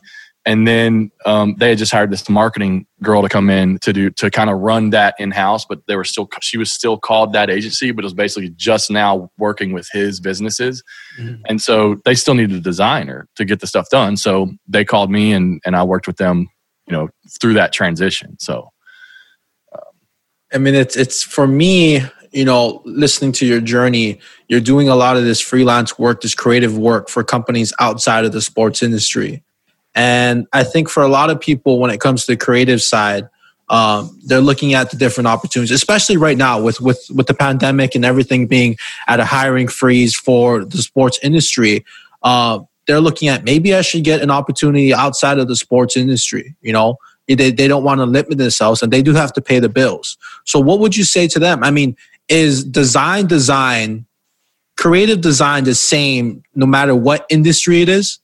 and 0.48 0.66
then 0.66 1.10
um, 1.26 1.56
they 1.58 1.68
had 1.68 1.78
just 1.78 1.92
hired 1.92 2.10
this 2.10 2.26
marketing 2.30 2.86
girl 3.02 3.20
to 3.20 3.28
come 3.28 3.50
in 3.50 3.78
to 3.80 3.92
do 3.92 4.10
to 4.10 4.30
kind 4.30 4.48
of 4.48 4.58
run 4.58 4.90
that 4.90 5.14
in 5.18 5.30
house 5.30 5.64
but 5.64 5.80
they 5.86 5.94
were 5.94 6.04
still 6.04 6.28
she 6.40 6.56
was 6.56 6.72
still 6.72 6.96
called 6.96 7.32
that 7.34 7.50
agency 7.50 7.92
but 7.92 8.02
it 8.02 8.06
was 8.06 8.14
basically 8.14 8.48
just 8.50 8.90
now 8.90 9.30
working 9.38 9.72
with 9.72 9.88
his 9.92 10.20
businesses 10.20 10.82
mm-hmm. 11.20 11.40
and 11.46 11.60
so 11.60 11.96
they 12.04 12.14
still 12.14 12.34
needed 12.34 12.56
a 12.56 12.60
designer 12.60 13.28
to 13.36 13.44
get 13.44 13.60
the 13.60 13.66
stuff 13.66 13.88
done 13.90 14.16
so 14.16 14.50
they 14.66 14.84
called 14.84 15.10
me 15.10 15.32
and 15.32 15.60
and 15.64 15.76
i 15.76 15.82
worked 15.82 16.06
with 16.06 16.16
them 16.16 16.48
you 16.86 16.96
know 16.96 17.08
through 17.40 17.52
that 17.52 17.72
transition 17.72 18.36
so 18.38 18.68
i 20.52 20.58
mean 20.58 20.74
it's 20.74 20.96
it's 20.96 21.22
for 21.22 21.46
me 21.46 22.00
you 22.32 22.44
know 22.44 22.82
listening 22.84 23.32
to 23.32 23.46
your 23.46 23.60
journey 23.60 24.18
you're 24.48 24.60
doing 24.60 24.88
a 24.88 24.94
lot 24.94 25.16
of 25.16 25.24
this 25.24 25.40
freelance 25.40 25.98
work 25.98 26.20
this 26.20 26.34
creative 26.34 26.76
work 26.76 27.08
for 27.08 27.24
companies 27.24 27.72
outside 27.80 28.24
of 28.24 28.32
the 28.32 28.40
sports 28.40 28.82
industry 28.82 29.42
and 29.98 30.46
I 30.52 30.62
think 30.62 30.88
for 30.88 31.02
a 31.02 31.08
lot 31.08 31.28
of 31.28 31.40
people, 31.40 31.80
when 31.80 31.90
it 31.90 32.00
comes 32.00 32.24
to 32.24 32.32
the 32.32 32.36
creative 32.36 32.80
side, 32.80 33.28
um, 33.68 34.16
they're 34.24 34.40
looking 34.40 34.72
at 34.72 34.90
the 34.90 34.96
different 34.96 35.26
opportunities, 35.26 35.72
especially 35.72 36.16
right 36.16 36.38
now 36.38 36.62
with, 36.62 36.80
with, 36.80 37.04
with 37.12 37.26
the 37.26 37.34
pandemic 37.34 37.96
and 37.96 38.04
everything 38.04 38.46
being 38.46 38.76
at 39.08 39.18
a 39.18 39.24
hiring 39.24 39.66
freeze 39.66 40.14
for 40.14 40.64
the 40.64 40.78
sports 40.78 41.18
industry. 41.20 41.84
Uh, 42.22 42.60
they're 42.86 43.00
looking 43.00 43.28
at 43.28 43.42
maybe 43.42 43.74
I 43.74 43.80
should 43.80 44.04
get 44.04 44.22
an 44.22 44.30
opportunity 44.30 44.94
outside 44.94 45.40
of 45.40 45.48
the 45.48 45.56
sports 45.56 45.96
industry. 45.96 46.54
You 46.62 46.72
know, 46.72 46.96
they, 47.34 47.50
they 47.50 47.68
don't 47.68 47.84
want 47.84 47.98
to 47.98 48.06
limit 48.06 48.38
themselves 48.38 48.82
and 48.82 48.92
they 48.92 49.02
do 49.02 49.14
have 49.14 49.32
to 49.34 49.40
pay 49.40 49.58
the 49.58 49.68
bills. 49.68 50.16
So, 50.44 50.58
what 50.58 50.80
would 50.80 50.96
you 50.96 51.04
say 51.04 51.28
to 51.28 51.38
them? 51.38 51.62
I 51.62 51.70
mean, 51.70 51.96
is 52.28 52.64
design 52.64 53.26
design, 53.26 54.06
creative 54.76 55.20
design 55.20 55.64
the 55.64 55.74
same 55.74 56.42
no 56.54 56.66
matter 56.66 56.94
what 56.94 57.26
industry 57.30 57.82
it 57.82 57.88
is? 57.88 58.18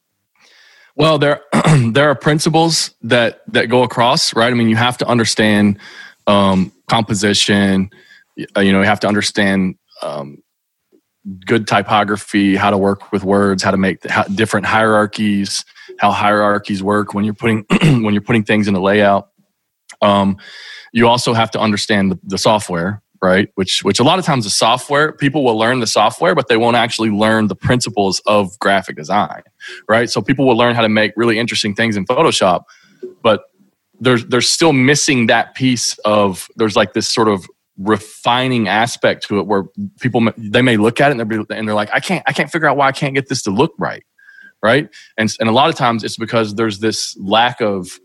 Well, 0.97 1.19
there 1.19 1.43
there 1.93 2.09
are 2.09 2.15
principles 2.15 2.95
that 3.03 3.43
that 3.53 3.67
go 3.67 3.83
across, 3.83 4.35
right? 4.35 4.53
I 4.53 4.55
mean, 4.55 4.69
you 4.69 4.77
have 4.77 4.99
to 4.99 5.07
understand 5.07 5.79
um, 6.27 6.73
composition. 6.89 7.91
You 8.37 8.47
know, 8.55 8.81
you 8.81 8.87
have 8.87 9.01
to 9.01 9.09
understand 9.09 9.77
um, 10.03 10.43
good 11.47 11.67
typography, 11.67 12.57
how 12.57 12.71
to 12.71 12.79
work 12.79 13.13
with 13.13 13.25
words, 13.25 13.63
how 13.63 13.71
to 13.71 13.77
make 13.77 14.01
the, 14.03 14.13
how, 14.13 14.25
different 14.25 14.67
hierarchies, 14.67 15.65
how 15.99 16.11
hierarchies 16.11 16.83
work 16.83 17.15
when 17.15 17.25
you're 17.25 17.35
putting 17.35 17.65
when 17.83 18.15
you're 18.15 18.23
putting 18.23 18.45
things 18.45 18.69
in 18.69 18.75
the 18.75 18.81
layout. 18.81 19.31
Um, 20.03 20.37
you 20.93 21.09
also 21.09 21.35
have 21.35 21.51
to 21.53 21.61
understand 21.61 22.13
the, 22.13 22.19
the 22.23 22.39
software, 22.39 23.03
right? 23.23 23.49
Which 23.55 23.83
which 23.83 23.99
a 23.99 24.05
lot 24.05 24.19
of 24.19 24.25
times 24.25 24.45
the 24.45 24.51
software 24.51 25.13
people 25.13 25.45
will 25.45 25.59
learn 25.59 25.81
the 25.81 25.87
software, 25.87 26.35
but 26.35 26.49
they 26.49 26.57
won't 26.57 26.77
actually 26.77 27.11
learn 27.11 27.49
the 27.49 27.57
principles 27.57 28.21
of 28.27 28.59
graphic 28.59 28.97
design, 28.97 29.43
right? 29.89 30.11
So 30.11 30.21
people 30.21 30.47
will 30.47 30.57
learn 30.57 30.75
how 30.75 30.83
to 30.83 30.89
make 30.89 31.13
really 31.17 31.39
interesting 31.39 31.75
things 31.75 31.97
in 31.97 32.05
Photoshop, 32.07 32.65
but 33.23 33.45
there's 34.01 34.25
there's 34.27 34.49
still 34.49 34.73
missing 34.73 35.27
that 35.27 35.55
piece 35.55 35.99
of 36.05 36.49
there's 36.57 36.77
like 36.77 36.93
this 36.93 37.09
sort 37.09 37.29
of 37.29 37.47
refining 37.77 38.69
aspect 38.69 39.25
to 39.25 39.41
it 39.41 39.47
where 39.47 39.65
people 40.01 40.29
they 40.37 40.63
may 40.63 40.77
look 40.77 41.01
at 41.01 41.11
it 41.11 41.19
and 41.19 41.31
they're, 41.31 41.59
and 41.59 41.67
they're 41.67 41.75
like 41.75 41.91
I 41.93 42.01
can't 42.01 42.23
I 42.27 42.33
can't 42.33 42.51
figure 42.51 42.69
out 42.69 42.77
why 42.77 42.89
I 42.89 42.93
can't 42.93 43.15
get 43.15 43.29
this 43.29 43.43
to 43.43 43.51
look 43.51 43.73
right 43.79 44.05
right 44.65 44.89
and 45.17 45.33
and 45.39 45.49
a 45.49 45.53
lot 45.53 45.69
of 45.69 45.77
times 45.77 46.03
it's 46.03 46.17
because 46.17 46.57
there's 46.57 46.81
this 46.81 47.17
lack 47.21 47.61
of 47.61 48.01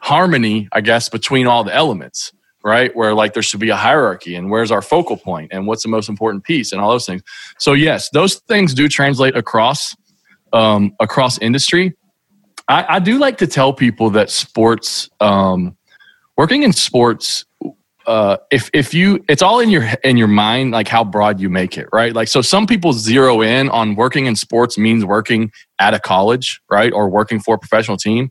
harmony 0.00 0.68
I 0.72 0.82
guess 0.82 1.08
between 1.08 1.46
all 1.46 1.64
the 1.64 1.74
elements 1.74 2.32
right? 2.62 2.94
Where 2.94 3.14
like 3.14 3.32
there 3.32 3.42
should 3.42 3.60
be 3.60 3.70
a 3.70 3.76
hierarchy 3.76 4.34
and 4.34 4.50
where's 4.50 4.70
our 4.70 4.82
focal 4.82 5.16
point 5.16 5.50
and 5.52 5.66
what's 5.66 5.82
the 5.82 5.88
most 5.88 6.08
important 6.08 6.44
piece 6.44 6.72
and 6.72 6.80
all 6.80 6.90
those 6.90 7.06
things. 7.06 7.22
So 7.58 7.72
yes, 7.72 8.10
those 8.10 8.36
things 8.48 8.74
do 8.74 8.88
translate 8.88 9.36
across 9.36 9.96
um, 10.52 10.94
across 11.00 11.38
industry. 11.38 11.94
I, 12.68 12.96
I 12.96 12.98
do 12.98 13.18
like 13.18 13.38
to 13.38 13.46
tell 13.46 13.72
people 13.72 14.10
that 14.10 14.30
sports, 14.30 15.08
um, 15.20 15.76
working 16.36 16.62
in 16.62 16.72
sports, 16.72 17.44
uh, 18.06 18.38
if 18.50 18.70
if 18.72 18.94
you, 18.94 19.24
it's 19.28 19.42
all 19.42 19.60
in 19.60 19.70
your 19.70 19.88
in 20.04 20.16
your 20.16 20.28
mind, 20.28 20.72
like 20.72 20.88
how 20.88 21.04
broad 21.04 21.40
you 21.40 21.48
make 21.48 21.76
it, 21.76 21.88
right? 21.92 22.14
Like 22.14 22.28
so, 22.28 22.42
some 22.42 22.66
people 22.66 22.92
zero 22.92 23.42
in 23.42 23.68
on 23.68 23.94
working 23.94 24.26
in 24.26 24.36
sports 24.36 24.78
means 24.78 25.04
working 25.04 25.52
at 25.78 25.94
a 25.94 26.00
college, 26.00 26.60
right, 26.70 26.92
or 26.92 27.08
working 27.08 27.40
for 27.40 27.56
a 27.56 27.58
professional 27.58 27.96
team. 27.96 28.30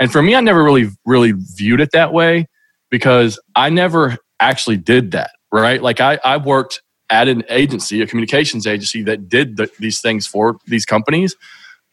And 0.00 0.10
for 0.10 0.22
me, 0.22 0.34
I 0.34 0.40
never 0.40 0.62
really 0.62 0.88
really 1.04 1.32
viewed 1.56 1.80
it 1.80 1.90
that 1.92 2.12
way 2.12 2.46
because 2.90 3.40
I 3.54 3.70
never 3.70 4.18
actually 4.40 4.76
did 4.76 5.12
that, 5.12 5.30
right? 5.50 5.82
Like 5.82 6.00
I, 6.00 6.18
I 6.24 6.36
worked 6.36 6.82
at 7.10 7.28
an 7.28 7.44
agency, 7.48 8.00
a 8.02 8.06
communications 8.06 8.66
agency 8.66 9.02
that 9.02 9.28
did 9.28 9.56
the, 9.56 9.70
these 9.78 10.00
things 10.00 10.26
for 10.26 10.56
these 10.66 10.84
companies, 10.84 11.36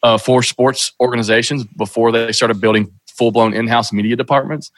uh, 0.04 0.18
for 0.18 0.42
sports 0.44 0.94
organizations 1.00 1.66
before 1.78 2.12
they 2.12 2.32
started 2.32 2.62
building 2.62 2.92
full 3.08 3.32
blown 3.32 3.54
in 3.54 3.68
house 3.68 3.92
media 3.92 4.16
departments. 4.16 4.72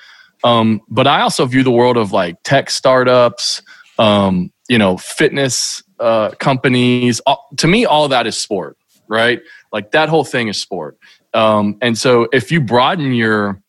Um, 0.44 0.82
but 0.90 1.08
I 1.08 1.22
also 1.22 1.46
view 1.46 1.64
the 1.64 1.72
world 1.72 1.98
of 1.98 2.12
like 2.12 2.42
tech 2.44 2.70
startups, 2.70 3.62
um, 4.00 4.52
you 4.70 4.78
know, 4.78 4.98
fitness 4.98 5.84
uh, 6.00 6.32
companies. 6.40 7.20
All, 7.22 7.48
to 7.58 7.68
me, 7.68 7.86
all 7.86 8.08
that 8.08 8.26
is 8.28 8.38
sport, 8.38 8.78
right? 9.08 9.42
Like 9.72 9.92
that 9.92 10.10
whole 10.10 10.24
thing 10.24 10.48
is 10.48 10.60
sport. 10.60 10.98
Um, 11.34 11.78
and 11.82 11.98
so 11.98 12.28
if 12.34 12.52
you 12.52 12.60
broaden 12.60 13.14
your 13.14 13.62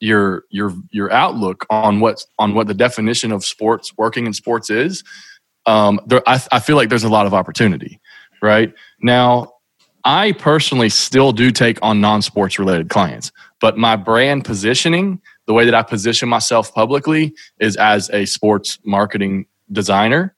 your 0.00 0.44
your 0.50 0.72
your 0.90 1.12
outlook 1.12 1.66
on 1.70 2.00
what 2.00 2.24
on 2.38 2.54
what 2.54 2.66
the 2.66 2.74
definition 2.74 3.32
of 3.32 3.44
sports 3.44 3.92
working 3.96 4.26
in 4.26 4.32
sports 4.32 4.70
is 4.70 5.04
um, 5.66 6.00
there, 6.06 6.22
I, 6.26 6.42
I 6.50 6.58
feel 6.58 6.76
like 6.76 6.88
there's 6.88 7.04
a 7.04 7.08
lot 7.08 7.26
of 7.26 7.34
opportunity 7.34 8.00
right 8.40 8.72
now 9.02 9.52
i 10.04 10.32
personally 10.32 10.88
still 10.88 11.32
do 11.32 11.50
take 11.50 11.78
on 11.82 12.00
non-sports 12.00 12.58
related 12.58 12.88
clients 12.88 13.30
but 13.60 13.76
my 13.76 13.94
brand 13.94 14.46
positioning 14.46 15.20
the 15.50 15.54
way 15.54 15.64
that 15.64 15.74
i 15.74 15.82
position 15.82 16.28
myself 16.28 16.72
publicly 16.72 17.34
is 17.58 17.76
as 17.76 18.08
a 18.10 18.24
sports 18.24 18.78
marketing 18.84 19.46
designer 19.72 20.36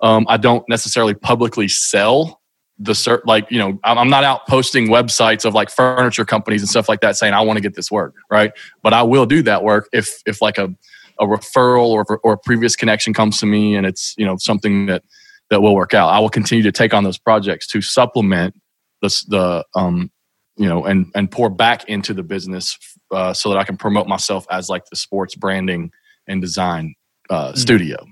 um, 0.00 0.24
i 0.28 0.36
don't 0.36 0.68
necessarily 0.68 1.14
publicly 1.14 1.66
sell 1.66 2.40
the 2.78 2.92
cert 2.92 3.22
like 3.26 3.50
you 3.50 3.58
know 3.58 3.78
i'm 3.82 4.08
not 4.08 4.22
out 4.22 4.46
posting 4.46 4.88
websites 4.88 5.44
of 5.44 5.54
like 5.54 5.70
furniture 5.70 6.24
companies 6.24 6.60
and 6.60 6.68
stuff 6.68 6.88
like 6.88 7.00
that 7.00 7.16
saying 7.16 7.34
i 7.34 7.40
want 7.40 7.56
to 7.56 7.60
get 7.60 7.74
this 7.74 7.90
work 7.90 8.14
right 8.30 8.52
but 8.82 8.92
i 8.92 9.02
will 9.02 9.26
do 9.26 9.42
that 9.42 9.62
work 9.62 9.88
if 9.92 10.22
if 10.26 10.40
like 10.40 10.58
a 10.58 10.72
a 11.20 11.26
referral 11.26 11.88
or 11.88 12.04
or 12.24 12.32
a 12.34 12.38
previous 12.38 12.76
connection 12.76 13.12
comes 13.12 13.38
to 13.38 13.46
me 13.46 13.76
and 13.76 13.86
it's 13.86 14.14
you 14.16 14.26
know 14.26 14.36
something 14.36 14.86
that 14.86 15.02
that 15.50 15.60
will 15.60 15.74
work 15.74 15.94
out. 15.94 16.08
I 16.08 16.18
will 16.18 16.30
continue 16.30 16.64
to 16.64 16.72
take 16.72 16.94
on 16.94 17.04
those 17.04 17.18
projects 17.18 17.66
to 17.68 17.80
supplement 17.80 18.54
the 19.02 19.24
the 19.28 19.64
um 19.74 20.10
you 20.56 20.68
know 20.68 20.84
and 20.84 21.10
and 21.14 21.30
pour 21.30 21.50
back 21.50 21.88
into 21.88 22.14
the 22.14 22.22
business 22.22 22.78
uh, 23.10 23.32
so 23.32 23.50
that 23.50 23.58
I 23.58 23.64
can 23.64 23.76
promote 23.76 24.06
myself 24.08 24.46
as 24.50 24.68
like 24.68 24.86
the 24.86 24.96
sports 24.96 25.34
branding 25.34 25.92
and 26.26 26.40
design 26.40 26.94
uh, 27.30 27.48
mm-hmm. 27.48 27.56
studio. 27.56 28.06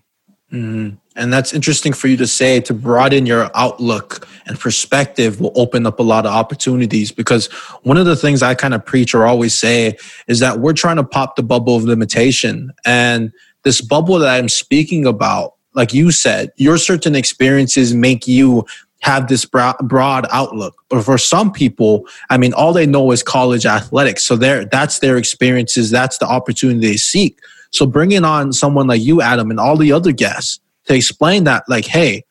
Mm-hmm. 0.53 0.97
And 1.17 1.33
that's 1.33 1.53
interesting 1.53 1.93
for 1.93 2.09
you 2.09 2.17
to 2.19 2.27
say 2.27 2.61
to 2.61 2.75
broaden 2.75 3.27
your 3.27 3.51
outlook 3.55 4.27
and 4.47 4.59
perspective 4.59 5.41
will 5.41 5.53
open 5.55 5.87
up 5.87 5.99
a 5.99 6.03
lot 6.03 6.27
of 6.27 6.33
opportunities 6.33 7.11
because 7.11 7.47
one 7.83 7.97
of 7.97 8.07
the 8.07 8.17
things 8.17 8.43
I 8.43 8.55
kind 8.55 8.75
of 8.75 8.85
preach 8.85 9.15
or 9.15 9.27
always 9.27 9.55
say 9.55 9.97
is 10.27 10.41
that 10.41 10.61
we're 10.61 10.73
trying 10.73 10.97
to 10.97 11.05
pop 11.05 11.37
the 11.37 11.43
bubble 11.43 11.77
of 11.77 11.85
limitation. 11.85 12.73
And 12.85 13.33
this 13.65 13.81
bubble 13.81 14.19
that 14.19 14.29
I'm 14.29 14.49
speaking 14.49 15.07
about, 15.07 15.55
like 15.75 15.95
you 15.95 16.11
said, 16.11 16.51
your 16.57 16.77
certain 16.77 17.15
experiences 17.15 17.95
make 17.95 18.27
you 18.27 18.65
have 19.03 19.29
this 19.29 19.45
broad 19.45 20.27
outlook. 20.31 20.81
But 20.89 21.05
for 21.05 21.19
some 21.19 21.53
people, 21.53 22.07
I 22.31 22.39
mean, 22.39 22.53
all 22.55 22.73
they 22.73 22.87
know 22.87 23.11
is 23.11 23.23
college 23.23 23.67
athletics. 23.67 24.25
So 24.25 24.37
there, 24.37 24.65
that's 24.65 25.01
their 25.01 25.17
experiences. 25.17 25.91
That's 25.91 26.19
the 26.19 26.27
opportunity 26.27 26.81
they 26.81 26.97
seek. 26.97 27.39
So 27.71 27.85
bringing 27.85 28.25
on 28.25 28.53
someone 28.53 28.87
like 28.87 29.03
you, 29.03 29.21
Adam, 29.21 29.51
and 29.51 29.59
all 29.59 29.77
the 29.77 29.93
other 29.93 30.13
guests 30.13 30.61
to 30.85 30.95
explain 30.95 31.45
that, 31.45 31.65
like, 31.69 31.87
hey, 31.87 32.25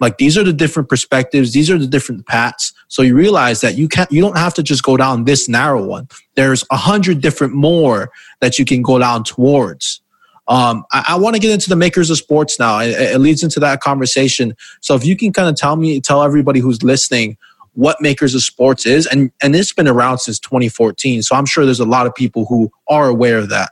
like 0.00 0.18
these 0.18 0.36
are 0.36 0.44
the 0.44 0.52
different 0.52 0.88
perspectives, 0.88 1.52
these 1.52 1.70
are 1.70 1.78
the 1.78 1.86
different 1.86 2.26
paths. 2.26 2.72
So 2.88 3.02
you 3.02 3.14
realize 3.14 3.60
that 3.60 3.76
you 3.76 3.88
can't, 3.88 4.10
you 4.10 4.20
don't 4.20 4.36
have 4.36 4.54
to 4.54 4.62
just 4.62 4.82
go 4.82 4.96
down 4.96 5.24
this 5.24 5.48
narrow 5.48 5.84
one. 5.84 6.08
There's 6.36 6.64
a 6.70 6.76
hundred 6.76 7.20
different 7.20 7.54
more 7.54 8.10
that 8.40 8.58
you 8.58 8.64
can 8.64 8.82
go 8.82 8.98
down 8.98 9.24
towards. 9.24 10.00
Um, 10.46 10.84
I, 10.92 11.04
I 11.10 11.18
want 11.18 11.36
to 11.36 11.40
get 11.40 11.52
into 11.52 11.68
the 11.68 11.76
makers 11.76 12.10
of 12.10 12.18
sports 12.18 12.58
now. 12.58 12.78
It, 12.80 12.90
it 12.90 13.18
leads 13.18 13.42
into 13.42 13.60
that 13.60 13.80
conversation. 13.80 14.54
So 14.80 14.94
if 14.94 15.04
you 15.04 15.16
can 15.16 15.32
kind 15.32 15.48
of 15.48 15.56
tell 15.56 15.76
me, 15.76 16.00
tell 16.00 16.22
everybody 16.22 16.60
who's 16.60 16.82
listening 16.82 17.36
what 17.72 18.00
makers 18.00 18.34
of 18.34 18.42
sports 18.42 18.86
is, 18.86 19.06
and 19.06 19.32
and 19.42 19.56
it's 19.56 19.72
been 19.72 19.88
around 19.88 20.18
since 20.18 20.38
2014. 20.38 21.22
So 21.22 21.34
I'm 21.34 21.46
sure 21.46 21.64
there's 21.64 21.80
a 21.80 21.84
lot 21.84 22.06
of 22.06 22.14
people 22.14 22.46
who 22.46 22.70
are 22.88 23.08
aware 23.08 23.38
of 23.38 23.48
that. 23.48 23.70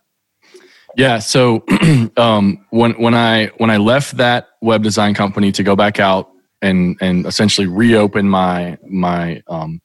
Yeah. 0.97 1.21
So 1.21 1.65
um, 2.17 2.65
when 2.71 2.93
when 2.93 3.15
I 3.15 3.47
when 3.59 3.71
I 3.71 3.77
left 3.77 4.17
that 4.17 4.49
web 4.61 4.83
design 4.83 5.15
company 5.15 5.53
to 5.53 5.63
go 5.63 5.77
back 5.77 6.01
out 6.01 6.31
and 6.61 6.97
and 7.01 7.27
essentially 7.27 7.67
reopen 7.67 8.29
my 8.29 8.77
my 8.87 9.43
um, 9.49 9.81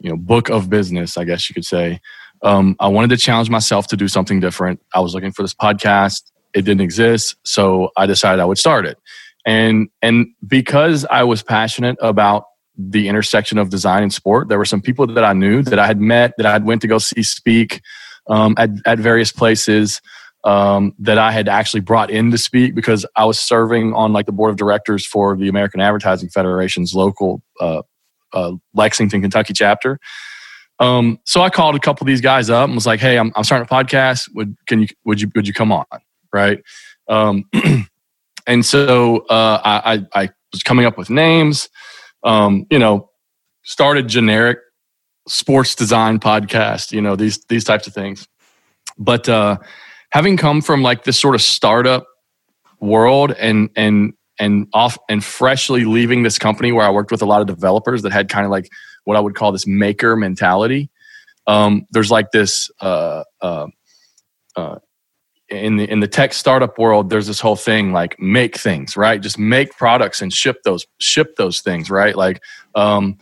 you 0.00 0.10
know 0.10 0.16
book 0.16 0.48
of 0.48 0.70
business, 0.70 1.16
I 1.16 1.24
guess 1.24 1.48
you 1.48 1.54
could 1.54 1.64
say. 1.64 2.00
Um, 2.42 2.76
I 2.80 2.88
wanted 2.88 3.10
to 3.10 3.16
challenge 3.16 3.50
myself 3.50 3.86
to 3.88 3.96
do 3.96 4.08
something 4.08 4.40
different. 4.40 4.80
I 4.94 5.00
was 5.00 5.14
looking 5.14 5.32
for 5.32 5.42
this 5.42 5.54
podcast. 5.54 6.30
It 6.54 6.62
didn't 6.62 6.80
exist, 6.80 7.36
so 7.44 7.90
I 7.96 8.06
decided 8.06 8.40
I 8.40 8.44
would 8.44 8.58
start 8.58 8.86
it. 8.86 8.98
And 9.46 9.88
and 10.02 10.28
because 10.46 11.04
I 11.06 11.24
was 11.24 11.42
passionate 11.42 11.96
about 12.00 12.44
the 12.76 13.08
intersection 13.08 13.58
of 13.58 13.70
design 13.70 14.02
and 14.02 14.12
sport, 14.12 14.48
there 14.48 14.58
were 14.58 14.64
some 14.64 14.80
people 14.80 15.06
that 15.06 15.24
I 15.24 15.32
knew 15.32 15.62
that 15.62 15.78
I 15.78 15.86
had 15.86 16.00
met 16.00 16.34
that 16.36 16.46
I 16.46 16.52
had 16.52 16.64
went 16.64 16.82
to 16.82 16.88
go 16.88 16.98
see 16.98 17.22
speak 17.22 17.80
um, 18.28 18.54
at 18.58 18.70
at 18.86 18.98
various 18.98 19.32
places 19.32 20.00
um, 20.44 20.94
that 20.98 21.18
I 21.18 21.30
had 21.32 21.48
actually 21.48 21.80
brought 21.80 22.10
in 22.10 22.30
to 22.30 22.38
speak 22.38 22.74
because 22.74 23.06
I 23.16 23.24
was 23.24 23.38
serving 23.38 23.94
on 23.94 24.12
like 24.12 24.26
the 24.26 24.32
board 24.32 24.50
of 24.50 24.56
directors 24.56 25.06
for 25.06 25.36
the 25.36 25.48
American 25.48 25.80
Advertising 25.80 26.28
Federation's 26.30 26.94
local 26.94 27.42
uh, 27.60 27.82
uh, 28.32 28.52
Lexington, 28.74 29.22
Kentucky 29.22 29.52
chapter. 29.52 29.98
Um, 30.82 31.20
so 31.24 31.40
I 31.40 31.48
called 31.48 31.76
a 31.76 31.78
couple 31.78 32.02
of 32.02 32.08
these 32.08 32.20
guys 32.20 32.50
up 32.50 32.64
and 32.64 32.74
was 32.74 32.86
like, 32.86 32.98
"Hey, 32.98 33.16
I'm, 33.16 33.32
I'm 33.36 33.44
starting 33.44 33.66
a 33.70 33.72
podcast. 33.72 34.28
Would 34.34 34.56
can 34.66 34.82
you 34.82 34.88
would 35.04 35.20
you 35.20 35.30
would 35.36 35.46
you 35.46 35.54
come 35.54 35.70
on?" 35.70 35.86
Right. 36.32 36.60
Um, 37.08 37.44
and 38.48 38.66
so 38.66 39.18
uh, 39.26 39.60
I, 39.64 40.04
I 40.12 40.30
was 40.52 40.64
coming 40.64 40.84
up 40.84 40.98
with 40.98 41.08
names. 41.08 41.68
Um, 42.24 42.66
you 42.68 42.80
know, 42.80 43.10
started 43.62 44.08
generic 44.08 44.58
sports 45.28 45.76
design 45.76 46.18
podcast. 46.18 46.90
You 46.90 47.00
know 47.00 47.14
these 47.14 47.44
these 47.44 47.62
types 47.62 47.86
of 47.86 47.94
things, 47.94 48.26
but 48.98 49.28
uh, 49.28 49.58
having 50.10 50.36
come 50.36 50.60
from 50.60 50.82
like 50.82 51.04
this 51.04 51.18
sort 51.18 51.36
of 51.36 51.42
startup 51.42 52.06
world 52.80 53.32
and 53.38 53.70
and 53.76 54.14
and 54.40 54.66
off 54.72 54.98
and 55.08 55.22
freshly 55.22 55.84
leaving 55.84 56.24
this 56.24 56.40
company 56.40 56.72
where 56.72 56.84
I 56.84 56.90
worked 56.90 57.12
with 57.12 57.22
a 57.22 57.26
lot 57.26 57.40
of 57.40 57.46
developers 57.46 58.02
that 58.02 58.10
had 58.10 58.28
kind 58.28 58.44
of 58.44 58.50
like 58.50 58.68
what 59.04 59.16
I 59.16 59.20
would 59.20 59.34
call 59.34 59.52
this 59.52 59.66
maker 59.66 60.16
mentality. 60.16 60.90
Um, 61.46 61.86
there's 61.90 62.10
like 62.10 62.30
this 62.30 62.70
uh, 62.80 63.24
uh, 63.40 63.66
uh, 64.56 64.78
in 65.48 65.76
the 65.76 65.90
in 65.90 66.00
the 66.00 66.08
tech 66.08 66.32
startup 66.32 66.78
world. 66.78 67.10
There's 67.10 67.26
this 67.26 67.40
whole 67.40 67.56
thing 67.56 67.92
like 67.92 68.18
make 68.18 68.56
things 68.56 68.96
right, 68.96 69.20
just 69.20 69.38
make 69.38 69.76
products 69.76 70.22
and 70.22 70.32
ship 70.32 70.62
those 70.64 70.86
ship 70.98 71.36
those 71.36 71.60
things 71.60 71.90
right. 71.90 72.16
Like 72.16 72.40
um, 72.74 73.18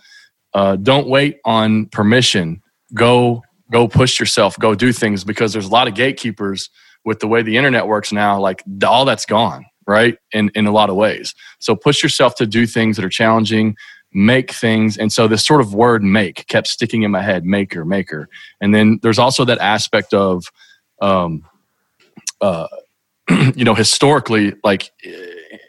uh, 0.54 0.76
don't 0.76 1.08
wait 1.08 1.38
on 1.44 1.86
permission. 1.86 2.62
Go 2.94 3.42
go 3.70 3.88
push 3.88 4.18
yourself, 4.18 4.58
go 4.58 4.74
do 4.74 4.92
things 4.92 5.24
because 5.24 5.52
there's 5.52 5.66
a 5.66 5.70
lot 5.70 5.88
of 5.88 5.94
gatekeepers 5.94 6.70
with 7.04 7.20
the 7.20 7.28
way 7.28 7.42
the 7.42 7.56
internet 7.56 7.86
works 7.86 8.12
now. 8.12 8.38
Like 8.38 8.62
all 8.86 9.04
that's 9.04 9.26
gone, 9.26 9.64
right? 9.86 10.16
In 10.32 10.50
in 10.54 10.66
a 10.66 10.72
lot 10.72 10.90
of 10.90 10.96
ways. 10.96 11.34
So 11.58 11.74
push 11.74 12.02
yourself 12.02 12.34
to 12.36 12.46
do 12.46 12.66
things 12.66 12.96
that 12.96 13.04
are 13.04 13.10
challenging, 13.10 13.76
make 14.12 14.52
things, 14.52 14.96
and 14.96 15.12
so 15.12 15.28
this 15.28 15.44
sort 15.44 15.60
of 15.60 15.74
word 15.74 16.02
"make" 16.02 16.46
kept 16.48 16.66
sticking 16.66 17.02
in 17.02 17.10
my 17.10 17.22
head: 17.22 17.44
maker, 17.44 17.84
maker. 17.84 18.28
And 18.60 18.74
then 18.74 18.98
there's 19.02 19.18
also 19.18 19.44
that 19.44 19.58
aspect 19.58 20.14
of, 20.14 20.44
um, 21.00 21.44
uh, 22.40 22.68
you 23.54 23.64
know, 23.64 23.74
historically, 23.74 24.54
like 24.64 24.90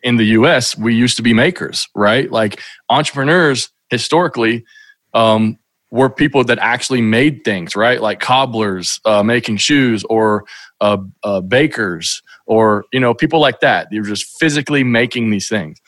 in 0.03 0.17
the 0.17 0.25
U.S., 0.25 0.77
we 0.77 0.95
used 0.95 1.17
to 1.17 1.23
be 1.23 1.33
makers, 1.33 1.87
right? 1.95 2.31
Like 2.31 2.61
entrepreneurs 2.89 3.69
historically 3.89 4.65
um, 5.13 5.57
were 5.91 6.09
people 6.09 6.43
that 6.45 6.57
actually 6.59 7.01
made 7.01 7.43
things, 7.43 7.75
right? 7.75 8.01
Like 8.01 8.19
cobblers 8.19 8.99
uh, 9.05 9.23
making 9.23 9.57
shoes, 9.57 10.03
or 10.05 10.45
uh, 10.79 10.97
uh, 11.23 11.41
bakers, 11.41 12.21
or 12.47 12.85
you 12.91 12.99
know 12.99 13.13
people 13.13 13.39
like 13.39 13.59
that. 13.59 13.89
They 13.91 13.99
were 13.99 14.05
just 14.05 14.39
physically 14.39 14.83
making 14.83 15.29
these 15.29 15.49
things. 15.49 15.79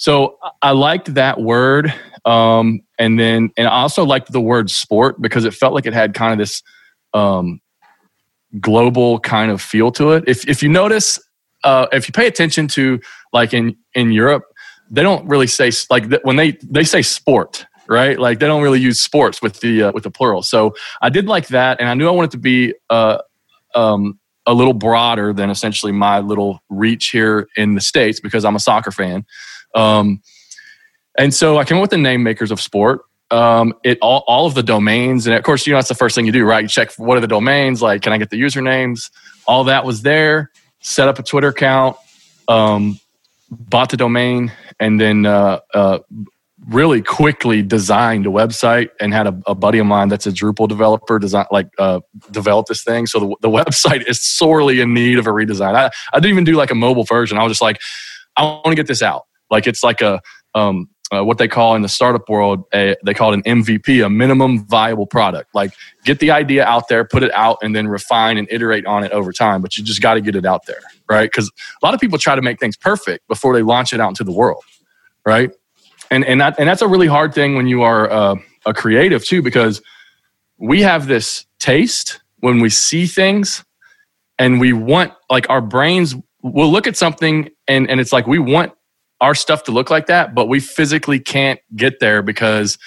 So 0.00 0.38
I 0.62 0.70
liked 0.70 1.12
that 1.12 1.38
word, 1.42 1.92
um, 2.24 2.80
and 2.98 3.20
then 3.20 3.50
and 3.58 3.68
I 3.68 3.82
also 3.82 4.02
liked 4.02 4.32
the 4.32 4.40
word 4.40 4.70
sport 4.70 5.20
because 5.20 5.44
it 5.44 5.52
felt 5.52 5.74
like 5.74 5.84
it 5.84 5.92
had 5.92 6.14
kind 6.14 6.32
of 6.32 6.38
this 6.38 6.62
um, 7.12 7.60
global 8.58 9.20
kind 9.20 9.50
of 9.50 9.60
feel 9.60 9.92
to 9.92 10.12
it. 10.12 10.24
If 10.26 10.48
if 10.48 10.62
you 10.62 10.70
notice, 10.70 11.18
uh, 11.64 11.86
if 11.92 12.08
you 12.08 12.12
pay 12.12 12.26
attention 12.26 12.66
to 12.68 12.98
like 13.34 13.52
in 13.52 13.76
in 13.92 14.10
Europe, 14.10 14.44
they 14.90 15.02
don't 15.02 15.28
really 15.28 15.46
say 15.46 15.70
like 15.90 16.10
when 16.22 16.36
they 16.36 16.52
they 16.62 16.84
say 16.84 17.02
sport 17.02 17.66
right? 17.86 18.20
Like 18.20 18.38
they 18.38 18.46
don't 18.46 18.62
really 18.62 18.78
use 18.78 19.00
sports 19.00 19.42
with 19.42 19.58
the 19.60 19.82
uh, 19.82 19.92
with 19.92 20.04
the 20.04 20.10
plural. 20.12 20.42
So 20.42 20.74
I 21.02 21.10
did 21.10 21.26
like 21.26 21.48
that, 21.48 21.78
and 21.80 21.88
I 21.90 21.94
knew 21.94 22.08
I 22.08 22.12
wanted 22.12 22.30
to 22.30 22.38
be 22.38 22.72
uh, 22.88 23.18
um, 23.74 24.18
a 24.46 24.54
little 24.54 24.72
broader 24.72 25.32
than 25.32 25.50
essentially 25.50 25.92
my 25.92 26.20
little 26.20 26.60
reach 26.70 27.08
here 27.08 27.48
in 27.56 27.74
the 27.74 27.80
states 27.80 28.20
because 28.20 28.44
I'm 28.44 28.54
a 28.54 28.60
soccer 28.60 28.92
fan. 28.92 29.26
Um, 29.74 30.22
and 31.18 31.34
so 31.34 31.58
I 31.58 31.64
came 31.64 31.78
up 31.78 31.82
with 31.82 31.90
the 31.90 31.98
name 31.98 32.22
makers 32.22 32.50
of 32.50 32.60
sport. 32.60 33.02
Um, 33.30 33.74
it 33.84 33.98
all, 34.02 34.24
all 34.26 34.46
of 34.46 34.54
the 34.54 34.62
domains, 34.62 35.26
and 35.26 35.36
of 35.36 35.42
course, 35.44 35.66
you 35.66 35.72
know 35.72 35.78
that's 35.78 35.88
the 35.88 35.94
first 35.94 36.14
thing 36.16 36.26
you 36.26 36.32
do, 36.32 36.44
right? 36.44 36.62
You 36.62 36.68
check 36.68 36.92
what 36.94 37.16
are 37.16 37.20
the 37.20 37.28
domains, 37.28 37.80
like 37.80 38.02
can 38.02 38.12
I 38.12 38.18
get 38.18 38.30
the 38.30 38.40
usernames? 38.40 39.10
All 39.46 39.64
that 39.64 39.84
was 39.84 40.02
there. 40.02 40.50
Set 40.80 41.08
up 41.08 41.18
a 41.18 41.22
Twitter 41.22 41.48
account, 41.48 41.96
um, 42.48 42.98
bought 43.50 43.90
the 43.90 43.96
domain, 43.96 44.50
and 44.80 45.00
then 45.00 45.26
uh, 45.26 45.60
uh, 45.74 45.98
really 46.68 47.02
quickly 47.02 47.62
designed 47.62 48.26
a 48.26 48.30
website 48.30 48.90
and 49.00 49.12
had 49.12 49.26
a, 49.26 49.40
a, 49.46 49.54
buddy 49.54 49.78
of 49.78 49.86
mine 49.86 50.08
that's 50.08 50.26
a 50.26 50.32
Drupal 50.32 50.68
developer 50.68 51.18
design 51.18 51.46
like 51.50 51.68
uh, 51.78 52.00
develop 52.30 52.66
this 52.66 52.82
thing. 52.82 53.06
So 53.06 53.20
the, 53.20 53.36
the 53.42 53.48
website 53.48 54.08
is 54.08 54.22
sorely 54.22 54.80
in 54.80 54.92
need 54.92 55.18
of 55.18 55.26
a 55.26 55.30
redesign. 55.30 55.74
I, 55.74 55.90
I 56.12 56.20
didn't 56.20 56.30
even 56.30 56.44
do 56.44 56.54
like 56.54 56.70
a 56.70 56.74
mobile 56.74 57.04
version. 57.04 57.38
I 57.38 57.44
was 57.44 57.52
just 57.52 57.62
like, 57.62 57.80
I 58.36 58.42
want 58.42 58.66
to 58.66 58.74
get 58.74 58.86
this 58.86 59.02
out. 59.02 59.26
Like 59.50 59.66
it's 59.66 59.82
like 59.82 60.00
a 60.00 60.20
um, 60.54 60.88
uh, 61.12 61.24
what 61.24 61.38
they 61.38 61.48
call 61.48 61.74
in 61.74 61.82
the 61.82 61.88
startup 61.88 62.28
world, 62.28 62.64
a, 62.72 62.94
they 63.04 63.14
call 63.14 63.32
it 63.32 63.44
an 63.44 63.62
MVP, 63.62 64.04
a 64.04 64.08
minimum 64.08 64.64
viable 64.66 65.06
product. 65.06 65.52
Like 65.54 65.72
get 66.04 66.20
the 66.20 66.30
idea 66.30 66.64
out 66.64 66.88
there, 66.88 67.04
put 67.04 67.22
it 67.22 67.32
out, 67.32 67.58
and 67.62 67.74
then 67.74 67.88
refine 67.88 68.38
and 68.38 68.46
iterate 68.50 68.86
on 68.86 69.02
it 69.02 69.10
over 69.10 69.32
time. 69.32 69.60
But 69.60 69.76
you 69.76 69.82
just 69.82 70.00
got 70.00 70.14
to 70.14 70.20
get 70.20 70.36
it 70.36 70.46
out 70.46 70.66
there, 70.66 70.80
right? 71.08 71.24
Because 71.24 71.48
a 71.48 71.84
lot 71.84 71.94
of 71.94 72.00
people 72.00 72.18
try 72.18 72.36
to 72.36 72.42
make 72.42 72.60
things 72.60 72.76
perfect 72.76 73.26
before 73.26 73.54
they 73.54 73.62
launch 73.62 73.92
it 73.92 74.00
out 74.00 74.08
into 74.08 74.24
the 74.24 74.32
world, 74.32 74.62
right? 75.26 75.50
and 76.10 76.24
and 76.24 76.40
that 76.40 76.58
and 76.58 76.68
that's 76.68 76.82
a 76.82 76.88
really 76.88 77.06
hard 77.06 77.32
thing 77.32 77.54
when 77.54 77.66
you 77.66 77.82
are 77.82 78.10
uh, 78.10 78.34
a 78.66 78.74
creative 78.74 79.24
too, 79.24 79.42
because 79.42 79.80
we 80.58 80.82
have 80.82 81.06
this 81.06 81.46
taste 81.58 82.20
when 82.40 82.60
we 82.60 82.68
see 82.68 83.06
things, 83.06 83.64
and 84.38 84.60
we 84.60 84.72
want 84.72 85.12
like 85.28 85.48
our 85.48 85.60
brains 85.60 86.14
will 86.42 86.70
look 86.70 86.86
at 86.86 86.96
something 86.96 87.50
and 87.68 87.88
and 87.88 88.00
it's 88.00 88.12
like 88.12 88.26
we 88.26 88.38
want 88.38 88.72
our 89.20 89.34
stuff 89.34 89.64
to 89.64 89.72
look 89.72 89.90
like 89.90 90.06
that, 90.06 90.34
but 90.34 90.46
we 90.46 90.60
physically 90.60 91.20
can't 91.20 91.60
get 91.76 92.00
there 92.00 92.22
because 92.22 92.78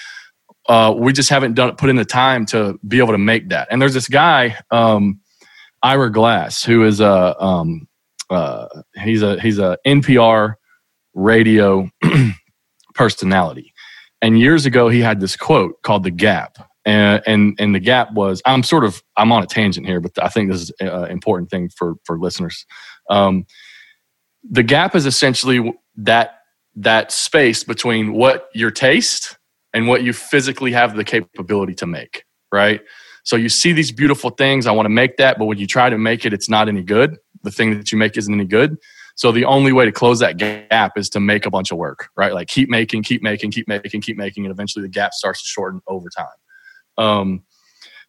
uh, 0.68 0.94
we 0.96 1.12
just 1.12 1.30
haven't 1.30 1.54
done 1.54 1.76
put 1.76 1.90
in 1.90 1.96
the 1.96 2.04
time 2.04 2.46
to 2.46 2.78
be 2.86 2.98
able 2.98 3.12
to 3.12 3.18
make 3.18 3.50
that. 3.50 3.68
And 3.70 3.80
there's 3.80 3.94
this 3.94 4.08
guy. 4.08 4.56
Um, 4.70 5.20
Ira 5.82 6.10
Glass, 6.10 6.64
who 6.64 6.84
is 6.84 7.00
a 7.00 7.40
um, 7.42 7.86
uh, 8.30 8.66
he's 9.02 9.22
a 9.22 9.38
he's 9.40 9.58
a 9.58 9.76
NPR 9.86 10.54
radio 11.12 11.90
personality. 12.94 13.72
And 14.22 14.40
years 14.40 14.64
ago, 14.64 14.88
he 14.88 15.00
had 15.00 15.20
this 15.20 15.36
quote 15.36 15.82
called 15.82 16.04
"The 16.04 16.10
Gap," 16.10 16.56
and 16.86 17.22
and 17.26 17.54
and 17.58 17.74
the 17.74 17.80
gap 17.80 18.12
was 18.12 18.40
I'm 18.46 18.62
sort 18.62 18.84
of 18.84 19.02
I'm 19.18 19.30
on 19.30 19.42
a 19.42 19.46
tangent 19.46 19.86
here, 19.86 20.00
but 20.00 20.12
I 20.22 20.28
think 20.28 20.50
this 20.50 20.62
is 20.62 20.72
an 20.80 21.10
important 21.10 21.50
thing 21.50 21.68
for 21.68 21.96
for 22.04 22.18
listeners. 22.18 22.64
Um, 23.10 23.44
the 24.50 24.62
gap 24.62 24.94
is 24.94 25.06
essentially 25.06 25.72
that 25.96 26.38
that 26.76 27.12
space 27.12 27.64
between 27.64 28.12
what 28.12 28.48
your 28.54 28.70
taste 28.70 29.38
and 29.72 29.88
what 29.88 30.02
you 30.02 30.12
physically 30.12 30.72
have 30.72 30.96
the 30.96 31.04
capability 31.04 31.74
to 31.74 31.86
make, 31.86 32.24
right? 32.52 32.80
So 33.24 33.36
you 33.36 33.48
see 33.48 33.72
these 33.72 33.90
beautiful 33.90 34.30
things, 34.30 34.66
I 34.66 34.72
want 34.72 34.86
to 34.86 34.90
make 34.90 35.16
that, 35.16 35.38
but 35.38 35.46
when 35.46 35.58
you 35.58 35.66
try 35.66 35.88
to 35.88 35.96
make 35.96 36.26
it, 36.26 36.32
it's 36.32 36.48
not 36.48 36.68
any 36.68 36.82
good. 36.82 37.16
The 37.42 37.50
thing 37.50 37.76
that 37.76 37.90
you 37.90 37.98
make 37.98 38.16
isn't 38.16 38.32
any 38.32 38.44
good. 38.44 38.76
So 39.16 39.30
the 39.30 39.44
only 39.44 39.72
way 39.72 39.84
to 39.84 39.92
close 39.92 40.18
that 40.18 40.36
gap 40.36 40.98
is 40.98 41.08
to 41.10 41.20
make 41.20 41.46
a 41.46 41.50
bunch 41.50 41.70
of 41.70 41.78
work, 41.78 42.08
right? 42.16 42.34
Like 42.34 42.48
keep 42.48 42.68
making, 42.68 43.04
keep 43.04 43.22
making, 43.22 43.52
keep 43.52 43.68
making, 43.68 44.00
keep 44.00 44.16
making, 44.16 44.44
and 44.44 44.52
eventually 44.52 44.82
the 44.82 44.88
gap 44.88 45.14
starts 45.14 45.42
to 45.42 45.46
shorten 45.46 45.80
over 45.86 46.08
time. 46.08 46.26
Um, 46.98 47.44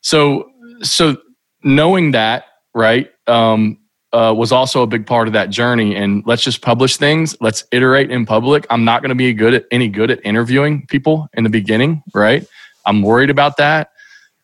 so 0.01 0.49
so 0.81 1.17
knowing 1.63 2.11
that, 2.11 2.45
right, 2.73 3.09
um, 3.27 3.77
uh, 4.15 4.33
was 4.33 4.53
also 4.53 4.81
a 4.81 4.87
big 4.87 5.05
part 5.05 5.27
of 5.27 5.33
that 5.33 5.49
journey. 5.49 5.93
And 5.93 6.23
let's 6.25 6.41
just 6.41 6.61
publish 6.61 6.95
things. 6.95 7.35
Let's 7.41 7.65
iterate 7.73 8.11
in 8.11 8.25
public. 8.25 8.65
I'm 8.69 8.85
not 8.85 9.01
going 9.01 9.09
to 9.09 9.15
be 9.15 9.33
good 9.33 9.53
at 9.53 9.65
any 9.71 9.89
good 9.89 10.09
at 10.09 10.21
interviewing 10.23 10.87
people 10.87 11.27
in 11.33 11.43
the 11.43 11.49
beginning, 11.49 12.01
right? 12.13 12.47
I'm 12.85 13.01
worried 13.01 13.29
about 13.29 13.57
that. 13.57 13.89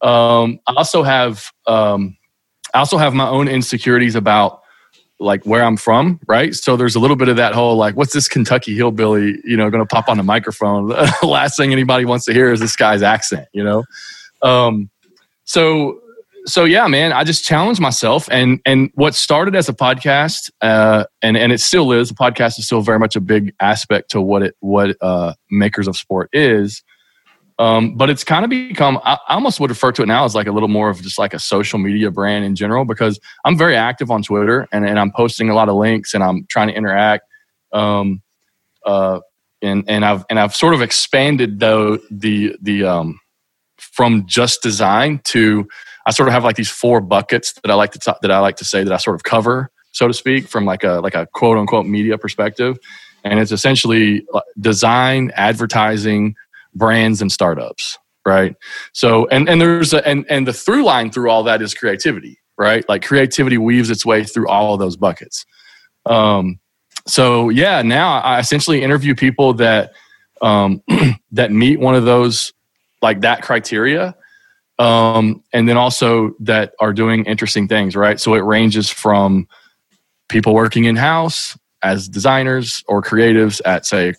Um, 0.02 0.60
I 0.68 0.74
also 0.76 1.04
have 1.04 1.50
um, 1.68 2.18
I 2.74 2.80
also 2.80 2.98
have 2.98 3.14
my 3.14 3.30
own 3.30 3.48
insecurities 3.48 4.16
about 4.16 4.62
like 5.20 5.46
where 5.46 5.64
I'm 5.64 5.78
from, 5.78 6.20
right? 6.28 6.54
So 6.54 6.76
there's 6.76 6.96
a 6.96 7.00
little 7.00 7.16
bit 7.16 7.30
of 7.30 7.38
that 7.38 7.54
whole 7.54 7.78
like, 7.78 7.96
what's 7.96 8.12
this 8.12 8.28
Kentucky 8.28 8.76
hillbilly, 8.76 9.40
you 9.46 9.56
know, 9.56 9.70
going 9.70 9.86
to 9.86 9.88
pop 9.88 10.10
on 10.10 10.18
the 10.18 10.24
microphone? 10.24 10.88
the 10.90 11.28
last 11.28 11.56
thing 11.56 11.72
anybody 11.72 12.04
wants 12.04 12.26
to 12.26 12.34
hear 12.34 12.52
is 12.52 12.60
this 12.60 12.76
guy's 12.76 13.04
accent, 13.04 13.48
you 13.54 13.64
know. 13.64 13.84
Um, 14.42 14.90
so 15.46 16.02
so 16.46 16.66
yeah, 16.66 16.88
man, 16.88 17.14
I 17.14 17.24
just 17.24 17.44
challenged 17.46 17.82
myself, 17.82 18.28
and 18.32 18.60
and 18.66 18.90
what 18.96 19.16
started 19.16 19.56
as 19.56 19.70
a 19.70 19.74
podcast, 19.74 20.50
uh, 20.62 21.06
and 21.22 21.38
and 21.38 21.52
it 21.52 21.60
still 21.60 21.92
is. 21.92 22.10
The 22.10 22.16
podcast 22.16 22.58
is 22.60 22.66
still 22.66 22.82
very 22.82 23.00
much 23.00 23.16
a 23.16 23.22
big 23.22 23.54
aspect 23.60 24.12
to 24.12 24.22
what 24.22 24.44
it 24.44 24.56
what 24.60 24.96
uh, 25.02 25.34
makers 25.50 25.88
of 25.88 25.96
sport 25.96 26.30
is. 26.34 26.84
Um, 27.60 27.96
but 27.96 28.10
it's 28.10 28.24
kind 28.24 28.44
of 28.44 28.50
become, 28.50 29.00
I, 29.04 29.20
almost 29.30 29.60
would 29.60 29.70
refer 29.70 29.92
to 29.92 30.02
it 30.02 30.08
now 30.08 30.26
as 30.26 30.34
like 30.34 30.48
a 30.48 30.52
little 30.52 30.68
more 30.68 30.90
of 30.90 31.00
just 31.04 31.20
like 31.20 31.36
a 31.36 31.38
social 31.38 31.78
media 31.78 32.10
brand 32.10 32.44
in 32.44 32.56
general 32.56 32.86
because 32.86 33.20
I'm 33.46 33.56
very 33.56 33.76
active 33.76 34.10
on 34.10 34.24
Twitter 34.24 34.68
and, 34.72 34.84
and 34.84 34.98
I'm 34.98 35.12
posting 35.12 35.48
a 35.52 35.54
lot 35.54 35.70
of 35.70 35.76
links 35.76 36.16
and 36.16 36.24
I'm 36.24 36.48
trying 36.50 36.70
to 36.70 36.74
interact. 36.74 37.24
Um, 37.72 38.24
uh, 38.84 39.20
and, 39.62 39.84
and 39.88 40.04
I've, 40.04 40.26
and 40.28 40.40
I've 40.40 40.56
sort 40.56 40.74
of 40.74 40.82
expanded 40.82 41.60
though 41.60 42.00
the, 42.10 42.56
the, 42.64 42.86
um, 42.86 43.20
from 43.78 44.26
just 44.26 44.64
design 44.64 45.22
to, 45.26 45.68
I 46.06 46.12
sort 46.12 46.30
of 46.30 46.34
have 46.34 46.44
like 46.44 46.56
these 46.56 46.70
four 46.70 47.02
buckets 47.02 47.54
that 47.54 47.72
I 47.72 47.76
like 47.76 47.92
to 47.92 48.18
that 48.22 48.32
I 48.32 48.40
like 48.40 48.58
to 48.58 48.66
say 48.66 48.84
that 48.84 48.94
I 48.94 48.98
sort 48.98 49.16
of 49.16 49.24
cover, 49.24 49.72
so 49.92 50.08
to 50.08 50.14
speak, 50.14 50.48
from 50.48 50.66
like 50.66 50.84
a, 50.84 51.00
like 51.02 51.16
a 51.16 51.28
quote 51.34 51.58
unquote 51.58 51.86
media 51.86 52.18
perspective. 52.18 52.78
And 53.24 53.40
it's 53.40 53.52
essentially 53.52 54.26
design, 54.60 55.32
advertising, 55.36 56.36
brands 56.74 57.22
and 57.22 57.32
startups 57.32 57.98
right? 58.24 58.56
So 58.94 59.28
and 59.30 59.50
and 59.50 59.60
there's 59.60 59.94
a, 59.94 60.08
and 60.08 60.26
and 60.30 60.48
the 60.48 60.54
through 60.54 60.84
line 60.84 61.10
through 61.10 61.32
all 61.32 61.42
that 61.44 61.62
is 61.62 61.74
creativity 61.74 62.38
right? 62.58 62.88
Like 62.88 63.04
creativity 63.04 63.58
weaves 63.58 63.90
its 63.90 64.06
way 64.06 64.24
through 64.24 64.48
all 64.48 64.76
of 64.76 64.80
those 64.80 64.96
buckets. 64.96 65.46
Um 66.06 66.60
so 67.08 67.50
yeah 67.50 67.82
now 67.82 68.20
i 68.22 68.40
essentially 68.40 68.84
interview 68.84 69.16
people 69.16 69.54
that 69.54 69.94
um 70.42 70.82
that 71.32 71.52
meet 71.52 71.80
one 71.80 71.96
of 71.96 72.06
those 72.06 72.54
like 73.02 73.22
that 73.22 73.42
criteria 73.42 74.16
um 74.82 75.44
and 75.54 75.70
then 75.70 75.78
also 75.78 76.34
that 76.40 76.74
are 76.80 76.94
doing 76.94 77.26
interesting 77.26 77.68
things 77.68 77.96
right? 77.96 78.20
So 78.20 78.34
it 78.34 78.40
ranges 78.40 78.90
from 78.90 79.48
people 80.28 80.54
working 80.54 80.86
in 80.86 80.96
house 80.96 81.58
as 81.84 82.08
designers 82.08 82.84
or 82.88 83.02
creatives 83.02 83.60
at 83.66 83.86
say 83.86 84.14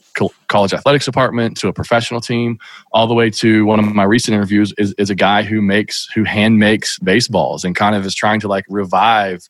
college 0.48 0.72
athletics 0.72 1.05
department 1.05 1.57
to 1.57 1.68
a 1.68 1.72
professional 1.72 2.20
team 2.20 2.59
all 2.92 3.07
the 3.07 3.14
way 3.14 3.31
to 3.31 3.64
one 3.64 3.79
of 3.79 3.87
my 3.94 4.03
recent 4.03 4.35
interviews 4.35 4.75
is, 4.79 4.94
is 4.98 5.11
a 5.11 5.14
guy 5.14 5.42
who 5.42 5.62
makes 5.62 6.09
who 6.14 6.25
hand 6.25 6.59
makes 6.59 6.98
baseballs 6.98 7.64
and 7.64 7.77
kind 7.77 7.94
of 7.94 8.05
is 8.05 8.14
trying 8.14 8.40
to 8.40 8.48
like 8.48 8.64
revive 8.68 9.48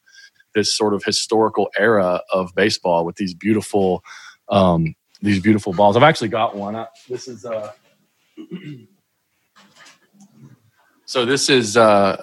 this 0.55 0.77
sort 0.77 0.94
of 0.94 1.03
historical 1.05 1.70
era 1.79 2.20
of 2.33 2.55
baseball 2.55 3.05
with 3.05 3.16
these 3.16 3.35
beautiful 3.35 4.05
um, 4.48 4.94
these 5.22 5.40
beautiful 5.40 5.72
balls. 5.72 5.96
I've 5.96 6.03
actually 6.03 6.29
got 6.29 6.57
one. 6.57 6.77
I, 6.77 6.87
this 7.09 7.29
is 7.29 7.44
uh 7.44 7.72
so 11.12 11.27
this 11.27 11.51
is 11.51 11.77
uh 11.77 12.16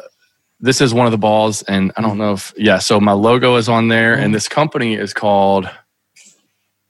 this 0.60 0.82
is 0.82 0.96
one 0.96 1.06
of 1.06 1.12
the 1.12 1.18
balls 1.18 1.62
and 1.64 1.92
i 1.96 2.02
don't 2.02 2.18
know 2.18 2.34
if 2.34 2.52
yeah 2.58 2.80
so 2.80 3.00
my 3.00 3.12
logo 3.12 3.56
is 3.56 3.70
on 3.70 3.88
there 3.88 4.16
and 4.16 4.34
this 4.34 4.48
company 4.48 4.96
is 4.96 5.14
called 5.14 5.70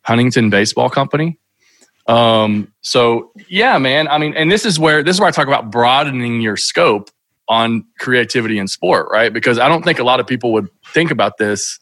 huntington 0.04 0.50
baseball 0.50 0.90
company. 0.90 1.38
Um, 2.08 2.74
so 2.82 3.32
yeah 3.50 3.78
man 3.78 4.08
i 4.08 4.18
mean 4.18 4.34
and 4.36 4.50
this 4.50 4.66
is 4.66 4.80
where 4.80 5.04
this 5.04 5.18
is 5.18 5.20
where 5.20 5.28
i 5.28 5.32
talk 5.32 5.48
about 5.48 5.72
broadening 5.72 6.40
your 6.40 6.56
scope 6.56 7.12
on 7.50 7.84
creativity 8.00 8.58
in 8.60 8.70
sport 8.70 9.10
right? 9.12 9.34
Because 9.34 9.60
i 9.60 9.68
don't 9.68 9.84
think 9.84 10.00
a 10.00 10.04
lot 10.06 10.22
of 10.22 10.26
people 10.26 10.54
would 10.54 10.70
think 10.94 11.12
about 11.12 11.38
this 11.38 11.80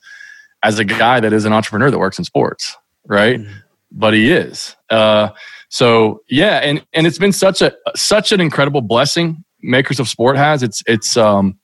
as 0.63 0.79
a 0.79 0.83
guy 0.83 1.19
that 1.19 1.31
is 1.31 1.45
an 1.45 1.53
entrepreneur 1.53 1.91
that 1.91 1.99
works 1.99 2.17
in 2.17 2.25
sports 2.25 2.75
right? 3.05 3.39
Mm-hmm. 3.39 3.59
but 3.91 4.15
he 4.15 4.31
is. 4.31 4.75
Uh, 4.89 5.29
so 5.69 6.21
yeah 6.27 6.57
and 6.57 6.83
and 6.93 7.05
it's 7.05 7.19
been 7.19 7.31
such 7.31 7.61
a 7.61 7.71
such 7.95 8.31
an 8.31 8.41
incredible 8.41 8.81
blessing 8.81 9.43
makers 9.61 9.99
of 9.99 10.07
sport 10.07 10.37
has 10.37 10.63
it's 10.63 10.83
it's 10.87 11.17
um 11.17 11.57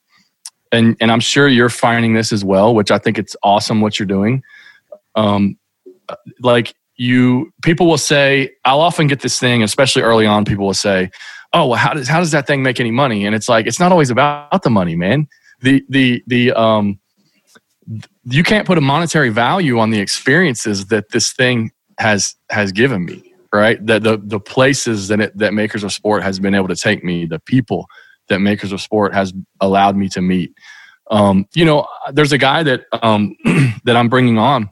and 0.73 0.97
and 0.99 1.11
I'm 1.11 1.19
sure 1.19 1.47
you're 1.47 1.69
finding 1.69 2.13
this 2.13 2.33
as 2.33 2.43
well, 2.43 2.73
which 2.73 2.91
I 2.91 2.97
think 2.97 3.17
it's 3.17 3.35
awesome 3.43 3.79
what 3.79 3.99
you're 3.99 4.07
doing. 4.07 4.41
Um, 5.15 5.57
like 6.41 6.73
you, 6.95 7.51
people 7.61 7.87
will 7.87 7.97
say, 7.97 8.51
I'll 8.65 8.81
often 8.81 9.07
get 9.07 9.21
this 9.21 9.39
thing, 9.39 9.63
especially 9.63 10.01
early 10.01 10.25
on. 10.25 10.45
People 10.45 10.65
will 10.65 10.73
say, 10.73 11.11
"Oh, 11.53 11.67
well, 11.67 11.77
how 11.77 11.93
does 11.93 12.07
how 12.07 12.19
does 12.19 12.31
that 12.31 12.47
thing 12.47 12.63
make 12.63 12.79
any 12.79 12.91
money?" 12.91 13.25
And 13.25 13.35
it's 13.35 13.47
like 13.47 13.67
it's 13.67 13.79
not 13.79 13.91
always 13.91 14.09
about 14.09 14.63
the 14.63 14.69
money, 14.69 14.95
man. 14.95 15.27
The 15.61 15.83
the 15.89 16.23
the 16.27 16.51
um, 16.53 16.99
you 18.23 18.43
can't 18.43 18.65
put 18.65 18.77
a 18.77 18.81
monetary 18.81 19.29
value 19.29 19.77
on 19.79 19.91
the 19.91 19.99
experiences 19.99 20.87
that 20.87 21.09
this 21.11 21.31
thing 21.31 21.71
has 21.99 22.35
has 22.49 22.71
given 22.71 23.05
me 23.05 23.32
right 23.53 23.85
that 23.85 24.03
the 24.03 24.17
the 24.17 24.39
places 24.39 25.07
that 25.09 25.19
it, 25.19 25.37
that 25.37 25.53
makers 25.53 25.83
of 25.83 25.93
sport 25.93 26.23
has 26.23 26.39
been 26.39 26.55
able 26.55 26.67
to 26.67 26.75
take 26.75 27.03
me 27.03 27.25
the 27.25 27.39
people 27.39 27.87
that 28.29 28.39
Makers 28.39 28.71
of 28.71 28.81
Sport 28.81 29.13
has 29.13 29.33
allowed 29.59 29.95
me 29.95 30.09
to 30.09 30.21
meet. 30.21 30.53
Um, 31.11 31.47
you 31.53 31.65
know, 31.65 31.87
there's 32.11 32.31
a 32.31 32.37
guy 32.37 32.63
that 32.63 32.85
um, 33.01 33.35
that 33.83 33.95
I'm 33.95 34.09
bringing 34.09 34.37
on 34.37 34.69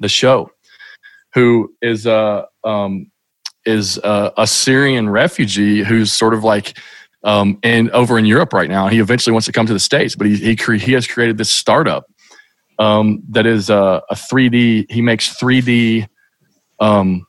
the 0.00 0.08
show 0.08 0.50
who 1.34 1.74
is 1.82 2.06
a 2.06 2.46
um, 2.62 3.10
is 3.66 3.98
a, 3.98 4.32
a, 4.36 4.46
Syrian 4.46 5.08
refugee 5.08 5.82
who's 5.82 6.12
sort 6.12 6.32
of 6.34 6.44
like 6.44 6.78
um, 7.24 7.58
in 7.62 7.90
over 7.90 8.18
in 8.18 8.24
Europe 8.24 8.52
right 8.52 8.70
now. 8.70 8.88
He 8.88 9.00
eventually 9.00 9.32
wants 9.32 9.46
to 9.46 9.52
come 9.52 9.66
to 9.66 9.72
the 9.72 9.80
states, 9.80 10.14
but 10.14 10.26
he 10.26 10.36
he, 10.36 10.56
cre- 10.56 10.74
he 10.74 10.92
has 10.92 11.06
created 11.06 11.38
this 11.38 11.50
startup 11.50 12.06
um, 12.78 13.22
that 13.30 13.46
is 13.46 13.68
a, 13.68 14.02
a 14.08 14.14
3D. 14.14 14.90
He 14.90 15.02
makes 15.02 15.36
3D 15.36 16.06
um, 16.78 17.26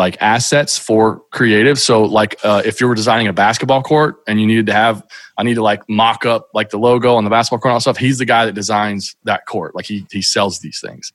like 0.00 0.16
assets 0.22 0.78
for 0.78 1.20
creative. 1.30 1.78
So 1.78 2.02
like 2.02 2.40
uh, 2.42 2.62
if 2.64 2.80
you 2.80 2.88
were 2.88 2.94
designing 2.94 3.28
a 3.28 3.34
basketball 3.34 3.82
court 3.82 4.16
and 4.26 4.40
you 4.40 4.46
needed 4.46 4.64
to 4.68 4.72
have, 4.72 5.06
I 5.36 5.42
need 5.42 5.56
to 5.56 5.62
like 5.62 5.86
mock 5.90 6.24
up 6.24 6.48
like 6.54 6.70
the 6.70 6.78
logo 6.78 7.16
on 7.16 7.24
the 7.24 7.28
basketball 7.28 7.58
court 7.58 7.72
and 7.72 7.74
all 7.74 7.80
stuff. 7.80 7.98
He's 7.98 8.16
the 8.16 8.24
guy 8.24 8.46
that 8.46 8.54
designs 8.54 9.14
that 9.24 9.44
court. 9.44 9.74
Like 9.74 9.84
he 9.84 10.06
he 10.10 10.22
sells 10.22 10.60
these 10.60 10.80
things. 10.80 11.12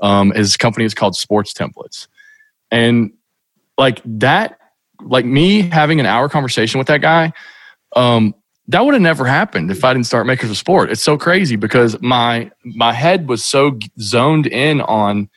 Um, 0.00 0.30
his 0.30 0.56
company 0.56 0.86
is 0.86 0.94
called 0.94 1.14
Sports 1.14 1.52
Templates, 1.52 2.08
and 2.70 3.12
like 3.76 4.00
that, 4.06 4.58
like 5.02 5.26
me 5.26 5.60
having 5.60 6.00
an 6.00 6.06
hour 6.06 6.30
conversation 6.30 6.78
with 6.78 6.86
that 6.86 7.02
guy. 7.02 7.34
Um, 7.94 8.34
that 8.68 8.82
would 8.82 8.94
have 8.94 9.02
never 9.02 9.26
happened 9.26 9.70
if 9.70 9.84
I 9.84 9.92
didn't 9.92 10.06
start 10.06 10.26
Makers 10.26 10.48
of 10.48 10.56
Sport. 10.56 10.90
It's 10.90 11.02
so 11.02 11.18
crazy 11.18 11.56
because 11.56 12.00
my 12.00 12.50
my 12.64 12.94
head 12.94 13.28
was 13.28 13.44
so 13.44 13.78
zoned 14.00 14.46
in 14.46 14.80
on 14.80 15.28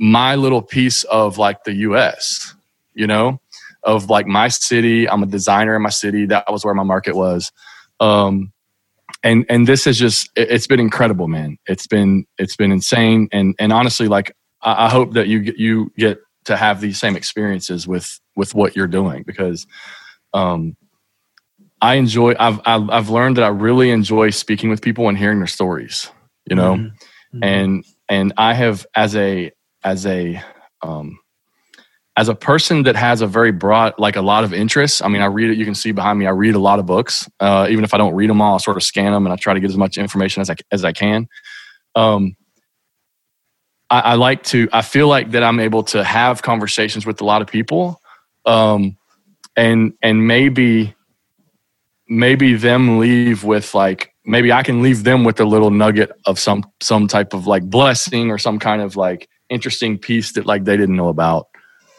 my 0.00 0.34
little 0.34 0.62
piece 0.62 1.04
of 1.04 1.36
like 1.36 1.64
the 1.64 1.74
US, 1.74 2.54
you 2.94 3.06
know, 3.06 3.38
of 3.82 4.08
like 4.08 4.26
my 4.26 4.48
city. 4.48 5.08
I'm 5.08 5.22
a 5.22 5.26
designer 5.26 5.76
in 5.76 5.82
my 5.82 5.90
city. 5.90 6.24
That 6.24 6.50
was 6.50 6.64
where 6.64 6.74
my 6.74 6.82
market 6.82 7.14
was. 7.14 7.52
Um, 8.00 8.52
and 9.22 9.44
and 9.50 9.66
this 9.66 9.84
has 9.84 9.98
just 9.98 10.30
it's 10.34 10.66
been 10.66 10.80
incredible, 10.80 11.28
man. 11.28 11.58
It's 11.66 11.86
been 11.86 12.26
it's 12.38 12.56
been 12.56 12.72
insane. 12.72 13.28
And 13.30 13.54
and 13.58 13.72
honestly, 13.74 14.08
like 14.08 14.34
I, 14.62 14.86
I 14.86 14.88
hope 14.88 15.12
that 15.12 15.28
you 15.28 15.52
you 15.56 15.92
get 15.98 16.18
to 16.46 16.56
have 16.56 16.80
these 16.80 16.98
same 16.98 17.14
experiences 17.14 17.86
with 17.86 18.18
with 18.34 18.54
what 18.54 18.74
you're 18.74 18.86
doing 18.86 19.22
because 19.24 19.66
um 20.32 20.76
I 21.82 21.94
enjoy. 21.94 22.34
I've, 22.38 22.60
I've 22.64 22.90
I've 22.90 23.08
learned 23.10 23.36
that 23.36 23.44
I 23.44 23.48
really 23.48 23.90
enjoy 23.90 24.30
speaking 24.30 24.70
with 24.70 24.80
people 24.82 25.08
and 25.08 25.16
hearing 25.16 25.38
their 25.38 25.46
stories. 25.46 26.10
You 26.48 26.56
know, 26.56 26.74
mm-hmm. 26.76 27.44
and 27.44 27.84
and 28.08 28.32
I 28.38 28.54
have 28.54 28.86
as 28.94 29.14
a 29.16 29.52
as 29.82 30.06
a 30.06 30.42
um, 30.82 31.18
as 32.16 32.28
a 32.28 32.34
person 32.34 32.82
that 32.82 32.96
has 32.96 33.22
a 33.22 33.26
very 33.26 33.52
broad, 33.52 33.94
like 33.98 34.16
a 34.16 34.22
lot 34.22 34.44
of 34.44 34.52
interests. 34.52 35.00
I 35.00 35.08
mean, 35.08 35.22
I 35.22 35.26
read 35.26 35.50
it. 35.50 35.56
You 35.56 35.64
can 35.64 35.74
see 35.74 35.92
behind 35.92 36.18
me. 36.18 36.26
I 36.26 36.30
read 36.30 36.54
a 36.54 36.58
lot 36.58 36.78
of 36.78 36.86
books. 36.86 37.28
Uh, 37.38 37.66
even 37.70 37.84
if 37.84 37.94
I 37.94 37.98
don't 37.98 38.14
read 38.14 38.28
them 38.28 38.42
all, 38.42 38.56
I 38.56 38.58
sort 38.58 38.76
of 38.76 38.82
scan 38.82 39.12
them 39.12 39.26
and 39.26 39.32
I 39.32 39.36
try 39.36 39.54
to 39.54 39.60
get 39.60 39.70
as 39.70 39.76
much 39.76 39.96
information 39.96 40.40
as 40.40 40.50
I 40.50 40.56
as 40.70 40.84
I 40.84 40.92
can. 40.92 41.28
Um, 41.94 42.36
I, 43.88 44.00
I 44.00 44.14
like 44.14 44.42
to. 44.44 44.68
I 44.72 44.82
feel 44.82 45.08
like 45.08 45.30
that 45.32 45.42
I'm 45.42 45.60
able 45.60 45.82
to 45.84 46.04
have 46.04 46.42
conversations 46.42 47.06
with 47.06 47.20
a 47.20 47.24
lot 47.24 47.42
of 47.42 47.48
people, 47.48 48.00
um, 48.44 48.96
and 49.56 49.92
and 50.02 50.26
maybe 50.26 50.94
maybe 52.08 52.54
them 52.54 52.98
leave 52.98 53.44
with 53.44 53.74
like 53.74 54.12
maybe 54.24 54.52
I 54.52 54.62
can 54.62 54.82
leave 54.82 55.04
them 55.04 55.24
with 55.24 55.40
a 55.40 55.44
little 55.44 55.70
nugget 55.70 56.12
of 56.26 56.38
some 56.38 56.64
some 56.82 57.06
type 57.08 57.32
of 57.32 57.46
like 57.46 57.64
blessing 57.64 58.30
or 58.30 58.38
some 58.38 58.58
kind 58.58 58.82
of 58.82 58.96
like 58.96 59.28
interesting 59.50 59.98
piece 59.98 60.32
that 60.32 60.46
like 60.46 60.64
they 60.64 60.76
didn't 60.76 60.96
know 60.96 61.08
about 61.08 61.48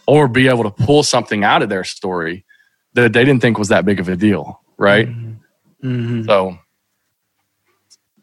or 0.07 0.27
be 0.27 0.47
able 0.47 0.63
to 0.63 0.71
pull 0.71 1.03
something 1.03 1.43
out 1.43 1.61
of 1.61 1.69
their 1.69 1.83
story 1.83 2.45
that 2.93 3.13
they 3.13 3.23
didn't 3.23 3.41
think 3.41 3.57
was 3.57 3.69
that 3.69 3.85
big 3.85 3.99
of 3.99 4.09
a 4.09 4.15
deal 4.15 4.61
right? 4.81 5.07
Mm-hmm. 5.07 5.87
mm-hmm. 5.87 6.25
so 6.25 6.57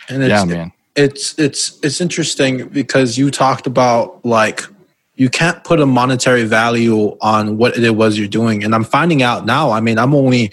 and 0.08 0.26
yeah 0.26 0.44
man. 0.44 0.72
it's 0.96 1.38
it's 1.38 1.78
it's 1.82 2.00
interesting 2.00 2.68
because 2.68 3.16
you 3.16 3.30
talked 3.30 3.66
about 3.66 4.24
like 4.24 4.62
you 5.14 5.28
can't 5.28 5.62
put 5.64 5.80
a 5.80 5.86
monetary 5.86 6.44
value 6.44 7.16
on 7.20 7.58
what 7.58 7.76
it 7.76 7.90
was 7.90 8.18
you're 8.18 8.28
doing. 8.28 8.64
And 8.64 8.74
i'm 8.74 8.84
finding 8.84 9.22
out 9.22 9.46
now 9.46 9.70
i 9.70 9.80
mean 9.80 9.98
i'm 9.98 10.14
only 10.14 10.52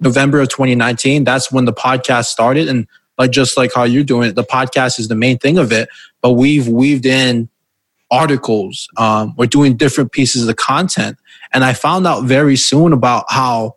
november 0.00 0.40
of 0.40 0.48
2019 0.48 1.24
that's 1.24 1.50
when 1.52 1.64
the 1.64 1.72
podcast 1.72 2.26
started. 2.26 2.68
And 2.68 2.86
like 3.18 3.30
just 3.30 3.56
like 3.56 3.72
how 3.74 3.84
you're 3.84 4.04
doing 4.04 4.28
it 4.28 4.34
the 4.34 4.44
podcast 4.44 4.98
is 4.98 5.08
the 5.08 5.14
main 5.14 5.38
thing 5.38 5.58
of 5.58 5.72
it. 5.72 5.88
But 6.22 6.32
we've 6.32 6.68
weaved 6.68 7.06
in 7.06 7.48
articles 8.10 8.88
um, 8.96 9.34
we're 9.36 9.46
doing 9.46 9.76
different 9.76 10.12
pieces 10.12 10.46
of 10.48 10.56
content 10.56 11.16
and 11.52 11.64
i 11.64 11.72
found 11.72 12.06
out 12.06 12.24
very 12.24 12.56
soon 12.56 12.92
about 12.92 13.24
how 13.28 13.74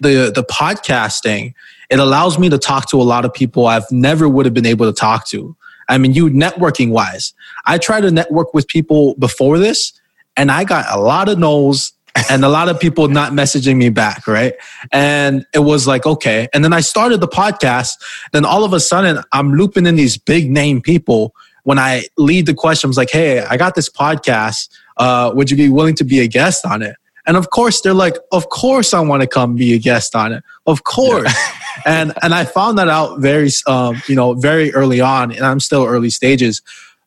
the 0.00 0.32
the 0.34 0.44
podcasting 0.44 1.54
it 1.90 1.98
allows 1.98 2.38
me 2.38 2.48
to 2.48 2.58
talk 2.58 2.88
to 2.90 3.00
a 3.00 3.04
lot 3.04 3.24
of 3.24 3.32
people 3.32 3.66
I've 3.66 3.90
never 3.90 4.28
would 4.28 4.46
have 4.46 4.54
been 4.54 4.66
able 4.66 4.86
to 4.86 4.92
talk 4.92 5.26
to. 5.28 5.56
I 5.88 5.98
mean, 5.98 6.12
you 6.12 6.28
networking 6.28 6.90
wise, 6.90 7.34
I 7.66 7.78
tried 7.78 8.02
to 8.02 8.10
network 8.10 8.54
with 8.54 8.66
people 8.68 9.14
before 9.16 9.58
this 9.58 9.92
and 10.36 10.50
I 10.50 10.64
got 10.64 10.86
a 10.90 10.98
lot 10.98 11.28
of 11.28 11.38
no's 11.38 11.92
and 12.30 12.44
a 12.44 12.48
lot 12.48 12.68
of 12.68 12.78
people 12.78 13.08
not 13.08 13.32
messaging 13.32 13.76
me 13.76 13.90
back, 13.90 14.26
right? 14.26 14.54
And 14.92 15.44
it 15.52 15.58
was 15.58 15.86
like, 15.86 16.06
okay. 16.06 16.48
And 16.54 16.64
then 16.64 16.72
I 16.72 16.80
started 16.80 17.20
the 17.20 17.28
podcast. 17.28 17.92
Then 18.32 18.44
all 18.44 18.64
of 18.64 18.72
a 18.72 18.80
sudden, 18.80 19.22
I'm 19.32 19.54
looping 19.54 19.84
in 19.84 19.96
these 19.96 20.16
big 20.16 20.50
name 20.50 20.80
people. 20.80 21.34
When 21.64 21.78
I 21.78 22.04
lead 22.16 22.46
the 22.46 22.54
question, 22.54 22.88
I 22.88 22.90
was 22.90 22.96
like, 22.96 23.10
hey, 23.10 23.40
I 23.40 23.56
got 23.56 23.74
this 23.74 23.90
podcast. 23.90 24.68
Uh, 24.96 25.32
would 25.34 25.50
you 25.50 25.56
be 25.56 25.68
willing 25.68 25.94
to 25.96 26.04
be 26.04 26.20
a 26.20 26.26
guest 26.26 26.64
on 26.64 26.82
it? 26.82 26.96
And 27.26 27.36
of 27.36 27.50
course, 27.50 27.80
they're 27.80 27.94
like, 27.94 28.16
of 28.32 28.48
course, 28.50 28.92
I 28.92 29.00
want 29.00 29.22
to 29.22 29.26
come 29.26 29.56
be 29.56 29.74
a 29.74 29.78
guest 29.78 30.14
on 30.14 30.32
it. 30.32 30.44
Of 30.66 30.84
course. 30.84 31.32
Yeah. 31.32 31.58
and 31.86 32.12
and 32.22 32.34
I 32.34 32.44
found 32.44 32.78
that 32.78 32.88
out 32.88 33.20
very, 33.20 33.48
um, 33.66 34.02
you 34.06 34.14
know, 34.14 34.34
very 34.34 34.72
early 34.74 35.00
on, 35.00 35.32
and 35.32 35.44
I'm 35.44 35.60
still 35.60 35.84
early 35.84 36.10
stages. 36.10 36.62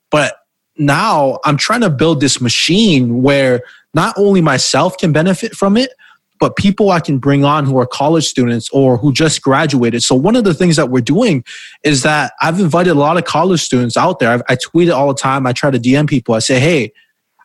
But 0.10 0.36
now 0.78 1.40
I'm 1.46 1.58
trying 1.58 1.82
to 1.82 1.90
build 1.90 2.20
this 2.20 2.42
machine 2.42 3.22
where 3.22 3.62
not 3.94 4.16
only 4.18 4.42
myself 4.42 4.98
can 4.98 5.12
benefit 5.12 5.56
from 5.56 5.78
it, 5.78 5.92
but 6.40 6.56
people 6.56 6.92
I 6.92 7.00
can 7.00 7.18
bring 7.18 7.44
on 7.44 7.66
who 7.66 7.78
are 7.80 7.88
college 7.88 8.26
students 8.26 8.70
or 8.72 8.98
who 8.98 9.12
just 9.12 9.42
graduated. 9.42 10.04
So 10.04 10.16
one 10.16 10.36
of 10.36 10.44
the 10.44 10.54
things 10.54 10.76
that 10.76 10.90
we're 10.90 11.02
doing 11.02 11.44
is 11.84 12.04
that 12.04 12.34
I've 12.42 12.60
invited 12.60 12.92
a 12.92 13.00
lot 13.00 13.18
of 13.18 13.26
college 13.26 13.62
students 13.62 13.98
out 13.98 14.20
there. 14.20 14.32
I've, 14.32 14.44
I 14.50 14.56
tweet 14.56 14.88
it 14.88 14.92
all 14.92 15.08
the 15.08 15.20
time. 15.20 15.48
I 15.48 15.54
try 15.54 15.72
to 15.72 15.80
DM 15.80 16.08
people. 16.08 16.36
I 16.36 16.40
say, 16.40 16.60
hey 16.60 16.92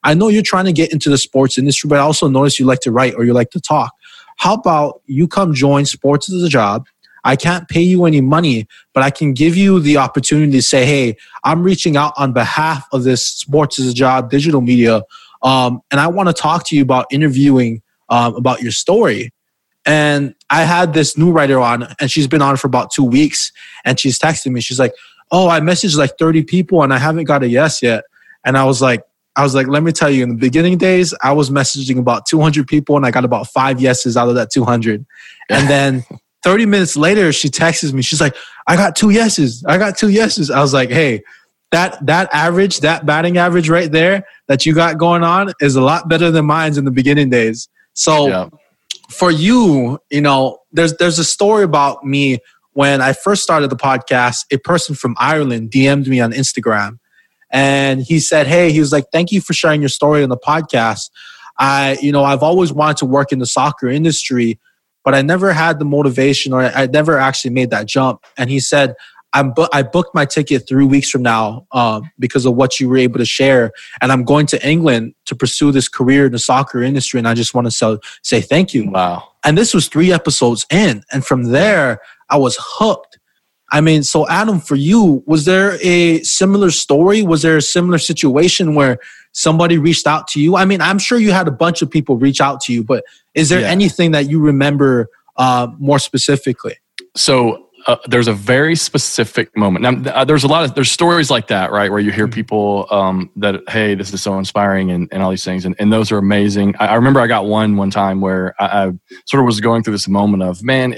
I 0.05 0.15
know 0.15 0.29
you're 0.29 0.43
trying 0.43 0.65
to 0.65 0.73
get 0.73 0.93
into 0.93 1.11
the 1.11 1.19
sports 1.19 1.59
industry, 1.59 1.89
but 1.89 1.99
I 1.99 2.03
also 2.03 2.29
notice 2.29 2.59
you 2.59 2.67
like 2.67 2.81
to 2.81 2.91
write 2.91 3.15
or 3.15 3.25
you 3.25 3.33
like 3.33 3.51
to 3.51 3.61
talk. 3.61 3.95
How 4.39 4.55
about 4.55 5.03
you 5.07 5.29
come 5.29 5.55
join 5.55 5.85
sports 5.85 6.33
as 6.33 6.43
a 6.43 6.49
job? 6.49 6.87
I 7.25 7.37
can't 7.37 7.69
pay 7.69 7.83
you 7.83 8.05
any 8.05 8.21
money, 8.21 8.67
but 8.95 9.05
I 9.05 9.11
can 9.11 9.33
give 9.33 9.57
you 9.57 9.79
the 9.79 9.99
opportunity 9.99 10.51
to 10.53 10.63
say, 10.63 10.85
hey, 10.85 11.17
I'm 11.45 11.63
reaching 11.63 11.97
out 11.97 12.15
on 12.17 12.33
behalf 12.33 12.85
of 12.93 13.05
this 13.05 13.25
sports 13.25 13.79
as 13.79 13.87
a 13.87 13.95
job 13.95 14.29
digital 14.29 14.61
media. 14.61 15.03
Um, 15.43 15.83
and 15.93 16.01
I 16.01 16.09
want 16.09 16.29
to 16.29 16.33
talk 16.33 16.67
to 16.69 16.77
you 16.77 16.83
about 16.83 17.07
interviewing 17.13 17.83
um, 18.13 18.37
about 18.37 18.63
your 18.63 18.71
story. 18.71 19.33
And 19.85 20.37
I 20.51 20.63
had 20.63 20.95
this 20.95 21.19
new 21.19 21.33
writer 21.33 21.59
on, 21.59 21.89
and 21.99 22.09
she's 22.09 22.29
been 22.29 22.43
on 22.43 22.57
for 22.57 22.69
about 22.69 22.93
two 22.93 23.03
weeks. 23.03 23.51
And 23.85 23.99
she's 23.99 24.19
texting 24.19 24.53
me. 24.53 24.61
She's 24.61 24.79
like, 24.79 24.95
Oh, 25.33 25.49
I 25.49 25.61
messaged 25.61 25.97
like 25.97 26.19
30 26.19 26.45
people 26.45 26.83
and 26.83 26.93
I 26.93 26.99
haven't 26.99 27.25
got 27.25 27.43
a 27.43 27.49
yes 27.49 27.83
yet. 27.83 28.05
And 28.45 28.59
I 28.59 28.65
was 28.65 28.83
like, 28.83 29.03
I 29.35 29.43
was 29.43 29.55
like, 29.55 29.67
let 29.67 29.83
me 29.83 29.91
tell 29.91 30.11
you, 30.11 30.23
in 30.23 30.29
the 30.29 30.35
beginning 30.35 30.77
days, 30.77 31.15
I 31.23 31.33
was 31.33 31.49
messaging 31.49 31.99
about 31.99 32.27
200 32.27 32.67
people 32.67 32.99
and 32.99 33.07
I 33.07 33.11
got 33.11 33.25
about 33.25 33.47
five 33.47 33.81
yeses 33.81 34.15
out 34.15 34.29
of 34.29 34.35
that 34.35 34.51
200. 34.51 35.07
And 35.49 35.71
then 35.71 36.05
30 36.45 36.67
minutes 36.67 36.99
later, 36.99 37.33
she 37.33 37.49
texts 37.49 37.91
me. 37.95 38.03
She's 38.03 38.21
like, 38.21 38.37
I 38.67 38.77
got 38.77 38.95
two 38.95 39.09
yeses. 39.09 39.65
I 39.67 39.79
got 39.79 39.97
two 39.97 40.11
yeses. 40.11 40.51
I 40.51 40.61
was 40.61 40.75
like, 40.75 40.91
hey, 40.91 41.23
that 41.71 42.05
that 42.05 42.29
average, 42.35 42.81
that 42.81 43.07
batting 43.07 43.39
average 43.39 43.71
right 43.71 43.91
there 43.91 44.27
that 44.49 44.67
you 44.67 44.75
got 44.75 44.99
going 44.99 45.25
on 45.25 45.53
is 45.61 45.77
a 45.77 45.81
lot 45.81 46.09
better 46.09 46.31
than 46.31 46.45
mine's 46.45 46.77
in 46.77 46.85
the 46.85 46.91
beginning 46.91 47.31
days. 47.31 47.69
So 47.95 48.29
yeah. 48.29 48.49
for 49.11 49.31
you, 49.31 49.99
you 50.11 50.21
know, 50.21 50.59
there's 50.73 50.97
there's 50.97 51.19
a 51.19 51.25
story 51.25 51.65
about 51.65 52.05
me 52.05 52.39
when 52.73 53.01
I 53.01 53.13
first 53.13 53.43
started 53.43 53.71
the 53.71 53.77
podcast. 53.77 54.47
A 54.51 54.59
person 54.59 54.95
from 54.95 55.15
Ireland 55.19 55.71
DM'd 55.71 56.09
me 56.09 56.21
on 56.21 56.33
Instagram 56.33 56.99
and 57.53 58.01
he 58.03 58.19
said, 58.19 58.47
"Hey, 58.47 58.73
he 58.73 58.81
was 58.81 58.93
like, 58.93 59.05
thank 59.13 59.31
you 59.31 59.41
for 59.41 59.53
sharing 59.53 59.83
your 59.83 59.91
story 59.91 60.23
on 60.23 60.31
the 60.31 60.39
podcast. 60.39 61.11
I, 61.59 61.99
you 62.01 62.11
know, 62.11 62.25
I've 62.25 62.43
always 62.43 62.73
wanted 62.73 62.97
to 62.99 63.07
work 63.07 63.31
in 63.31 63.39
the 63.39 63.47
soccer 63.47 63.89
industry, 63.89 64.59
but 65.05 65.15
I 65.15 65.21
never 65.21 65.53
had 65.53 65.79
the 65.79 65.85
motivation, 65.85 66.55
or 66.55 66.63
I 66.63 66.87
never 66.87 67.19
actually 67.19 67.51
made 67.51 67.71
that 67.71 67.87
jump." 67.87 68.25
And 68.39 68.49
he 68.49 68.59
said, 68.59 68.95
I'm 69.35 69.53
bu- 69.53 69.69
I 69.73 69.83
booked 69.83 70.15
my 70.15 70.25
ticket 70.25 70.69
three 70.69 70.85
weeks 70.85 71.09
from 71.09 71.23
now 71.23 71.67
um, 71.73 72.11
because 72.19 72.45
of 72.45 72.55
what 72.55 72.79
you 72.79 72.89
were 72.89 72.99
able 72.99 73.19
to 73.19 73.25
share, 73.25 73.73
and 74.01 74.13
I'm 74.13 74.25
going 74.25 74.47
to 74.47 74.69
England 74.69 75.15
to 75.27 75.35
pursue 75.35 75.73
this 75.73 75.89
career 75.89 76.27
in 76.27 76.33
the 76.33 76.39
soccer 76.39 76.83
industry. 76.83 77.19
And 77.19 77.29
I 77.29 77.35
just 77.35 77.55
want 77.55 77.67
to 77.67 77.71
so, 77.71 77.99
say 78.23 78.41
thank 78.41 78.75
you. 78.75 78.91
Wow! 78.91 79.29
And 79.45 79.57
this 79.57 79.73
was 79.75 79.89
three 79.89 80.13
episodes 80.13 80.67
in, 80.71 81.03
and 81.13 81.25
from 81.25 81.45
there 81.45 82.01
I 82.29 82.37
was 82.37 82.57
hooked. 82.61 83.19
I 83.71 83.81
mean, 83.81 84.03
so 84.03 84.29
Adam, 84.29 84.61
for 84.61 84.77
you, 84.77 85.25
was 85.27 85.47
there 85.47 85.79
a 85.81 86.23
similar 86.23 86.71
story? 86.71 87.23
Was 87.23 87.41
there 87.41 87.57
a 87.57 87.63
similar 87.63 87.97
situation 87.97 88.75
where 88.75 88.99
somebody 89.33 89.79
reached 89.79 90.07
out 90.07 90.29
to 90.29 90.41
you? 90.43 90.57
I 90.57 90.67
mean, 90.67 90.83
I'm 90.83 90.99
sure 90.99 91.19
you 91.19 91.33
had 91.33 91.49
a 91.49 91.53
bunch 91.53 91.81
of 91.81 91.91
people 91.91 92.19
reach 92.19 92.43
out 92.43 92.61
to 92.63 92.73
you, 92.75 92.85
but 92.85 93.03
is 93.35 93.49
there 93.49 93.61
yeah. 93.61 93.69
anything 93.69 94.11
that 94.11 94.29
you 94.29 94.41
remember 94.41 95.09
uh, 95.39 95.69
more 95.79 95.99
specifically? 95.99 96.77
So 97.17 97.62
uh, 97.87 97.97
there's 98.07 98.29
a 98.29 98.33
very 98.33 98.75
specific 98.77 99.57
moment. 99.57 99.83
Now, 99.83 100.13
uh, 100.13 100.25
there's 100.25 100.45
a 100.45 100.49
lot 100.49 100.65
of 100.65 100.75
there's 100.75 100.91
stories 100.91 101.31
like 101.31 101.49
that, 101.49 101.71
right, 101.71 101.91
where 101.91 102.01
you 102.01 102.11
hear 102.11 102.27
mm-hmm. 102.27 102.35
people 102.35 102.87
um, 102.91 103.31
that 103.37 103.63
hey, 103.69 103.95
this 103.95 104.13
is 104.13 104.23
so 104.23 104.39
inspiring, 104.39 104.91
and, 104.91 105.09
and 105.13 105.23
all 105.23 105.31
these 105.31 105.45
things, 105.45 105.65
and, 105.65 105.75
and 105.79 105.93
those 105.93 106.13
are 106.13 106.19
amazing. 106.19 106.75
I, 106.79 106.89
I 106.89 106.95
remember 106.95 107.21
I 107.21 107.27
got 107.27 107.47
one 107.47 107.77
one 107.77 107.91
time 107.91 108.21
where 108.21 108.55
I, 108.61 108.87
I, 108.87 108.93
sort 109.27 109.41
of 109.41 109.47
was 109.47 109.61
going 109.61 109.83
through 109.83 109.95
this 109.95 110.09
moment 110.09 110.43
of 110.43 110.63
man, 110.63 110.95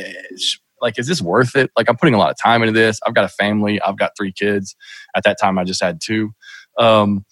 like, 0.81 0.99
is 0.99 1.07
this 1.07 1.23
worth 1.23 1.57
it? 1.57 1.71
Like, 1.77 1.89
I'm 1.89 1.97
putting 1.97 2.15
a 2.15 2.19
lot 2.19 2.31
of 2.31 2.37
time 2.37 2.63
into 2.63 2.73
this. 2.73 3.01
I've 3.07 3.15
got 3.15 3.25
a 3.25 3.29
family. 3.29 3.81
I've 3.81 3.97
got 3.97 4.13
three 4.17 4.33
kids. 4.33 4.77
At 5.17 5.25
that 5.25 5.39
time, 5.41 5.59
I 5.59 5.65
just 5.65 5.83
had 5.83 6.01
two. 6.03 6.33
Um, 6.79 7.25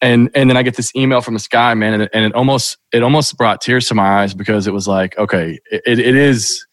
and 0.00 0.30
and 0.34 0.50
then 0.50 0.56
I 0.56 0.62
get 0.62 0.76
this 0.76 0.94
email 0.94 1.20
from 1.20 1.34
this 1.34 1.48
guy, 1.48 1.74
man, 1.74 1.94
and 1.94 2.02
it, 2.04 2.10
and 2.12 2.24
it 2.24 2.34
almost 2.34 2.78
it 2.92 3.02
almost 3.02 3.36
brought 3.36 3.60
tears 3.60 3.88
to 3.88 3.94
my 3.94 4.22
eyes 4.22 4.34
because 4.34 4.66
it 4.66 4.72
was 4.72 4.86
like, 4.86 5.16
okay, 5.18 5.58
it, 5.70 5.98
it 5.98 6.14
is 6.14 6.66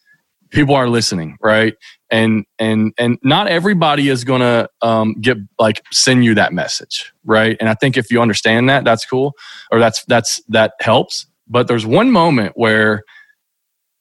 people 0.52 0.76
are 0.76 0.90
listening, 0.90 1.38
right? 1.42 1.76
And 2.12 2.46
and 2.60 2.94
and 2.98 3.18
not 3.24 3.48
everybody 3.48 4.10
is 4.10 4.24
gonna 4.24 4.68
um, 4.82 5.16
get 5.22 5.38
like 5.60 5.84
send 5.92 6.26
you 6.26 6.36
that 6.36 6.54
message, 6.54 7.14
right? 7.26 7.58
And 7.60 7.70
I 7.70 7.74
think 7.76 7.98
if 7.98 8.12
you 8.12 8.22
understand 8.22 8.70
that, 8.70 8.86
that's 8.86 9.06
cool, 9.06 9.34
or 9.72 9.80
that's 9.80 10.06
that's 10.06 10.42
that 10.50 10.74
helps. 10.82 11.26
But 11.48 11.68
there's 11.68 11.86
one 11.86 12.12
moment 12.12 12.54
where 12.56 13.04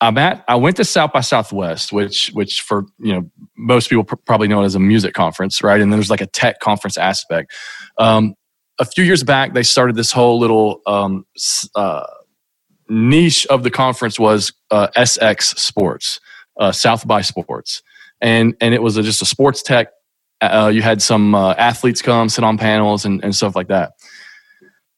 I'm 0.01 0.19
at. 0.19 0.45
I 0.49 0.57
went 0.57 0.77
to 0.79 0.85
South 0.85 1.13
by 1.13 1.21
Southwest, 1.21 1.93
which 1.93 2.29
which 2.31 2.63
for 2.63 2.85
you 2.99 3.15
know 3.15 3.31
most 3.57 3.91
people 3.91 4.05
pr- 4.05 4.17
probably 4.17 4.49
know 4.49 4.63
it 4.63 4.67
as 4.67 4.75
a 4.75 4.81
music 4.81 5.15
conference, 5.15 5.63
right? 5.63 5.81
And 5.81 5.93
then 5.93 5.99
there's 5.99 6.11
like 6.11 6.23
a 6.23 6.27
tech 6.27 6.61
conference 6.61 6.99
aspect. 6.99 7.53
Um, 7.99 8.35
a 8.79 8.87
few 8.87 9.05
years 9.05 9.23
back, 9.25 9.55
they 9.55 9.63
started 9.63 9.97
this 9.97 10.13
whole 10.13 10.39
little 10.39 10.81
um, 10.87 11.27
uh, 11.77 12.07
niche 12.89 13.47
of 13.47 13.63
the 13.63 13.71
conference 13.71 14.19
was 14.19 14.53
uh, 14.71 14.89
SX 14.97 15.59
Sports, 15.59 16.21
uh, 16.59 16.73
South 16.73 17.07
by 17.07 17.21
Sports, 17.21 17.83
and 18.21 18.55
and 18.61 18.75
it 18.75 18.83
was 18.83 18.97
a, 18.97 19.03
just 19.03 19.23
a 19.23 19.27
sports 19.27 19.63
tech. 19.63 19.89
Uh, 20.41 20.71
you 20.73 20.83
had 20.83 21.03
some 21.03 21.35
uh, 21.35 21.53
athletes 21.53 22.01
come 22.01 22.29
sit 22.31 22.43
on 22.43 22.57
panels 22.57 23.05
and, 23.05 23.23
and 23.23 23.35
stuff 23.35 23.55
like 23.55 23.69
that. 23.69 23.93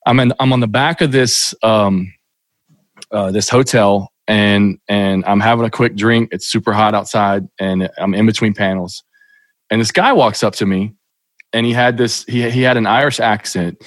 I'm 0.07 0.21
in, 0.21 0.33
I'm 0.39 0.53
on 0.53 0.61
the 0.61 0.69
back 0.69 1.01
of 1.01 1.11
this 1.11 1.55
um, 1.63 2.13
uh, 3.11 3.33
this 3.33 3.49
hotel 3.49 4.13
and 4.29 4.79
and 4.89 5.25
I'm 5.25 5.41
having 5.41 5.65
a 5.65 5.71
quick 5.71 5.97
drink. 5.97 6.31
It's 6.33 6.49
super 6.49 6.73
hot 6.73 6.95
outside, 6.95 7.49
and 7.59 7.89
I'm 7.99 8.15
in 8.15 8.27
between 8.27 8.55
panels, 8.55 9.03
and 9.71 9.81
this 9.81 9.93
guy 9.93 10.13
walks 10.13 10.43
up 10.43 10.55
to 10.57 10.67
me, 10.67 10.95
and 11.53 11.67
he 11.67 11.73
had 11.73 11.97
this 11.97 12.25
he 12.25 12.49
he 12.51 12.63
had 12.63 12.77
an 12.77 12.87
Irish 12.87 13.21
accent, 13.21 13.83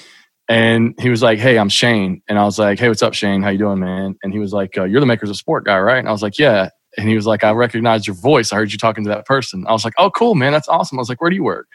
and 0.48 0.94
he 1.00 1.08
was 1.08 1.22
like, 1.22 1.38
"Hey, 1.38 1.58
I'm 1.58 1.68
Shane," 1.68 2.22
and 2.28 2.38
I 2.38 2.44
was 2.44 2.58
like, 2.58 2.78
"Hey, 2.78 2.88
what's 2.88 3.02
up, 3.02 3.14
Shane? 3.14 3.42
How 3.42 3.50
you 3.50 3.58
doing, 3.58 3.80
man?" 3.80 4.16
And 4.22 4.32
he 4.32 4.38
was 4.38 4.52
like, 4.52 4.76
uh, 4.76 4.84
"You're 4.84 5.00
the 5.00 5.06
makers 5.06 5.30
of 5.30 5.36
sport 5.36 5.64
guy, 5.64 5.78
right?" 5.78 5.98
And 5.98 6.08
I 6.08 6.12
was 6.12 6.22
like, 6.22 6.38
"Yeah." 6.38 6.70
And 6.96 7.08
he 7.08 7.14
was 7.14 7.26
like, 7.26 7.44
"I 7.44 7.50
recognize 7.52 8.06
your 8.06 8.16
voice. 8.16 8.52
I 8.52 8.56
heard 8.56 8.72
you 8.72 8.78
talking 8.78 9.04
to 9.04 9.10
that 9.10 9.26
person." 9.26 9.66
I 9.66 9.72
was 9.72 9.84
like, 9.84 9.94
"Oh, 9.98 10.10
cool, 10.10 10.34
man. 10.34 10.52
That's 10.52 10.68
awesome." 10.68 10.98
I 10.98 11.00
was 11.00 11.08
like, 11.08 11.20
"Where 11.20 11.30
do 11.30 11.36
you 11.36 11.44
work?" 11.44 11.68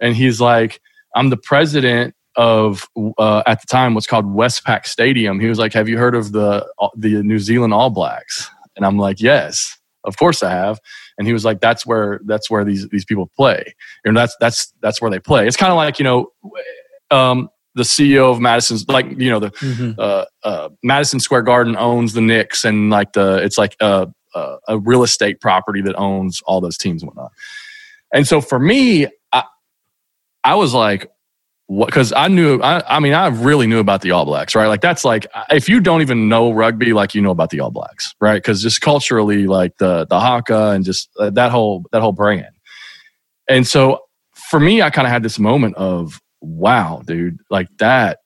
And 0.00 0.14
he's 0.14 0.40
like, 0.40 0.80
"I'm 1.14 1.30
the 1.30 1.36
president 1.36 2.14
of 2.36 2.88
uh, 3.18 3.42
at 3.46 3.60
the 3.60 3.66
time 3.66 3.94
what's 3.94 4.06
called 4.06 4.26
Westpac 4.26 4.86
Stadium. 4.86 5.40
He 5.40 5.48
was 5.48 5.58
like, 5.58 5.72
"Have 5.72 5.88
you 5.88 5.98
heard 5.98 6.14
of 6.14 6.32
the 6.32 6.66
the 6.96 7.22
New 7.22 7.38
Zealand 7.38 7.74
All 7.74 7.90
Blacks?" 7.90 8.50
And 8.76 8.86
I'm 8.86 8.98
like, 8.98 9.20
"Yes, 9.20 9.78
of 10.04 10.16
course 10.16 10.42
I 10.42 10.50
have." 10.50 10.78
And 11.18 11.26
he 11.26 11.32
was 11.32 11.44
like, 11.44 11.60
"That's 11.60 11.86
where 11.86 12.20
that's 12.24 12.50
where 12.50 12.64
these 12.64 12.88
these 12.88 13.04
people 13.04 13.30
play. 13.36 13.74
And 14.04 14.16
that's 14.16 14.36
that's 14.40 14.72
that's 14.80 15.00
where 15.00 15.10
they 15.10 15.20
play. 15.20 15.46
It's 15.46 15.56
kind 15.56 15.72
of 15.72 15.76
like 15.76 15.98
you 15.98 16.04
know." 16.04 16.26
Um, 17.10 17.50
the 17.74 17.82
CEO 17.82 18.30
of 18.30 18.40
Madison's 18.40 18.88
like 18.88 19.06
you 19.18 19.30
know 19.30 19.38
the 19.38 19.50
mm-hmm. 19.50 19.92
uh, 19.98 20.24
uh, 20.42 20.68
Madison 20.82 21.20
Square 21.20 21.42
Garden 21.42 21.76
owns 21.76 22.12
the 22.12 22.20
Knicks 22.20 22.64
and 22.64 22.90
like 22.90 23.12
the 23.12 23.36
it's 23.36 23.58
like 23.58 23.76
a, 23.80 24.08
a, 24.34 24.78
real 24.78 25.02
estate 25.02 25.40
property 25.40 25.82
that 25.82 25.96
owns 25.96 26.40
all 26.46 26.60
those 26.60 26.76
teams 26.76 27.02
and 27.02 27.08
whatnot. 27.08 27.32
And 28.12 28.26
so 28.26 28.40
for 28.40 28.58
me, 28.58 29.06
I 29.32 29.44
I 30.44 30.54
was 30.54 30.74
like, 30.74 31.10
what? 31.66 31.86
because 31.86 32.12
I 32.12 32.28
knew, 32.28 32.60
I, 32.60 32.96
I, 32.96 32.98
mean, 32.98 33.12
I 33.12 33.28
really 33.28 33.66
knew 33.68 33.78
about 33.78 34.02
the 34.02 34.10
All 34.10 34.24
Blacks, 34.24 34.54
right? 34.54 34.66
Like 34.66 34.80
that's 34.80 35.04
like 35.04 35.26
if 35.50 35.68
you 35.68 35.80
don't 35.80 36.00
even 36.00 36.28
know 36.28 36.52
rugby, 36.52 36.92
like 36.92 37.14
you 37.14 37.22
know 37.22 37.30
about 37.30 37.50
the 37.50 37.60
All 37.60 37.70
Blacks, 37.70 38.14
right? 38.20 38.42
Because 38.42 38.62
just 38.62 38.80
culturally, 38.80 39.46
like 39.46 39.76
the 39.78 40.06
the 40.06 40.18
haka 40.18 40.70
and 40.70 40.84
just 40.84 41.10
uh, 41.18 41.30
that 41.30 41.50
whole 41.52 41.84
that 41.92 42.02
whole 42.02 42.12
brand. 42.12 42.54
And 43.48 43.66
so 43.66 44.00
for 44.34 44.58
me, 44.58 44.82
I 44.82 44.90
kind 44.90 45.06
of 45.06 45.12
had 45.12 45.22
this 45.22 45.38
moment 45.38 45.76
of, 45.76 46.20
wow, 46.40 47.02
dude, 47.06 47.38
like 47.50 47.68
that, 47.78 48.18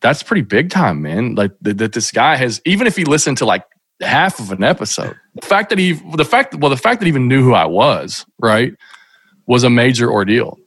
that's 0.00 0.22
pretty 0.22 0.42
big 0.42 0.70
time, 0.70 1.02
man. 1.02 1.34
Like 1.34 1.52
that 1.60 1.92
this 1.92 2.10
guy 2.10 2.36
has, 2.36 2.62
even 2.64 2.86
if 2.86 2.96
he 2.96 3.04
listened 3.04 3.38
to 3.38 3.44
like 3.44 3.64
half 4.00 4.40
of 4.40 4.52
an 4.52 4.62
episode, 4.62 5.16
the 5.34 5.46
fact 5.46 5.70
that 5.70 5.78
he, 5.78 5.92
the 6.16 6.24
fact, 6.24 6.54
well, 6.54 6.70
the 6.70 6.76
fact 6.76 7.00
that 7.00 7.06
he 7.06 7.10
even 7.10 7.28
knew 7.28 7.42
who 7.42 7.54
I 7.54 7.66
was, 7.66 8.24
right, 8.38 8.74
was 9.46 9.64
a 9.64 9.70
major 9.70 10.10
ordeal 10.10 10.58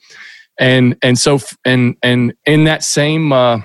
and 0.59 0.97
and 1.01 1.17
so 1.17 1.39
and 1.65 1.95
and 2.03 2.33
in 2.45 2.65
that 2.65 2.83
same 2.83 3.31
uh, 3.31 3.61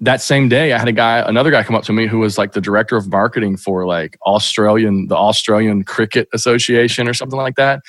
that 0.00 0.20
same 0.20 0.48
day, 0.48 0.72
I 0.72 0.78
had 0.78 0.88
a 0.88 0.92
guy, 0.92 1.18
another 1.18 1.50
guy, 1.50 1.62
come 1.62 1.76
up 1.76 1.84
to 1.84 1.92
me 1.92 2.06
who 2.06 2.18
was 2.18 2.36
like 2.36 2.52
the 2.52 2.60
director 2.60 2.96
of 2.96 3.08
marketing 3.08 3.56
for 3.56 3.86
like 3.86 4.18
Australian, 4.26 5.06
the 5.06 5.16
Australian 5.16 5.84
Cricket 5.84 6.28
Association 6.34 7.08
or 7.08 7.14
something 7.14 7.38
like 7.38 7.54
that. 7.56 7.80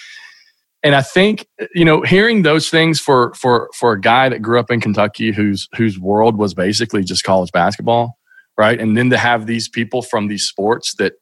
And 0.83 0.93
I 0.93 1.01
think 1.01 1.47
you 1.73 1.83
know, 1.83 2.01
hearing 2.03 2.43
those 2.43 2.69
things 2.69 2.99
for 2.99 3.33
for 3.33 3.69
for 3.73 3.93
a 3.93 3.99
guy 3.99 4.29
that 4.29 4.41
grew 4.41 4.59
up 4.59 4.69
in 4.69 4.79
Kentucky, 4.79 5.31
whose 5.31 5.67
whose 5.75 5.99
world 5.99 6.37
was 6.37 6.53
basically 6.53 7.03
just 7.03 7.23
college 7.23 7.51
basketball, 7.51 8.17
right? 8.57 8.79
And 8.79 8.97
then 8.97 9.09
to 9.09 9.17
have 9.17 9.45
these 9.45 9.67
people 9.67 10.01
from 10.01 10.27
these 10.27 10.45
sports 10.45 10.95
that 10.97 11.13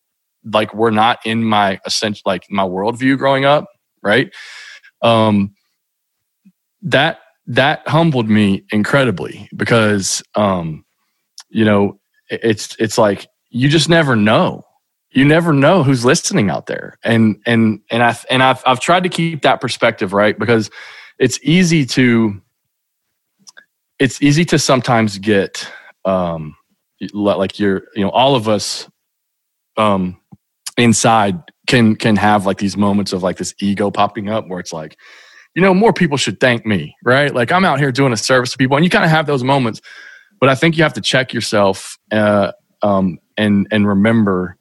like 0.52 0.74
were 0.74 0.92
not 0.92 1.20
in 1.26 1.44
my 1.44 1.80
essential 1.86 2.22
like 2.26 2.44
my 2.50 2.64
worldview 2.64 3.18
growing 3.18 3.46
up, 3.46 3.66
right? 4.02 4.34
Um, 5.02 5.54
that 6.84 7.20
that 7.48 7.88
humbled 7.88 8.30
me 8.30 8.64
incredibly 8.72 9.50
because 9.56 10.22
um 10.36 10.86
you 11.50 11.66
know 11.66 12.00
it's 12.30 12.76
it's 12.80 12.98
like 12.98 13.28
you 13.50 13.68
just 13.70 13.90
never 13.90 14.16
know 14.16 14.64
you 15.12 15.26
never 15.26 15.54
know 15.54 15.84
who's 15.84 16.06
listening 16.06 16.50
out 16.50 16.68
there 16.68 16.98
and 17.04 17.38
and 17.46 17.80
and 17.90 18.04
i 18.04 18.16
and 18.30 18.42
i've 18.42 18.62
i've 18.66 18.80
tried 18.80 19.04
to 19.04 19.10
keep 19.10 19.42
that 19.42 19.60
perspective 19.60 20.14
right 20.14 20.40
because 20.40 20.70
it's 21.20 21.40
easy 21.44 21.86
to 21.86 22.42
it's 24.00 24.22
easy 24.22 24.46
to 24.46 24.58
sometimes 24.58 25.18
get 25.18 25.70
um 26.06 26.56
like 27.14 27.60
you're 27.60 27.84
you 27.96 28.04
know 28.04 28.10
all 28.10 28.36
of 28.36 28.48
us 28.48 28.88
um 29.78 30.18
inside 30.78 31.40
can 31.68 31.96
can 31.96 32.16
have 32.16 32.46
like 32.46 32.58
these 32.58 32.78
moments 32.78 33.14
of 33.14 33.24
like 33.24 33.38
this 33.38 33.54
ego 33.60 33.92
popping 33.92 34.30
up 34.30 34.48
where 34.48 34.60
it's 34.60 34.74
like 34.74 34.98
you 35.56 35.62
know, 35.62 35.74
more 35.74 35.94
people 35.94 36.18
should 36.18 36.40
thank 36.40 36.66
me, 36.66 36.96
right? 37.04 37.34
Like 37.34 37.52
I'm 37.52 37.66
out 37.66 37.80
here 37.80 37.92
doing 37.92 38.14
a 38.14 38.18
service 38.18 38.52
to 38.52 38.58
people, 38.58 38.76
and 38.76 38.84
you 38.84 38.90
kind 38.90 39.06
of 39.06 39.12
have 39.12 39.28
those 39.28 39.44
moments. 39.44 39.82
But 40.40 40.50
I 40.50 40.56
think 40.56 40.78
you 40.78 40.84
have 40.84 40.94
to 40.94 41.02
check 41.02 41.34
yourself 41.34 41.98
uh, 42.12 42.52
um, 42.82 43.20
and 43.38 43.68
and 43.72 43.88
remember 43.88 44.58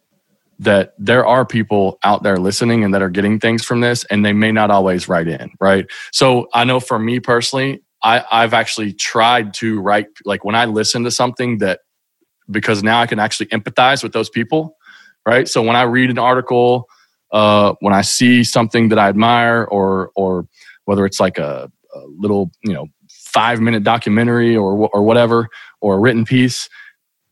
that 0.58 0.92
there 0.98 1.26
are 1.26 1.44
people 1.44 1.98
out 2.04 2.22
there 2.22 2.36
listening 2.36 2.84
and 2.84 2.94
that 2.94 3.02
are 3.02 3.10
getting 3.10 3.40
things 3.40 3.64
from 3.64 3.80
this, 3.80 4.04
and 4.04 4.24
they 4.24 4.32
may 4.32 4.52
not 4.52 4.70
always 4.70 5.08
write 5.08 5.28
in, 5.28 5.50
right? 5.60 5.86
So 6.12 6.48
I 6.52 6.64
know 6.64 6.78
for 6.78 6.98
me 6.98 7.20
personally, 7.20 7.82
I, 8.02 8.24
I've 8.30 8.54
actually 8.54 8.92
tried 8.92 9.54
to 9.54 9.80
write 9.80 10.08
like 10.24 10.44
when 10.44 10.54
I 10.54 10.66
listen 10.66 11.04
to 11.04 11.10
something 11.10 11.58
that 11.58 11.80
because 12.52 12.82
now 12.82 13.00
I 13.00 13.06
can 13.06 13.18
actually 13.18 13.46
empathize 13.46 14.02
with 14.02 14.12
those 14.12 14.28
people, 14.30 14.76
right? 15.26 15.48
So 15.48 15.62
when 15.62 15.76
I 15.76 15.82
read 15.82 16.10
an 16.10 16.18
article, 16.18 16.88
uh, 17.32 17.74
when 17.80 17.94
I 17.94 18.02
see 18.02 18.44
something 18.44 18.90
that 18.90 18.98
I 18.98 19.08
admire, 19.08 19.64
or 19.64 20.10
or 20.14 20.46
whether 20.84 21.06
it's 21.06 21.20
like 21.20 21.38
a, 21.38 21.70
a 21.94 22.00
little, 22.18 22.50
you 22.62 22.74
know, 22.74 22.86
five 23.08 23.60
minute 23.60 23.82
documentary 23.82 24.56
or 24.56 24.88
or 24.92 25.02
whatever, 25.02 25.48
or 25.80 25.96
a 25.96 25.98
written 25.98 26.24
piece, 26.24 26.68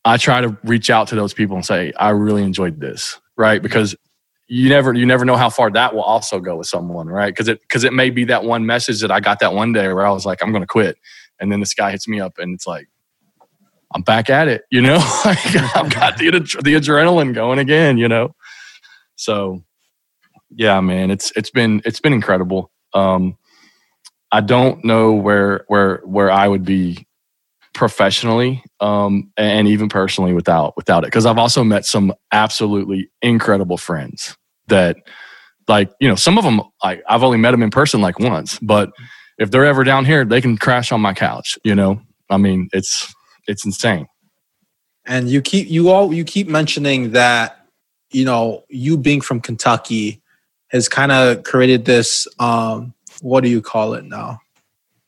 I 0.05 0.17
try 0.17 0.41
to 0.41 0.57
reach 0.65 0.91
out 0.91 1.09
to 1.09 1.15
those 1.15 1.35
people 1.35 1.57
and 1.57 1.65
say, 1.65 1.93
I 1.99 2.11
really 2.11 2.43
enjoyed 2.43 2.81
this, 2.81 3.21
right? 3.37 3.63
Because 3.63 3.95
you 4.49 4.69
never 4.69 4.93
you 4.95 5.07
never 5.07 5.25
know 5.25 5.37
how 5.37 5.51
far 5.51 5.71
that 5.71 5.95
will 5.95 6.03
also 6.03 6.41
go 6.41 6.57
with 6.57 6.67
someone, 6.67 7.07
right? 7.07 7.31
Because 7.33 7.49
it 7.49 7.61
because 7.61 7.85
it 7.85 7.93
may 7.93 8.11
be 8.11 8.25
that 8.25 8.45
one 8.45 8.67
message 8.67 9.01
that 9.01 9.11
I 9.11 9.21
got 9.21 9.39
that 9.41 9.55
one 9.55 9.73
day 9.73 9.93
where 9.93 10.07
I 10.07 10.11
was 10.11 10.27
like, 10.27 10.43
I'm 10.43 10.51
going 10.51 10.63
to 10.63 10.67
quit, 10.67 10.97
and 11.39 11.53
then 11.53 11.61
this 11.61 11.75
guy 11.75 11.91
hits 11.91 12.09
me 12.09 12.21
up 12.21 12.39
and 12.39 12.55
it's 12.55 12.67
like, 12.67 12.89
I'm 13.93 14.03
back 14.03 14.31
at 14.31 14.49
it, 14.49 14.63
you 14.71 14.81
know. 14.81 14.99
I've 15.25 15.93
got 15.95 16.19
the 16.19 16.31
the 16.63 16.75
adrenaline 16.75 17.35
going 17.35 17.59
again, 17.59 17.99
you 17.99 18.09
know. 18.09 18.35
So, 19.17 19.63
yeah, 20.51 20.81
man, 20.81 21.11
it's 21.11 21.33
it's 21.37 21.51
been 21.51 21.83
it's 21.85 22.01
been 22.01 22.13
incredible. 22.13 22.71
Um, 22.95 23.37
I 24.33 24.41
don't 24.41 24.85
know 24.85 25.13
where 25.13 25.65
where 25.69 26.01
where 26.05 26.31
I 26.31 26.47
would 26.47 26.65
be 26.65 27.07
professionally 27.75 28.63
um, 28.81 29.31
and 29.37 29.69
even 29.69 29.89
personally 29.89 30.35
without 30.35 30.77
without 30.77 31.05
it 31.05 31.07
because 31.07 31.27
I've 31.27 31.39
also 31.39 31.65
met 31.65 31.85
some 31.85 32.13
absolutely 32.33 33.11
incredible 33.23 33.77
friends 33.77 34.37
that 34.69 34.97
like 35.69 35.91
you 36.01 36.09
know 36.09 36.17
some 36.17 36.37
of 36.37 36.45
them 36.45 36.61
I've 36.83 37.23
only 37.23 37.39
met 37.39 37.53
them 37.53 37.63
in 37.63 37.71
person 37.71 38.01
like 38.01 38.19
once 38.19 38.59
but 38.61 38.91
if 39.39 39.51
they're 39.51 39.67
ever 39.67 39.85
down 39.85 40.05
here 40.05 40.25
they 40.25 40.41
can 40.41 40.57
crash 40.57 40.91
on 40.91 41.01
my 41.01 41.15
couch 41.15 41.59
you 41.65 41.75
know 41.75 42.01
I 42.29 42.39
mean 42.39 42.69
it's 42.73 43.13
it's 43.51 43.65
insane 43.65 44.07
and 45.07 45.29
you 45.29 45.43
keep 45.43 45.69
you 45.69 45.91
all 45.91 46.13
you 46.15 46.25
keep 46.25 46.49
mentioning 46.49 47.11
that 47.11 47.67
you 48.11 48.25
know 48.25 48.65
you 48.69 48.97
being 48.97 49.21
from 49.21 49.41
Kentucky 49.41 50.23
has 50.69 50.89
kind 50.89 51.13
of 51.13 51.43
created 51.43 51.85
this 51.85 52.29
um 52.39 52.95
what 53.21 53.43
do 53.43 53.51
you 53.51 53.61
call 53.61 53.95
it 53.95 54.05
now? 54.05 54.41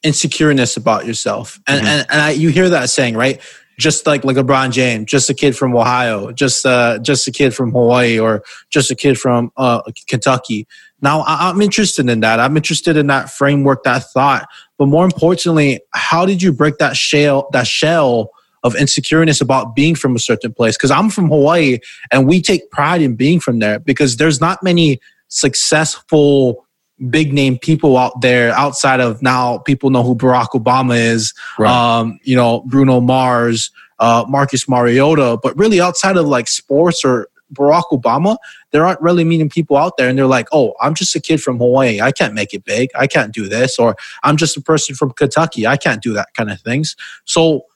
Insecureness 0.05 0.76
about 0.76 1.07
yourself. 1.07 1.61
And 1.66 1.80
mm-hmm. 1.80 1.86
and, 1.86 2.07
and 2.11 2.20
I, 2.20 2.30
you 2.30 2.51
hear 2.51 2.68
that 2.68 2.90
saying, 2.90 3.16
right? 3.16 3.40
Just 3.78 4.07
like 4.07 4.24
like 4.24 4.36
LeBron 4.36 4.70
James, 4.70 5.07
just 5.07 5.30
a 5.30 5.34
kid 5.34 5.57
from 5.57 5.74
Ohio, 5.74 6.30
just 6.32 6.66
uh, 6.66 6.99
just 6.99 7.26
a 7.26 7.32
kid 7.32 7.55
from 7.55 7.72
Hawaii, 7.72 8.18
or 8.18 8.43
just 8.70 8.90
a 8.90 8.95
kid 8.95 9.18
from 9.18 9.51
uh, 9.57 9.82
Kentucky. 10.09 10.66
Now 11.03 11.24
I'm 11.26 11.61
interested 11.61 12.09
in 12.09 12.20
that. 12.20 12.40
I'm 12.40 12.57
interested 12.57 12.96
in 12.96 13.09
that 13.09 13.28
framework, 13.28 13.82
that 13.82 14.05
thought. 14.12 14.48
But 14.78 14.86
more 14.86 15.05
importantly, 15.05 15.80
how 15.92 16.24
did 16.24 16.42
you 16.42 16.53
break 16.53 16.78
that 16.78 16.96
shell 16.96 17.48
that 17.53 17.66
shell 17.66 18.30
of 18.62 18.74
insecureness 18.74 19.42
about 19.42 19.74
being 19.74 19.96
from 19.96 20.14
a 20.14 20.20
certain 20.20 20.55
place? 20.55 20.76
Because 20.76 20.92
I'm 20.92 21.11
from 21.11 21.28
Hawaii, 21.28 21.78
and 22.12 22.28
we 22.28 22.40
take 22.40 22.70
pride 22.70 23.03
in 23.03 23.16
being 23.16 23.40
from 23.40 23.59
there 23.59 23.80
because 23.80 24.16
there's 24.16 24.40
not 24.40 24.62
many 24.62 25.00
successful 25.28 26.64
big 27.11 27.32
name 27.32 27.59
people 27.59 27.96
out 27.96 28.20
there 28.20 28.53
outside 28.53 29.00
of 29.00 29.20
now 29.22 29.59
people 29.59 29.90
know 29.90 30.05
who 30.05 30.14
Barack 30.14 30.50
Obama 30.50 30.96
is, 30.96 31.34
right. 31.59 31.70
um, 31.70 32.20
you 32.22 32.36
know, 32.36 32.61
Bruno 32.66 33.00
Mars, 33.00 33.70
uh, 33.98 34.24
Marcus 34.28 34.68
Mariota, 34.68 35.38
but 35.42 35.57
really 35.57 35.80
outside 35.80 36.16
of 36.16 36.26
like 36.26 36.48
sports 36.48 37.05
or 37.05 37.28
Barack 37.53 37.84
Obama, 37.92 38.36
there 38.73 38.85
aren't 38.85 39.01
really 39.01 39.25
many 39.25 39.49
people 39.49 39.77
out 39.77 39.97
there 39.97 40.09
and 40.09 40.18
they're 40.18 40.27
like, 40.27 40.49
oh, 40.53 40.75
I'm 40.81 40.95
just 40.95 41.14
a 41.14 41.20
kid 41.20 41.41
from 41.41 41.59
Hawaii. 41.59 42.01
I 42.01 42.11
can't 42.11 42.35
make 42.35 42.53
it 42.53 42.64
big. 42.64 42.91
I 42.99 43.07
can't 43.07 43.33
do 43.33 43.49
this. 43.49 43.79
Or 43.79 43.95
I'm 44.23 44.37
just 44.37 44.57
a 44.57 44.61
person 44.61 44.95
from 44.95 45.12
Kentucky. 45.12 45.66
I 45.66 45.77
can't 45.77 46.03
do 46.03 46.12
that 46.14 46.29
kind 46.37 46.51
of 46.51 46.61
things. 46.61 46.97
So, 47.25 47.66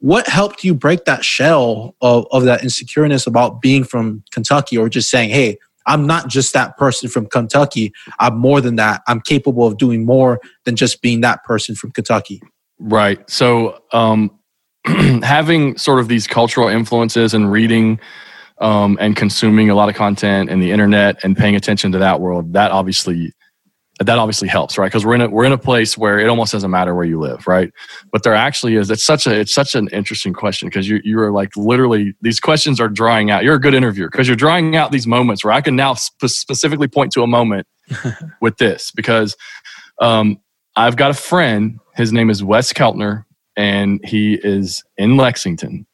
what 0.00 0.26
helped 0.26 0.62
you 0.62 0.74
break 0.74 1.06
that 1.06 1.24
shell 1.24 1.96
of, 2.02 2.26
of 2.30 2.44
that 2.44 2.60
insecureness 2.60 3.26
about 3.26 3.62
being 3.62 3.82
from 3.82 4.22
Kentucky 4.30 4.76
or 4.76 4.90
just 4.90 5.08
saying, 5.08 5.30
hey, 5.30 5.56
I'm 5.86 6.06
not 6.06 6.28
just 6.28 6.52
that 6.52 6.76
person 6.76 7.08
from 7.08 7.26
Kentucky. 7.26 7.92
I'm 8.20 8.36
more 8.36 8.60
than 8.60 8.76
that. 8.76 9.00
I'm 9.08 9.22
capable 9.22 9.66
of 9.66 9.78
doing 9.78 10.04
more 10.04 10.38
than 10.64 10.76
just 10.76 11.00
being 11.00 11.22
that 11.22 11.44
person 11.44 11.74
from 11.74 11.92
Kentucky. 11.92 12.42
Right. 12.78 13.28
So, 13.30 13.82
um, 13.92 14.38
having 14.84 15.78
sort 15.78 15.98
of 15.98 16.08
these 16.08 16.26
cultural 16.26 16.68
influences 16.68 17.32
and 17.32 17.50
reading 17.50 17.98
um, 18.58 18.96
and 19.00 19.16
consuming 19.16 19.70
a 19.70 19.74
lot 19.74 19.88
of 19.88 19.94
content 19.94 20.50
and 20.50 20.62
the 20.62 20.70
internet 20.70 21.22
and 21.22 21.36
paying 21.36 21.56
attention 21.56 21.92
to 21.92 21.98
that 21.98 22.20
world, 22.20 22.52
that 22.54 22.70
obviously 22.70 23.32
that 23.98 24.18
obviously 24.18 24.46
helps, 24.46 24.76
right? 24.76 24.86
Because 24.86 25.06
we're 25.06 25.14
in 25.14 25.22
a 25.22 25.28
we're 25.30 25.44
in 25.44 25.52
a 25.52 25.58
place 25.58 25.96
where 25.96 26.18
it 26.18 26.28
almost 26.28 26.52
doesn't 26.52 26.70
matter 26.70 26.94
where 26.94 27.04
you 27.04 27.18
live, 27.18 27.46
right? 27.46 27.72
But 28.12 28.24
there 28.24 28.34
actually 28.34 28.76
is. 28.76 28.90
It's 28.90 29.04
such 29.04 29.26
a 29.26 29.40
it's 29.40 29.54
such 29.54 29.74
an 29.74 29.88
interesting 29.88 30.34
question 30.34 30.68
because 30.68 30.86
you 30.86 31.00
you 31.02 31.18
are 31.20 31.32
like 31.32 31.56
literally 31.56 32.14
these 32.20 32.38
questions 32.38 32.78
are 32.78 32.88
drawing 32.88 33.30
out. 33.30 33.42
You're 33.42 33.54
a 33.54 33.60
good 33.60 33.74
interviewer 33.74 34.08
because 34.10 34.28
you're 34.28 34.36
drawing 34.36 34.76
out 34.76 34.92
these 34.92 35.06
moments 35.06 35.44
where 35.44 35.52
I 35.52 35.62
can 35.62 35.76
now 35.76 35.94
sp- 35.96 36.28
specifically 36.28 36.88
point 36.88 37.12
to 37.12 37.22
a 37.22 37.26
moment 37.26 37.66
with 38.42 38.58
this 38.58 38.90
because 38.90 39.34
um, 39.98 40.40
I've 40.76 40.96
got 40.96 41.10
a 41.10 41.14
friend. 41.14 41.80
His 41.94 42.12
name 42.12 42.28
is 42.28 42.44
Wes 42.44 42.74
Keltner, 42.74 43.24
and 43.56 44.04
he 44.04 44.34
is 44.34 44.84
in 44.98 45.16
Lexington, 45.16 45.86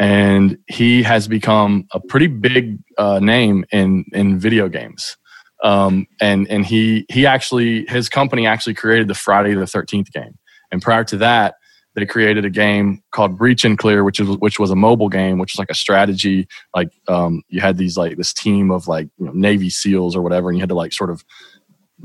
and 0.00 0.56
he 0.66 1.02
has 1.02 1.28
become 1.28 1.86
a 1.92 2.00
pretty 2.00 2.26
big 2.26 2.78
uh, 2.96 3.20
name 3.20 3.66
in 3.70 4.06
in 4.12 4.38
video 4.38 4.68
games. 4.68 5.16
Um, 5.62 6.06
and 6.22 6.48
and 6.50 6.64
he 6.64 7.04
he 7.10 7.26
actually 7.26 7.84
his 7.86 8.08
company 8.08 8.46
actually 8.46 8.74
created 8.74 9.08
the 9.08 9.14
Friday 9.14 9.54
the 9.54 9.66
Thirteenth 9.66 10.10
game, 10.10 10.38
and 10.72 10.80
prior 10.80 11.04
to 11.04 11.18
that, 11.18 11.56
they 11.94 12.06
created 12.06 12.46
a 12.46 12.50
game 12.50 13.02
called 13.12 13.36
Breach 13.36 13.62
and 13.62 13.76
Clear, 13.76 14.02
which 14.02 14.18
is 14.20 14.28
which 14.38 14.58
was 14.58 14.70
a 14.70 14.76
mobile 14.76 15.10
game, 15.10 15.38
which 15.38 15.52
was 15.52 15.58
like 15.58 15.70
a 15.70 15.74
strategy. 15.74 16.48
Like 16.74 16.88
um, 17.06 17.42
you 17.48 17.60
had 17.60 17.76
these 17.76 17.98
like 17.98 18.16
this 18.16 18.32
team 18.32 18.70
of 18.70 18.88
like 18.88 19.08
you 19.18 19.26
know, 19.26 19.32
Navy 19.32 19.68
SEALs 19.68 20.16
or 20.16 20.22
whatever, 20.22 20.48
and 20.48 20.56
you 20.56 20.62
had 20.62 20.70
to 20.70 20.74
like 20.74 20.94
sort 20.94 21.10
of 21.10 21.22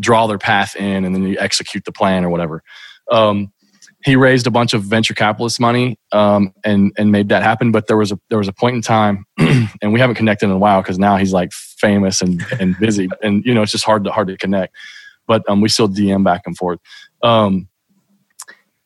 draw 0.01 0.27
their 0.27 0.37
path 0.37 0.75
in, 0.75 1.05
and 1.05 1.15
then 1.15 1.23
you 1.23 1.37
execute 1.39 1.85
the 1.85 1.93
plan 1.93 2.25
or 2.25 2.29
whatever. 2.29 2.61
Um, 3.09 3.53
he 4.05 4.15
raised 4.15 4.45
a 4.45 4.51
bunch 4.51 4.75
of 4.75 4.83
venture 4.83 5.15
capitalist 5.15 5.59
money 5.59 5.97
um, 6.11 6.53
and 6.63 6.93
and 6.95 7.11
made 7.11 7.29
that 7.29 7.41
happen. 7.41 7.71
But 7.71 7.87
there 7.87 7.97
was 7.97 8.11
a 8.11 8.19
there 8.29 8.37
was 8.37 8.47
a 8.47 8.53
point 8.53 8.75
in 8.75 8.81
time, 8.83 9.25
and 9.37 9.91
we 9.91 9.99
haven't 9.99 10.15
connected 10.15 10.45
in 10.45 10.51
a 10.51 10.57
while 10.59 10.81
because 10.81 10.99
now 10.99 11.17
he's 11.17 11.33
like 11.33 11.51
famous 11.51 12.21
and 12.21 12.45
and 12.59 12.77
busy, 12.79 13.09
and 13.23 13.43
you 13.43 13.53
know 13.53 13.63
it's 13.63 13.71
just 13.71 13.83
hard 13.83 14.03
to 14.03 14.11
hard 14.11 14.27
to 14.27 14.37
connect. 14.37 14.75
But 15.27 15.43
um, 15.49 15.59
we 15.59 15.69
still 15.69 15.89
DM 15.89 16.23
back 16.23 16.43
and 16.45 16.55
forth. 16.55 16.79
Um, 17.23 17.67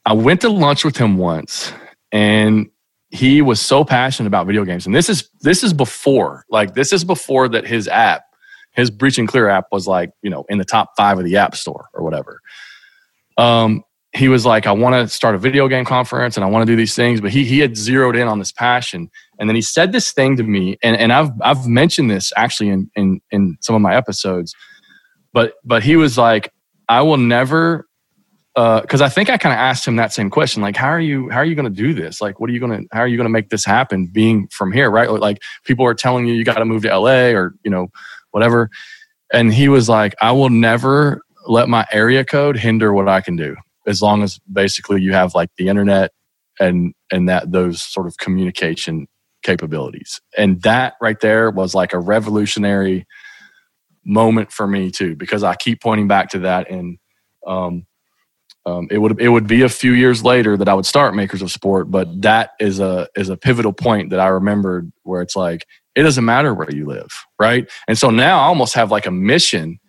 I 0.06 0.14
went 0.14 0.40
to 0.42 0.50
lunch 0.50 0.86
with 0.86 0.96
him 0.96 1.18
once, 1.18 1.74
and 2.14 2.70
he 3.10 3.42
was 3.42 3.60
so 3.60 3.84
passionate 3.84 4.28
about 4.28 4.48
video 4.48 4.64
games. 4.64 4.86
And 4.86 4.96
this 4.96 5.10
is 5.10 5.30
this 5.42 5.66
is 5.66 5.74
before 5.74 6.46
like 6.50 6.76
this 6.76 6.94
is 6.94 7.04
before 7.04 7.50
that 7.50 7.68
his 7.68 7.90
app, 7.90 8.24
his 8.72 8.90
Breach 8.90 9.18
and 9.18 9.28
Clear 9.28 9.50
app 9.50 9.66
was 9.70 9.86
like 9.86 10.12
you 10.22 10.30
know 10.30 10.46
in 10.48 10.60
the 10.60 10.66
top 10.66 10.92
five 10.96 11.20
of 11.20 11.26
the 11.26 11.36
App 11.36 11.56
Store 11.58 11.90
or 11.94 12.04
whatever. 12.06 12.40
Um, 13.38 13.84
he 14.14 14.28
was 14.28 14.46
like, 14.46 14.66
I 14.66 14.72
want 14.72 14.96
to 14.96 15.08
start 15.08 15.36
a 15.36 15.38
video 15.38 15.68
game 15.68 15.86
conference 15.86 16.36
and 16.36 16.44
I 16.44 16.48
want 16.48 16.66
to 16.66 16.72
do 16.72 16.76
these 16.76 16.96
things. 16.96 17.22
But 17.22 17.32
he 17.32 17.46
he 17.46 17.60
had 17.60 17.78
zeroed 17.78 18.16
in 18.16 18.28
on 18.28 18.40
this 18.40 18.52
passion. 18.52 19.10
And 19.38 19.48
then 19.48 19.56
he 19.56 19.62
said 19.62 19.92
this 19.92 20.12
thing 20.12 20.36
to 20.38 20.44
me, 20.44 20.78
and, 20.82 20.98
and 20.98 21.14
I've 21.14 21.32
I've 21.42 21.68
mentioned 21.68 22.10
this 22.10 22.34
actually 22.36 22.70
in, 22.70 22.90
in 22.96 23.22
in 23.32 23.58
some 23.62 23.76
of 23.76 23.82
my 23.82 23.96
episodes. 23.96 24.56
But 25.32 25.54
but 25.64 25.84
he 25.84 25.96
was 25.96 26.18
like, 26.18 26.52
I 26.88 27.02
will 27.02 27.18
never 27.18 27.86
because 28.56 29.02
uh, 29.02 29.06
I 29.06 29.10
think 29.10 29.30
I 29.30 29.38
kind 29.38 29.54
of 29.54 29.60
asked 29.60 29.88
him 29.88 29.96
that 29.98 30.12
same 30.12 30.30
question, 30.30 30.62
like, 30.62 30.76
how 30.76 30.90
are 30.90 31.00
you, 31.00 31.30
how 31.30 31.38
are 31.38 31.46
you 31.46 31.56
going 31.56 31.72
to 31.72 31.82
do 31.82 31.94
this? 31.94 32.20
Like, 32.20 32.42
what 32.42 32.50
are 32.50 32.54
you 32.54 32.60
going 32.60 32.82
to, 32.82 32.88
how 32.92 33.00
are 33.00 33.08
you 33.08 33.16
going 33.16 33.26
to 33.26 33.32
make 33.32 33.50
this 33.50 33.64
happen? 33.64 34.08
Being 34.08 34.50
from 34.50 34.74
here, 34.74 34.90
right? 34.90 35.10
Like, 35.10 35.42
people 35.64 35.86
are 35.86 35.94
telling 35.94 36.26
you 36.26 36.34
you 36.34 36.44
got 36.44 36.56
to 36.56 36.66
move 36.66 36.82
to 36.82 36.98
LA 36.98 37.30
or 37.30 37.54
you 37.64 37.72
know, 37.72 37.88
whatever. 38.32 38.70
And 39.32 39.54
he 39.54 39.70
was 39.70 39.88
like, 39.88 40.14
I 40.20 40.34
will 40.34 40.50
never 40.50 41.22
let 41.48 41.70
my 41.70 41.86
area 41.90 42.26
code 42.26 42.58
hinder 42.58 42.92
what 42.92 43.08
I 43.08 43.22
can 43.22 43.38
do 43.38 43.56
as 43.90 44.02
long 44.02 44.24
as 44.24 44.40
basically 44.52 45.02
you 45.02 45.14
have 45.14 45.36
like 45.36 45.50
the 45.58 45.68
internet 45.68 46.12
and 46.60 46.94
and 47.12 47.28
that 47.28 47.52
those 47.52 47.82
sort 47.82 48.08
of 48.08 48.18
communication 48.18 49.08
capabilities 49.44 50.22
and 50.38 50.62
that 50.62 50.94
right 51.02 51.20
there 51.22 51.50
was 51.50 51.74
like 51.74 51.94
a 51.94 52.00
revolutionary 52.00 53.06
moment 54.06 54.52
for 54.52 54.68
me 54.68 54.92
too 54.92 55.16
because 55.16 55.44
i 55.44 55.56
keep 55.56 55.82
pointing 55.82 56.08
back 56.08 56.30
to 56.30 56.40
that 56.40 56.70
and 56.70 56.98
um, 57.48 57.86
um, 58.66 58.88
it 58.92 58.98
would 59.00 59.20
it 59.20 59.30
would 59.30 59.48
be 59.48 59.64
a 59.64 59.70
few 59.70 59.94
years 59.94 60.24
later 60.24 60.58
that 60.58 60.68
I 60.68 60.74
would 60.74 60.86
start 60.86 61.16
Makers 61.16 61.42
of 61.42 61.52
Sport, 61.52 61.90
but 61.90 62.22
that 62.22 62.52
is 62.60 62.80
a 62.80 63.08
is 63.16 63.30
a 63.30 63.38
pivotal 63.38 63.74
point 63.74 64.10
that 64.10 64.20
I 64.20 64.28
remembered 64.28 64.92
where 65.04 65.22
it's 65.22 65.36
like 65.36 65.66
it 65.96 66.04
doesn't 66.04 66.26
matter 66.26 66.54
where 66.54 66.70
you 66.70 66.86
live, 66.86 67.10
right? 67.40 67.70
And 67.88 67.98
so 67.98 68.10
now 68.10 68.40
I 68.40 68.44
almost 68.44 68.76
have 68.76 68.92
like 68.92 69.06
a 69.06 69.12
mission 69.12 69.80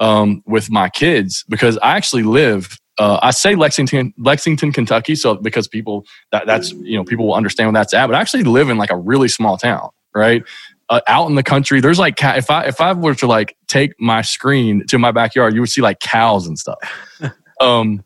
um, 0.00 0.42
with 0.46 0.70
my 0.70 0.88
kids 0.88 1.44
because 1.48 1.78
I 1.78 1.96
actually 1.96 2.24
live 2.24 2.78
uh, 3.00 3.18
I 3.22 3.30
say 3.30 3.54
Lexington, 3.54 4.12
Lexington, 4.18 4.72
Kentucky, 4.72 5.14
so 5.14 5.34
because 5.34 5.66
people 5.66 6.04
that 6.32 6.46
that's 6.46 6.72
you 6.72 6.98
know 6.98 7.02
people 7.02 7.26
will 7.26 7.34
understand 7.34 7.68
what 7.68 7.72
that's 7.72 7.94
at. 7.94 8.06
But 8.06 8.14
I 8.14 8.20
actually 8.20 8.42
live 8.42 8.68
in 8.68 8.76
like 8.76 8.90
a 8.90 8.96
really 8.96 9.26
small 9.26 9.56
town, 9.56 9.88
right? 10.14 10.44
Uh, 10.90 11.00
out 11.08 11.26
in 11.26 11.34
the 11.34 11.42
country, 11.42 11.80
there's 11.80 11.98
like 11.98 12.16
if 12.22 12.50
I 12.50 12.64
if 12.64 12.78
I 12.78 12.92
were 12.92 13.14
to 13.14 13.26
like 13.26 13.56
take 13.68 13.98
my 13.98 14.20
screen 14.20 14.86
to 14.88 14.98
my 14.98 15.12
backyard, 15.12 15.54
you 15.54 15.60
would 15.60 15.70
see 15.70 15.80
like 15.80 16.00
cows 16.00 16.46
and 16.46 16.58
stuff. 16.58 16.76
um, 17.60 18.04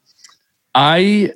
I 0.77 1.33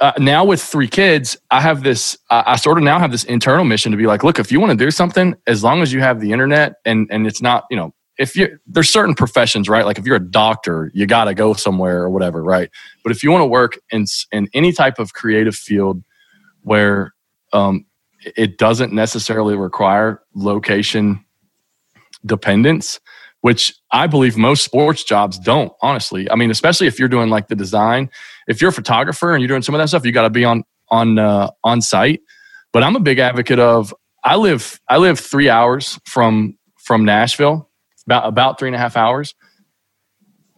uh, 0.00 0.12
now 0.18 0.44
with 0.44 0.60
three 0.60 0.88
kids, 0.88 1.36
I 1.52 1.60
have 1.60 1.84
this. 1.84 2.18
Uh, 2.30 2.42
I 2.46 2.56
sort 2.56 2.78
of 2.78 2.84
now 2.84 2.98
have 2.98 3.12
this 3.12 3.22
internal 3.24 3.64
mission 3.64 3.92
to 3.92 3.98
be 3.98 4.08
like, 4.08 4.24
look, 4.24 4.40
if 4.40 4.50
you 4.50 4.58
want 4.58 4.76
to 4.76 4.84
do 4.84 4.90
something, 4.90 5.36
as 5.46 5.62
long 5.62 5.82
as 5.82 5.92
you 5.92 6.00
have 6.00 6.20
the 6.20 6.32
internet 6.32 6.74
and 6.84 7.06
and 7.12 7.28
it's 7.28 7.40
not 7.40 7.64
you 7.70 7.76
know 7.76 7.94
if 8.18 8.34
you 8.36 8.58
there's 8.66 8.90
certain 8.90 9.14
professions 9.14 9.68
right? 9.68 9.86
Like 9.86 9.98
if 9.98 10.04
you're 10.04 10.16
a 10.16 10.30
doctor 10.30 10.90
you 10.92 11.06
got 11.06 11.24
to 11.24 11.34
go 11.34 11.54
somewhere 11.54 12.02
or 12.02 12.10
whatever 12.10 12.42
right? 12.42 12.70
But 13.02 13.12
if 13.12 13.22
you 13.22 13.30
want 13.30 13.42
to 13.42 13.46
work 13.46 13.78
in 13.90 14.04
in 14.32 14.48
any 14.52 14.72
type 14.72 14.98
of 14.98 15.14
creative 15.14 15.54
field 15.54 16.02
where 16.62 17.14
um, 17.52 17.86
it 18.36 18.58
doesn't 18.58 18.92
necessarily 18.92 19.56
require 19.56 20.22
location 20.34 21.24
dependence 22.26 22.98
which 23.42 23.72
i 23.92 24.08
believe 24.08 24.36
most 24.36 24.64
sports 24.64 25.04
jobs 25.04 25.38
don't 25.38 25.72
honestly. 25.80 26.28
I 26.30 26.34
mean 26.34 26.50
especially 26.50 26.88
if 26.88 26.98
you're 26.98 27.08
doing 27.08 27.30
like 27.30 27.46
the 27.48 27.54
design. 27.54 28.10
If 28.48 28.60
you're 28.60 28.70
a 28.70 28.72
photographer 28.72 29.32
and 29.32 29.40
you're 29.40 29.48
doing 29.48 29.62
some 29.62 29.74
of 29.74 29.78
that 29.78 29.88
stuff 29.88 30.04
you 30.04 30.12
got 30.12 30.22
to 30.22 30.30
be 30.30 30.44
on 30.44 30.64
on 30.90 31.18
uh, 31.18 31.50
on 31.62 31.80
site. 31.80 32.20
But 32.72 32.82
i'm 32.82 32.96
a 32.96 33.00
big 33.00 33.20
advocate 33.20 33.60
of 33.60 33.94
i 34.24 34.34
live 34.34 34.80
i 34.88 34.96
live 34.96 35.20
three 35.20 35.48
hours 35.48 35.98
from 36.04 36.58
from 36.76 37.04
nashville 37.04 37.67
about 38.08 38.26
about 38.26 38.58
three 38.58 38.68
and 38.68 38.74
a 38.74 38.78
half 38.78 38.96
hours. 38.96 39.34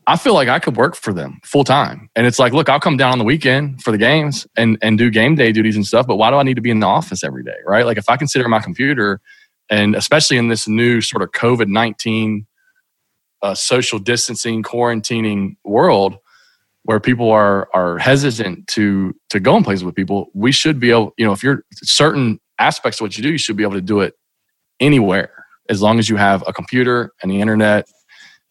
I 0.06 0.16
feel 0.16 0.34
like 0.34 0.48
I 0.48 0.58
could 0.58 0.76
work 0.76 0.96
for 0.96 1.12
them 1.12 1.40
full 1.44 1.64
time. 1.64 2.08
And 2.16 2.26
it's 2.26 2.38
like, 2.38 2.52
look, 2.52 2.68
I'll 2.68 2.80
come 2.80 2.96
down 2.96 3.12
on 3.12 3.18
the 3.18 3.24
weekend 3.24 3.82
for 3.82 3.90
the 3.90 3.98
games 3.98 4.46
and, 4.56 4.78
and 4.82 4.96
do 4.96 5.10
game 5.10 5.34
day 5.34 5.52
duties 5.52 5.76
and 5.76 5.86
stuff, 5.86 6.06
but 6.06 6.16
why 6.16 6.30
do 6.30 6.36
I 6.36 6.42
need 6.42 6.54
to 6.54 6.60
be 6.60 6.70
in 6.70 6.80
the 6.80 6.86
office 6.86 7.22
every 7.22 7.44
day? 7.44 7.56
Right. 7.66 7.84
Like 7.84 7.98
if 7.98 8.08
I 8.08 8.16
consider 8.16 8.48
my 8.48 8.60
computer 8.60 9.20
and 9.68 9.94
especially 9.94 10.36
in 10.36 10.48
this 10.48 10.66
new 10.66 11.00
sort 11.00 11.22
of 11.22 11.30
COVID 11.32 11.68
19 11.68 12.46
uh, 13.42 13.54
social 13.54 13.98
distancing, 13.98 14.62
quarantining 14.62 15.56
world 15.64 16.16
where 16.84 17.00
people 17.00 17.30
are 17.30 17.68
are 17.74 17.98
hesitant 17.98 18.66
to 18.68 19.14
to 19.28 19.38
go 19.38 19.56
in 19.56 19.64
places 19.64 19.84
with 19.84 19.94
people, 19.94 20.30
we 20.34 20.50
should 20.50 20.80
be 20.80 20.90
able, 20.90 21.12
you 21.18 21.26
know, 21.26 21.32
if 21.32 21.42
you're 21.42 21.64
certain 21.74 22.40
aspects 22.58 23.00
of 23.00 23.04
what 23.04 23.16
you 23.16 23.22
do, 23.22 23.30
you 23.30 23.38
should 23.38 23.56
be 23.56 23.62
able 23.62 23.74
to 23.74 23.80
do 23.80 24.00
it 24.00 24.14
anywhere 24.80 25.39
as 25.70 25.80
long 25.80 25.98
as 25.98 26.08
you 26.08 26.16
have 26.16 26.44
a 26.46 26.52
computer 26.52 27.12
and 27.22 27.30
the 27.30 27.40
internet 27.40 27.88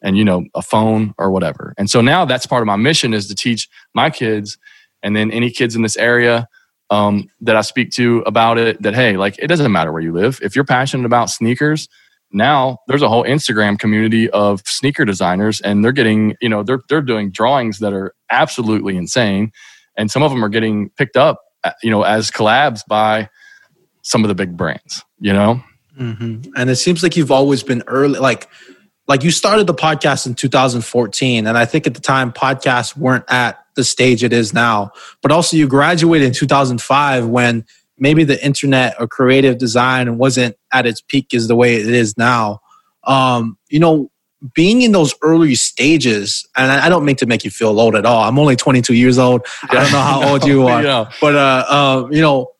and 0.02 0.16
you 0.16 0.24
know 0.24 0.44
a 0.54 0.62
phone 0.62 1.14
or 1.18 1.30
whatever. 1.30 1.74
And 1.78 1.88
so 1.88 2.00
now 2.00 2.24
that's 2.24 2.46
part 2.46 2.62
of 2.62 2.66
my 2.66 2.76
mission 2.76 3.14
is 3.14 3.28
to 3.28 3.34
teach 3.34 3.68
my 3.94 4.10
kids 4.10 4.58
and 5.02 5.14
then 5.14 5.30
any 5.30 5.50
kids 5.50 5.76
in 5.76 5.82
this 5.82 5.96
area 5.96 6.48
um, 6.90 7.30
that 7.40 7.54
i 7.54 7.60
speak 7.60 7.90
to 7.92 8.18
about 8.26 8.58
it 8.58 8.82
that 8.82 8.94
hey 8.94 9.16
like 9.16 9.38
it 9.38 9.46
doesn't 9.46 9.70
matter 9.70 9.92
where 9.92 10.02
you 10.02 10.12
live. 10.12 10.40
If 10.42 10.56
you're 10.56 10.64
passionate 10.64 11.06
about 11.06 11.30
sneakers 11.30 11.88
now 12.32 12.78
there's 12.86 13.02
a 13.02 13.08
whole 13.08 13.24
instagram 13.24 13.78
community 13.78 14.30
of 14.30 14.62
sneaker 14.64 15.04
designers 15.04 15.60
and 15.60 15.84
they're 15.84 15.92
getting 15.92 16.36
you 16.40 16.48
know 16.48 16.62
they're, 16.62 16.80
they're 16.88 17.02
doing 17.02 17.30
drawings 17.30 17.78
that 17.80 17.92
are 17.92 18.14
absolutely 18.30 18.96
insane. 18.96 19.52
And 19.96 20.10
some 20.10 20.22
of 20.22 20.30
them 20.30 20.44
are 20.44 20.48
getting 20.48 20.90
picked 20.90 21.16
up 21.16 21.40
uh, 21.64 21.72
you 21.82 21.90
know 21.90 22.02
as 22.02 22.30
collabs 22.30 22.80
by 22.88 23.28
some 24.02 24.24
of 24.24 24.28
the 24.28 24.34
big 24.34 24.56
brands 24.56 25.04
you 25.20 25.32
know 25.32 25.62
Mm-hmm. 26.00 26.52
And 26.56 26.70
it 26.70 26.76
seems 26.76 27.02
like 27.02 27.16
you've 27.16 27.30
always 27.30 27.62
been 27.62 27.82
early, 27.86 28.18
like 28.18 28.48
like 29.06 29.24
you 29.24 29.30
started 29.32 29.66
the 29.66 29.74
podcast 29.74 30.26
in 30.26 30.34
2014, 30.34 31.46
and 31.46 31.58
I 31.58 31.64
think 31.64 31.86
at 31.86 31.94
the 31.94 32.00
time 32.00 32.32
podcasts 32.32 32.96
weren't 32.96 33.24
at 33.28 33.58
the 33.74 33.84
stage 33.84 34.22
it 34.22 34.32
is 34.32 34.54
now. 34.54 34.92
But 35.20 35.32
also, 35.32 35.56
you 35.56 35.66
graduated 35.66 36.28
in 36.28 36.32
2005 36.32 37.26
when 37.26 37.64
maybe 37.98 38.24
the 38.24 38.42
internet 38.44 38.94
or 38.98 39.06
creative 39.06 39.58
design 39.58 40.16
wasn't 40.16 40.56
at 40.72 40.86
its 40.86 41.00
peak 41.00 41.34
as 41.34 41.48
the 41.48 41.56
way 41.56 41.74
it 41.76 41.88
is 41.88 42.16
now. 42.16 42.60
Um, 43.04 43.58
you 43.68 43.80
know, 43.80 44.10
being 44.54 44.82
in 44.82 44.92
those 44.92 45.14
early 45.22 45.54
stages, 45.54 46.48
and 46.56 46.70
I 46.70 46.88
don't 46.88 47.04
mean 47.04 47.16
to 47.16 47.26
make 47.26 47.44
you 47.44 47.50
feel 47.50 47.78
old 47.78 47.94
at 47.94 48.06
all. 48.06 48.22
I'm 48.22 48.38
only 48.38 48.56
22 48.56 48.94
years 48.94 49.18
old. 49.18 49.44
I 49.64 49.74
don't 49.74 49.92
know 49.92 50.00
how 50.00 50.28
old 50.30 50.46
you 50.46 50.66
are, 50.66 50.82
yeah. 50.82 51.10
but 51.20 51.34
uh, 51.34 51.64
uh, 51.68 52.08
you 52.10 52.22
know, 52.22 52.52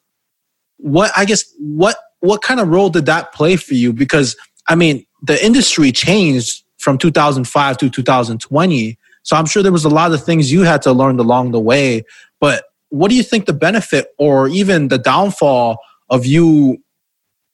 what 0.76 1.10
I 1.16 1.24
guess 1.24 1.44
what 1.58 1.96
what 2.20 2.42
kind 2.42 2.60
of 2.60 2.68
role 2.68 2.90
did 2.90 3.06
that 3.06 3.32
play 3.32 3.56
for 3.56 3.74
you? 3.74 3.92
Because 3.92 4.36
I 4.68 4.74
mean, 4.74 5.04
the 5.22 5.42
industry 5.44 5.92
changed 5.92 6.62
from 6.78 6.96
2005 6.96 7.78
to 7.78 7.90
2020. 7.90 8.98
So 9.22 9.36
I'm 9.36 9.46
sure 9.46 9.62
there 9.62 9.72
was 9.72 9.84
a 9.84 9.90
lot 9.90 10.12
of 10.12 10.24
things 10.24 10.50
you 10.50 10.62
had 10.62 10.82
to 10.82 10.92
learn 10.92 11.18
along 11.18 11.50
the 11.50 11.60
way. 11.60 12.04
But 12.40 12.64
what 12.88 13.10
do 13.10 13.16
you 13.16 13.22
think 13.22 13.46
the 13.46 13.52
benefit 13.52 14.08
or 14.18 14.48
even 14.48 14.88
the 14.88 14.98
downfall 14.98 15.78
of 16.08 16.24
you 16.26 16.82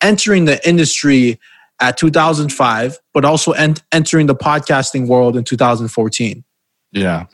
entering 0.00 0.44
the 0.44 0.66
industry 0.66 1.38
at 1.80 1.98
2005, 1.98 2.98
but 3.12 3.24
also 3.24 3.52
ent- 3.52 3.82
entering 3.92 4.26
the 4.26 4.34
podcasting 4.34 5.06
world 5.06 5.36
in 5.36 5.44
2014. 5.44 6.44
Yeah. 6.96 7.26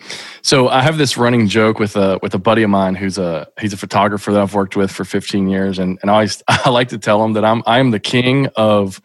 So 0.43 0.69
I 0.69 0.83
have 0.83 0.99
this 0.99 1.17
running 1.17 1.47
joke 1.47 1.79
with 1.79 1.95
a 1.95 2.19
with 2.21 2.35
a 2.35 2.39
buddy 2.39 2.65
of 2.65 2.71
mine 2.71 2.97
who's 2.97 3.17
a 3.17 3.47
he's 3.61 3.73
a 3.73 3.77
photographer 3.77 4.33
that 4.33 4.43
I've 4.43 4.55
worked 4.55 4.75
with 4.75 4.91
for 4.91 5.05
15 5.05 5.49
years. 5.49 5.79
And 5.79 6.01
and 6.03 6.11
I 6.11 6.15
always 6.15 6.43
I 6.49 6.69
like 6.69 6.89
to 6.89 6.99
tell 6.99 7.25
him 7.25 7.35
that 7.35 7.45
I'm 7.45 7.63
I 7.65 7.79
am 7.79 7.93
the 7.93 8.01
king 8.01 8.49
of 8.57 9.01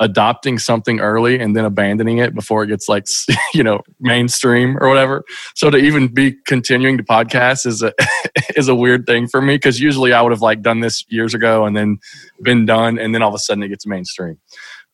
adopting 0.00 0.58
something 0.58 0.98
early 0.98 1.38
and 1.38 1.54
then 1.54 1.64
abandoning 1.64 2.18
it 2.18 2.34
before 2.34 2.64
it 2.64 2.68
gets 2.68 2.88
like 2.88 3.04
you 3.54 3.62
know 3.62 3.82
mainstream 4.00 4.76
or 4.80 4.88
whatever. 4.88 5.22
So 5.54 5.70
to 5.70 5.76
even 5.76 6.08
be 6.08 6.36
continuing 6.44 6.98
to 6.98 7.04
podcast 7.04 7.64
is 7.64 7.80
a 7.80 7.92
is 8.56 8.66
a 8.66 8.74
weird 8.74 9.06
thing 9.06 9.28
for 9.28 9.40
me 9.40 9.54
because 9.54 9.78
usually 9.80 10.12
i 10.12 10.20
would 10.20 10.32
have 10.32 10.42
like 10.42 10.60
done 10.60 10.80
this 10.80 11.04
years 11.08 11.34
ago 11.34 11.66
and 11.66 11.76
then 11.76 11.98
been 12.42 12.66
done 12.66 12.98
and 12.98 13.14
then 13.14 13.22
all 13.22 13.28
of 13.28 13.34
a 13.34 13.38
sudden 13.38 13.62
it 13.62 13.68
gets 13.68 13.86
mainstream. 13.86 14.38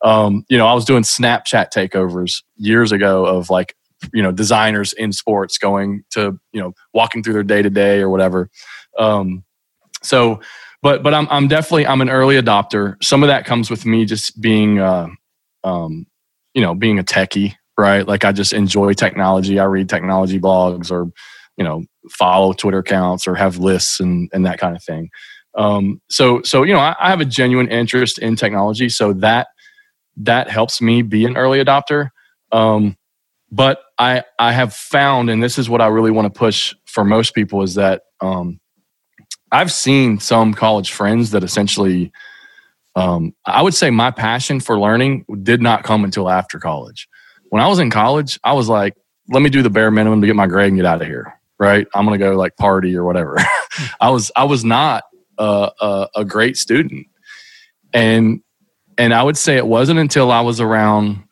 Um, 0.02 0.44
you 0.50 0.58
know 0.58 0.66
i 0.66 0.74
was 0.74 0.84
doing 0.84 1.04
snapchat 1.04 1.68
takeovers 1.74 2.42
years 2.56 2.92
ago 2.92 3.24
of 3.24 3.48
like 3.48 3.74
you 4.12 4.22
know 4.22 4.32
designers 4.32 4.92
in 4.92 5.12
sports 5.12 5.58
going 5.58 6.02
to 6.10 6.38
you 6.52 6.60
know 6.60 6.72
walking 6.94 7.22
through 7.22 7.32
their 7.32 7.42
day 7.42 7.62
to 7.62 7.70
day 7.70 8.00
or 8.00 8.10
whatever 8.10 8.50
um, 8.98 9.44
so 10.02 10.40
but 10.82 11.02
but 11.02 11.14
I'm 11.14 11.26
I'm 11.30 11.48
definitely 11.48 11.86
I'm 11.86 12.00
an 12.00 12.10
early 12.10 12.36
adopter. 12.40 13.02
Some 13.02 13.22
of 13.22 13.26
that 13.28 13.44
comes 13.44 13.70
with 13.70 13.84
me 13.84 14.04
just 14.04 14.40
being 14.40 14.78
uh, 14.78 15.08
um, 15.64 16.06
you 16.54 16.62
know 16.62 16.74
being 16.74 16.98
a 16.98 17.02
techie, 17.02 17.54
right? 17.76 18.06
Like 18.06 18.24
I 18.24 18.32
just 18.32 18.52
enjoy 18.52 18.92
technology. 18.92 19.58
I 19.58 19.64
read 19.64 19.88
technology 19.88 20.38
blogs 20.38 20.90
or 20.90 21.10
you 21.56 21.64
know 21.64 21.84
follow 22.10 22.52
Twitter 22.52 22.78
accounts 22.78 23.26
or 23.26 23.34
have 23.34 23.58
lists 23.58 24.00
and 24.00 24.30
and 24.32 24.46
that 24.46 24.58
kind 24.58 24.76
of 24.76 24.84
thing. 24.84 25.10
Um, 25.56 26.00
so 26.08 26.42
so 26.42 26.62
you 26.62 26.72
know 26.72 26.78
I, 26.78 26.94
I 27.00 27.10
have 27.10 27.20
a 27.20 27.24
genuine 27.24 27.68
interest 27.68 28.18
in 28.18 28.36
technology, 28.36 28.88
so 28.88 29.12
that 29.14 29.48
that 30.18 30.48
helps 30.48 30.80
me 30.80 31.02
be 31.02 31.24
an 31.24 31.36
early 31.36 31.62
adopter. 31.62 32.10
Um, 32.52 32.96
but 33.50 33.80
I 33.98 34.24
I 34.38 34.52
have 34.52 34.74
found, 34.74 35.30
and 35.30 35.42
this 35.42 35.58
is 35.58 35.70
what 35.70 35.80
I 35.80 35.86
really 35.86 36.10
want 36.10 36.32
to 36.32 36.38
push 36.38 36.74
for 36.84 37.04
most 37.04 37.34
people, 37.34 37.62
is 37.62 37.74
that 37.74 38.02
um, 38.20 38.60
I've 39.52 39.72
seen 39.72 40.18
some 40.18 40.54
college 40.54 40.92
friends 40.92 41.30
that 41.30 41.44
essentially, 41.44 42.12
um, 42.94 43.34
I 43.44 43.62
would 43.62 43.74
say 43.74 43.90
my 43.90 44.10
passion 44.10 44.60
for 44.60 44.78
learning 44.78 45.24
did 45.42 45.62
not 45.62 45.84
come 45.84 46.04
until 46.04 46.28
after 46.28 46.58
college. 46.58 47.08
When 47.50 47.62
I 47.62 47.68
was 47.68 47.78
in 47.78 47.90
college, 47.90 48.38
I 48.44 48.52
was 48.54 48.68
like, 48.68 48.94
let 49.28 49.42
me 49.42 49.50
do 49.50 49.62
the 49.62 49.70
bare 49.70 49.90
minimum 49.90 50.20
to 50.20 50.26
get 50.26 50.36
my 50.36 50.46
grade 50.46 50.68
and 50.68 50.76
get 50.76 50.86
out 50.86 51.00
of 51.00 51.06
here. 51.06 51.38
Right. 51.58 51.86
I'm 51.94 52.04
going 52.04 52.18
to 52.18 52.24
go 52.24 52.36
like 52.36 52.56
party 52.56 52.94
or 52.96 53.04
whatever. 53.04 53.38
I 54.00 54.10
was, 54.10 54.30
I 54.36 54.44
was 54.44 54.62
not 54.62 55.04
a, 55.38 55.70
a, 55.80 56.08
a 56.16 56.24
great 56.24 56.58
student. 56.58 57.06
And, 57.94 58.42
and 58.98 59.14
I 59.14 59.22
would 59.22 59.38
say 59.38 59.56
it 59.56 59.66
wasn't 59.66 59.98
until 59.98 60.30
I 60.30 60.42
was 60.42 60.60
around 60.60 61.22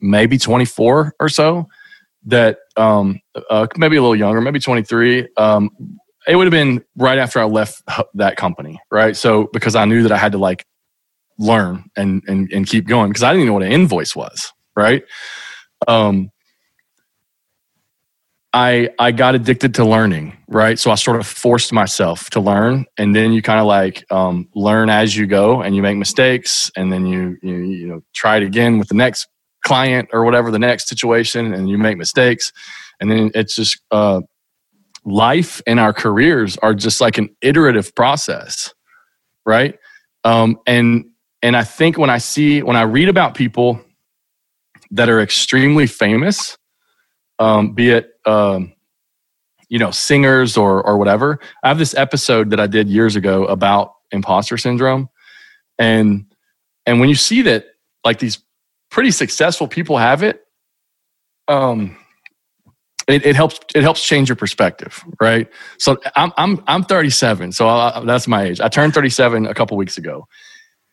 maybe 0.00 0.38
24 0.38 1.16
or 1.20 1.28
so 1.28 1.68
that 2.26 2.58
um, 2.76 3.20
uh, 3.50 3.66
maybe 3.76 3.96
a 3.96 4.00
little 4.00 4.16
younger, 4.16 4.40
maybe 4.40 4.60
23, 4.60 5.28
um, 5.36 5.70
it 6.26 6.36
would 6.36 6.46
have 6.46 6.52
been 6.52 6.84
right 6.96 7.18
after 7.18 7.40
I 7.40 7.44
left 7.44 7.82
that 8.14 8.36
company, 8.36 8.80
right? 8.90 9.16
So 9.16 9.48
because 9.52 9.74
I 9.74 9.84
knew 9.84 10.02
that 10.02 10.12
I 10.12 10.16
had 10.16 10.32
to 10.32 10.38
like 10.38 10.66
learn 11.38 11.84
and 11.96 12.22
and, 12.26 12.50
and 12.52 12.66
keep 12.66 12.86
going 12.86 13.10
because 13.10 13.22
I 13.22 13.30
didn't 13.30 13.42
even 13.42 13.48
know 13.48 13.54
what 13.54 13.62
an 13.64 13.72
invoice 13.72 14.14
was, 14.14 14.52
right? 14.76 15.02
Um, 15.88 16.30
I 18.52 18.90
I 18.98 19.12
got 19.12 19.34
addicted 19.34 19.74
to 19.76 19.84
learning, 19.84 20.36
right? 20.46 20.78
So 20.78 20.90
I 20.90 20.96
sort 20.96 21.18
of 21.18 21.26
forced 21.26 21.72
myself 21.72 22.28
to 22.30 22.40
learn, 22.40 22.84
and 22.98 23.16
then 23.16 23.32
you 23.32 23.40
kind 23.40 23.58
of 23.58 23.66
like 23.66 24.04
um, 24.12 24.48
learn 24.54 24.90
as 24.90 25.16
you 25.16 25.26
go, 25.26 25.62
and 25.62 25.74
you 25.74 25.82
make 25.82 25.96
mistakes, 25.96 26.70
and 26.76 26.92
then 26.92 27.06
you, 27.06 27.38
you 27.42 27.54
you 27.56 27.86
know 27.86 28.02
try 28.12 28.36
it 28.36 28.42
again 28.42 28.78
with 28.78 28.88
the 28.88 28.94
next 28.94 29.28
client 29.62 30.08
or 30.12 30.24
whatever 30.24 30.50
the 30.50 30.58
next 30.58 30.88
situation, 30.88 31.54
and 31.54 31.68
you 31.68 31.78
make 31.78 31.96
mistakes, 31.96 32.52
and 33.00 33.10
then 33.10 33.30
it's 33.34 33.54
just 33.56 33.80
uh, 33.90 34.20
life 35.04 35.60
and 35.66 35.80
our 35.80 35.92
careers 35.92 36.56
are 36.58 36.74
just 36.74 37.00
like 37.00 37.18
an 37.18 37.34
iterative 37.40 37.94
process, 37.94 38.72
right? 39.44 39.78
Um, 40.24 40.58
and 40.66 41.06
and 41.42 41.56
I 41.56 41.64
think 41.64 41.98
when 41.98 42.10
I 42.10 42.18
see 42.18 42.62
when 42.62 42.76
I 42.76 42.82
read 42.82 43.08
about 43.08 43.34
people 43.34 43.80
that 44.92 45.08
are 45.08 45.20
extremely 45.20 45.86
famous, 45.86 46.56
um, 47.38 47.74
be 47.74 47.90
it 47.90 48.10
um, 48.24 48.72
you 49.68 49.78
know 49.78 49.90
singers 49.90 50.56
or 50.56 50.84
or 50.86 50.96
whatever, 50.96 51.40
I 51.62 51.68
have 51.68 51.78
this 51.78 51.94
episode 51.94 52.50
that 52.50 52.60
I 52.60 52.66
did 52.66 52.88
years 52.88 53.16
ago 53.16 53.44
about 53.46 53.94
imposter 54.12 54.56
syndrome, 54.56 55.08
and 55.78 56.26
and 56.86 57.00
when 57.00 57.08
you 57.08 57.16
see 57.16 57.42
that 57.42 57.66
like 58.04 58.18
these 58.18 58.38
pretty 58.92 59.10
successful 59.10 59.66
people 59.66 59.96
have 59.96 60.22
it, 60.22 60.44
um, 61.48 61.96
it, 63.08 63.26
it, 63.26 63.34
helps 63.34 63.58
it 63.74 63.82
helps 63.82 64.04
change 64.04 64.28
your 64.28 64.36
perspective 64.36 65.04
right? 65.20 65.48
So 65.78 65.96
i'm 66.14 66.32
i'm 66.36 66.62
i'm 66.68 66.84
37 66.84 67.50
so 67.50 67.68
I, 67.68 68.04
that's 68.04 68.28
my 68.28 68.44
age. 68.44 68.60
I 68.60 68.68
turned 68.68 68.94
37 68.94 69.46
a 69.46 69.54
couple 69.54 69.76
weeks 69.76 69.98
ago. 69.98 70.28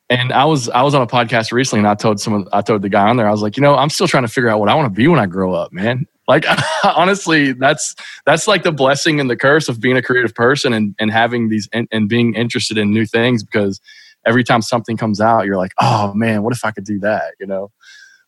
And 0.10 0.34
i 0.34 0.44
was 0.46 0.70
i 0.70 0.82
was 0.82 0.96
on 0.96 1.04
a 1.04 1.08
podcast 1.08 1.52
recently 1.52 1.82
and 1.82 1.88
i 1.88 1.94
told 1.94 2.20
someone 2.20 2.48
i 2.52 2.62
told 2.62 2.82
the 2.82 2.90
guy 2.90 3.08
on 3.08 3.18
there 3.18 3.28
i 3.28 3.32
was 3.32 3.44
like 3.44 3.58
you 3.58 3.62
know 3.62 3.76
i'm 3.76 3.92
still 3.92 4.08
trying 4.08 4.24
to 4.24 4.28
figure 4.28 4.50
out 4.50 4.60
what 4.60 4.68
i 4.68 4.74
want 4.74 4.88
to 4.88 4.98
be 4.98 5.08
when 5.08 5.20
i 5.20 5.28
grow 5.28 5.54
up 5.54 5.72
man. 5.72 6.08
Like 6.28 6.46
honestly 6.84 7.52
that's 7.52 7.96
that's 8.26 8.48
like 8.48 8.64
the 8.64 8.72
blessing 8.72 9.20
and 9.20 9.30
the 9.30 9.36
curse 9.36 9.70
of 9.70 9.80
being 9.80 9.98
a 9.98 10.02
creative 10.02 10.34
person 10.34 10.74
and 10.74 10.96
and 10.98 11.12
having 11.12 11.50
these 11.50 11.70
and, 11.74 11.88
and 11.92 12.10
being 12.10 12.34
interested 12.34 12.78
in 12.80 12.92
new 12.92 13.06
things 13.06 13.44
because 13.44 13.80
every 14.26 14.44
time 14.44 14.62
something 14.62 14.98
comes 14.98 15.22
out 15.22 15.46
you're 15.46 15.58
like 15.58 15.74
oh 15.80 16.14
man 16.14 16.44
what 16.44 16.54
if 16.54 16.64
i 16.66 16.72
could 16.72 16.86
do 16.86 17.00
that? 17.00 17.36
You 17.40 17.48
know? 17.48 17.72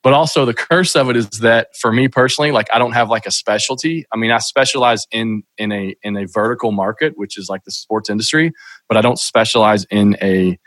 But 0.04 0.14
also 0.14 0.46
the 0.46 0.54
curse 0.56 0.96
of 0.96 1.12
it 1.12 1.16
is 1.16 1.30
that 1.42 1.68
for 1.80 1.92
me 1.92 2.08
personally 2.08 2.52
like 2.52 2.68
i 2.74 2.80
don't 2.80 2.94
have 2.94 3.10
like 3.10 3.26
a 3.26 3.32
specialty. 3.32 4.06
I 4.14 4.18
mean 4.18 4.32
i 4.32 4.40
specialize 4.40 5.06
in 5.12 5.44
in 5.58 5.72
a 5.72 5.96
in 6.04 6.18
a 6.18 6.26
vertical 6.28 6.72
market 6.72 7.14
which 7.18 7.38
is 7.38 7.50
like 7.50 7.64
the 7.64 7.72
sports 7.72 8.10
industry 8.10 8.52
but 8.88 8.98
i 8.98 9.02
don't 9.02 9.20
specialize 9.20 9.86
in 9.92 10.18
a 10.22 10.58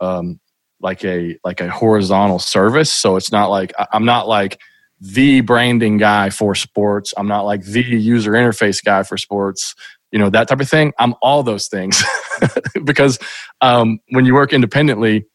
um 0.00 0.40
like 0.80 1.04
a 1.04 1.38
like 1.44 1.60
a 1.60 1.70
horizontal 1.70 2.38
service. 2.38 2.92
So 2.92 3.16
it's 3.16 3.32
not 3.32 3.50
like 3.50 3.72
i'm 3.92 4.04
not 4.04 4.28
like 4.28 4.58
the 5.00 5.42
branding 5.42 5.98
guy 5.98 6.30
for 6.30 6.54
sports. 6.54 7.12
I'm 7.16 7.28
not 7.28 7.44
like 7.44 7.62
the 7.64 7.82
user 7.82 8.32
interface 8.32 8.82
guy 8.82 9.02
for 9.02 9.18
sports 9.18 9.74
you 10.12 10.18
know 10.18 10.30
that 10.30 10.48
type 10.48 10.60
of 10.60 10.68
thing 10.68 10.92
i'm 10.98 11.14
all 11.22 11.42
those 11.42 11.68
things 11.68 12.02
because 12.84 13.18
um 13.60 13.98
when 14.10 14.24
you 14.24 14.34
work 14.34 14.52
independently 14.52 15.26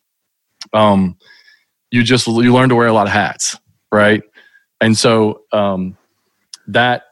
um 0.74 1.18
you 1.92 2.04
just 2.04 2.26
you 2.26 2.54
learn 2.54 2.70
to 2.70 2.76
wear 2.76 2.88
a 2.88 2.94
lot 2.94 3.06
of 3.06 3.14
hats, 3.14 3.58
right? 3.92 4.24
And 4.80 4.98
so 4.98 5.42
um, 5.52 5.98
that 6.68 7.04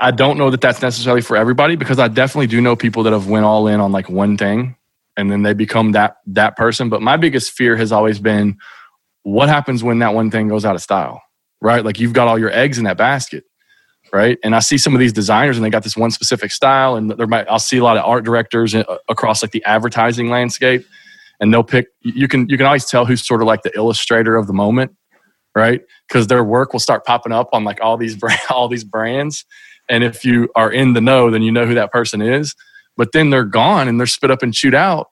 I 0.00 0.10
don't 0.12 0.38
know 0.38 0.50
that 0.50 0.60
that's 0.60 0.80
necessarily 0.80 1.20
for 1.20 1.36
everybody 1.36 1.76
because 1.76 1.98
I 1.98 2.08
definitely 2.08 2.46
do 2.46 2.60
know 2.60 2.76
people 2.76 3.02
that 3.02 3.12
have 3.12 3.28
went 3.28 3.44
all 3.44 3.66
in 3.66 3.80
on 3.80 3.92
like 3.92 4.08
one 4.08 4.38
thing 4.38 4.76
and 5.16 5.30
then 5.30 5.42
they 5.42 5.52
become 5.52 5.92
that 5.92 6.16
that 6.28 6.56
person. 6.56 6.88
But 6.88 7.02
my 7.02 7.16
biggest 7.16 7.52
fear 7.52 7.76
has 7.76 7.92
always 7.92 8.18
been 8.18 8.56
what 9.24 9.48
happens 9.48 9.84
when 9.84 9.98
that 9.98 10.14
one 10.14 10.30
thing 10.30 10.48
goes 10.48 10.64
out 10.64 10.74
of 10.74 10.80
style, 10.82 11.20
right? 11.60 11.84
Like 11.84 12.00
you've 12.00 12.14
got 12.14 12.28
all 12.28 12.38
your 12.38 12.52
eggs 12.52 12.78
in 12.78 12.84
that 12.84 12.96
basket, 12.96 13.44
right? 14.12 14.38
And 14.44 14.54
I 14.54 14.58
see 14.58 14.78
some 14.78 14.94
of 14.94 15.00
these 15.00 15.12
designers 15.12 15.56
and 15.56 15.64
they 15.64 15.70
got 15.70 15.82
this 15.82 15.96
one 15.96 16.10
specific 16.10 16.52
style, 16.52 16.96
and 16.96 17.10
there 17.10 17.26
might 17.26 17.48
I'll 17.48 17.58
see 17.58 17.78
a 17.78 17.84
lot 17.84 17.96
of 17.96 18.04
art 18.04 18.24
directors 18.24 18.74
uh, 18.74 18.84
across 19.08 19.42
like 19.42 19.52
the 19.52 19.64
advertising 19.64 20.28
landscape 20.28 20.84
and 21.42 21.52
they'll 21.52 21.64
pick 21.64 21.88
you 22.00 22.28
can 22.28 22.48
you 22.48 22.56
can 22.56 22.64
always 22.64 22.86
tell 22.86 23.04
who's 23.04 23.26
sort 23.26 23.42
of 23.42 23.46
like 23.46 23.62
the 23.62 23.76
illustrator 23.76 24.36
of 24.36 24.46
the 24.46 24.52
moment 24.54 24.96
right 25.54 25.82
because 26.08 26.28
their 26.28 26.44
work 26.44 26.72
will 26.72 26.80
start 26.80 27.04
popping 27.04 27.32
up 27.32 27.48
on 27.52 27.64
like 27.64 27.78
all 27.82 27.98
these 27.98 28.16
all 28.50 28.68
these 28.68 28.84
brands 28.84 29.44
and 29.90 30.02
if 30.02 30.24
you 30.24 30.48
are 30.54 30.72
in 30.72 30.94
the 30.94 31.00
know 31.00 31.30
then 31.30 31.42
you 31.42 31.52
know 31.52 31.66
who 31.66 31.74
that 31.74 31.92
person 31.92 32.22
is 32.22 32.54
but 32.96 33.12
then 33.12 33.28
they're 33.28 33.44
gone 33.44 33.88
and 33.88 33.98
they're 33.98 34.06
spit 34.06 34.30
up 34.30 34.42
and 34.42 34.54
chewed 34.54 34.74
out 34.74 35.10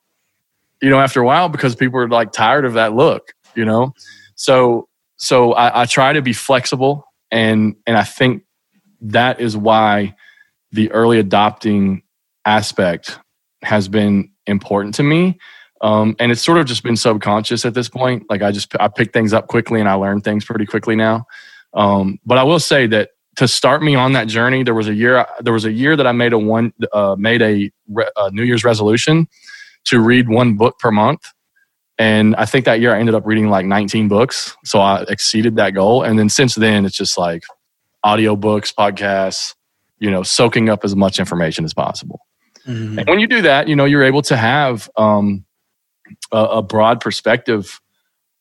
you 0.80 0.88
know 0.88 1.00
after 1.00 1.20
a 1.20 1.26
while 1.26 1.48
because 1.48 1.74
people 1.74 1.98
are 1.98 2.08
like 2.08 2.32
tired 2.32 2.64
of 2.64 2.74
that 2.74 2.94
look 2.94 3.32
you 3.54 3.64
know 3.64 3.92
so 4.36 4.88
so 5.16 5.52
I, 5.52 5.82
I 5.82 5.84
try 5.84 6.12
to 6.12 6.22
be 6.22 6.32
flexible 6.32 7.04
and 7.30 7.74
and 7.86 7.96
i 7.96 8.04
think 8.04 8.44
that 9.00 9.40
is 9.40 9.56
why 9.56 10.14
the 10.72 10.90
early 10.92 11.18
adopting 11.18 12.02
aspect 12.44 13.18
has 13.62 13.88
been 13.88 14.30
important 14.46 14.94
to 14.94 15.02
me 15.02 15.38
um, 15.80 16.14
and 16.18 16.30
it's 16.30 16.42
sort 16.42 16.58
of 16.58 16.66
just 16.66 16.82
been 16.82 16.96
subconscious 16.96 17.64
at 17.64 17.74
this 17.74 17.88
point. 17.88 18.28
Like 18.28 18.42
I 18.42 18.52
just 18.52 18.74
I 18.78 18.88
pick 18.88 19.12
things 19.12 19.32
up 19.32 19.48
quickly 19.48 19.80
and 19.80 19.88
I 19.88 19.94
learn 19.94 20.20
things 20.20 20.44
pretty 20.44 20.66
quickly 20.66 20.94
now. 20.94 21.26
Um, 21.72 22.18
but 22.26 22.38
I 22.38 22.42
will 22.42 22.58
say 22.58 22.86
that 22.88 23.10
to 23.36 23.48
start 23.48 23.82
me 23.82 23.94
on 23.94 24.12
that 24.12 24.28
journey, 24.28 24.62
there 24.62 24.74
was 24.74 24.88
a 24.88 24.94
year 24.94 25.26
there 25.40 25.52
was 25.52 25.64
a 25.64 25.72
year 25.72 25.96
that 25.96 26.06
I 26.06 26.12
made 26.12 26.32
a 26.32 26.38
one 26.38 26.72
uh, 26.92 27.16
made 27.18 27.40
a, 27.40 27.70
a 28.16 28.30
New 28.30 28.42
Year's 28.42 28.64
resolution 28.64 29.26
to 29.86 30.00
read 30.00 30.28
one 30.28 30.56
book 30.56 30.78
per 30.78 30.90
month. 30.90 31.22
And 31.96 32.34
I 32.36 32.46
think 32.46 32.64
that 32.64 32.80
year 32.80 32.94
I 32.94 32.98
ended 32.98 33.14
up 33.14 33.26
reading 33.26 33.50
like 33.50 33.66
19 33.66 34.08
books. 34.08 34.56
So 34.64 34.80
I 34.80 35.04
exceeded 35.08 35.56
that 35.56 35.70
goal. 35.70 36.02
And 36.02 36.18
then 36.18 36.30
since 36.30 36.54
then, 36.54 36.86
it's 36.86 36.96
just 36.96 37.18
like 37.18 37.42
audiobooks, 38.04 38.74
podcasts, 38.74 39.54
you 39.98 40.10
know, 40.10 40.22
soaking 40.22 40.68
up 40.68 40.84
as 40.84 40.96
much 40.96 41.18
information 41.18 41.64
as 41.64 41.74
possible. 41.74 42.26
Mm-hmm. 42.66 42.98
And 42.98 43.08
when 43.08 43.20
you 43.20 43.26
do 43.26 43.42
that, 43.42 43.68
you 43.68 43.76
know, 43.76 43.84
you're 43.84 44.02
able 44.02 44.22
to 44.22 44.36
have 44.36 44.88
um, 44.96 45.44
a, 46.32 46.38
a 46.38 46.62
broad 46.62 47.00
perspective 47.00 47.80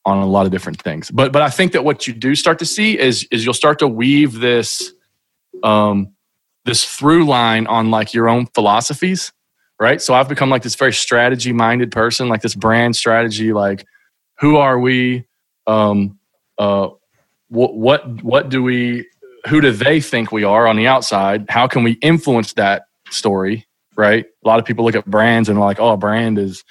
on 0.05 0.18
a 0.18 0.26
lot 0.26 0.45
of 0.45 0.51
different 0.51 0.82
things. 0.82 1.12
But 1.12 1.32
but 1.32 1.41
I 1.41 1.49
think 1.49 1.74
that 1.74 1.84
what 1.84 2.07
you 2.07 2.14
do 2.14 2.36
start 2.36 2.60
to 2.60 2.66
see 2.66 2.97
is 2.97 3.28
is 3.32 3.45
you'll 3.45 3.53
start 3.53 3.80
to 3.80 3.88
weave 3.88 4.39
this 4.39 4.93
um 5.64 6.14
this 6.66 6.86
through 6.86 7.26
line 7.26 7.68
on 7.68 7.91
like 7.91 8.14
your 8.14 8.30
own 8.30 8.47
philosophies, 8.47 9.32
right? 9.80 10.01
So 10.01 10.14
I've 10.14 10.30
become 10.30 10.49
like 10.49 10.64
this 10.64 10.76
very 10.76 10.93
strategy 10.93 11.53
minded 11.53 11.91
person, 11.91 12.30
like 12.30 12.41
this 12.41 12.55
brand 12.55 12.95
strategy, 12.95 13.53
like 13.53 13.86
who 14.39 14.57
are 14.57 14.80
we? 14.80 15.26
Um 15.68 16.18
uh 16.57 16.89
what 17.49 17.76
what 17.76 18.24
what 18.24 18.49
do 18.49 18.64
we 18.64 19.09
who 19.48 19.62
do 19.62 19.72
they 19.72 20.02
think 20.02 20.32
we 20.32 20.44
are 20.44 20.68
on 20.68 20.76
the 20.76 20.88
outside? 20.88 21.46
How 21.50 21.68
can 21.68 21.84
we 21.84 21.94
influence 22.02 22.54
that 22.54 22.84
story? 23.10 23.66
Right. 23.96 24.26
A 24.44 24.48
lot 24.48 24.60
of 24.60 24.66
people 24.66 24.86
look 24.86 24.96
at 24.96 25.06
brands 25.06 25.50
and 25.50 25.60
like, 25.60 25.80
oh, 25.80 25.92
a 25.92 25.98
brand 25.98 26.40
is 26.40 26.64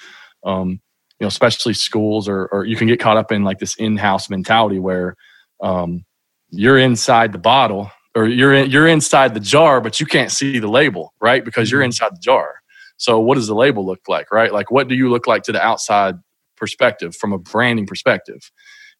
um, 0.45 0.81
you 1.19 1.25
know, 1.25 1.29
especially 1.29 1.75
schools 1.75 2.29
or, 2.29 2.47
or 2.47 2.64
you 2.64 2.77
can 2.77 2.87
get 2.87 3.01
caught 3.01 3.16
up 3.16 3.33
in 3.33 3.43
like 3.43 3.59
this 3.59 3.75
in-house 3.77 4.31
mentality 4.31 4.79
where 4.79 5.16
um, 5.61 6.05
you're 6.51 6.79
inside 6.79 7.33
the 7.33 7.39
bottle 7.39 7.91
or 8.14 8.27
you're 8.27 8.55
in, 8.55 8.71
you're 8.71 8.87
inside 8.87 9.35
the 9.35 9.41
jar, 9.41 9.81
but 9.81 9.99
you 9.99 10.07
can't 10.07 10.31
see 10.31 10.59
the 10.59 10.69
label, 10.69 11.12
right? 11.21 11.45
Because 11.45 11.71
you're 11.71 11.81
mm-hmm. 11.81 11.87
inside 11.87 12.14
the 12.14 12.21
jar. 12.21 12.55
So 12.97 13.19
what 13.19 13.35
does 13.35 13.49
the 13.49 13.55
label 13.55 13.85
look 13.85 14.01
like, 14.09 14.31
right? 14.31 14.53
Like 14.53 14.71
what 14.71 14.89
do 14.89 14.95
you 14.95 15.11
look 15.11 15.27
like 15.27 15.43
to 15.45 15.53
the 15.53 15.61
outside 15.61 16.14
perspective 16.57 17.16
from 17.16 17.33
a 17.33 17.39
branding 17.39 17.87
perspective? 17.87 18.51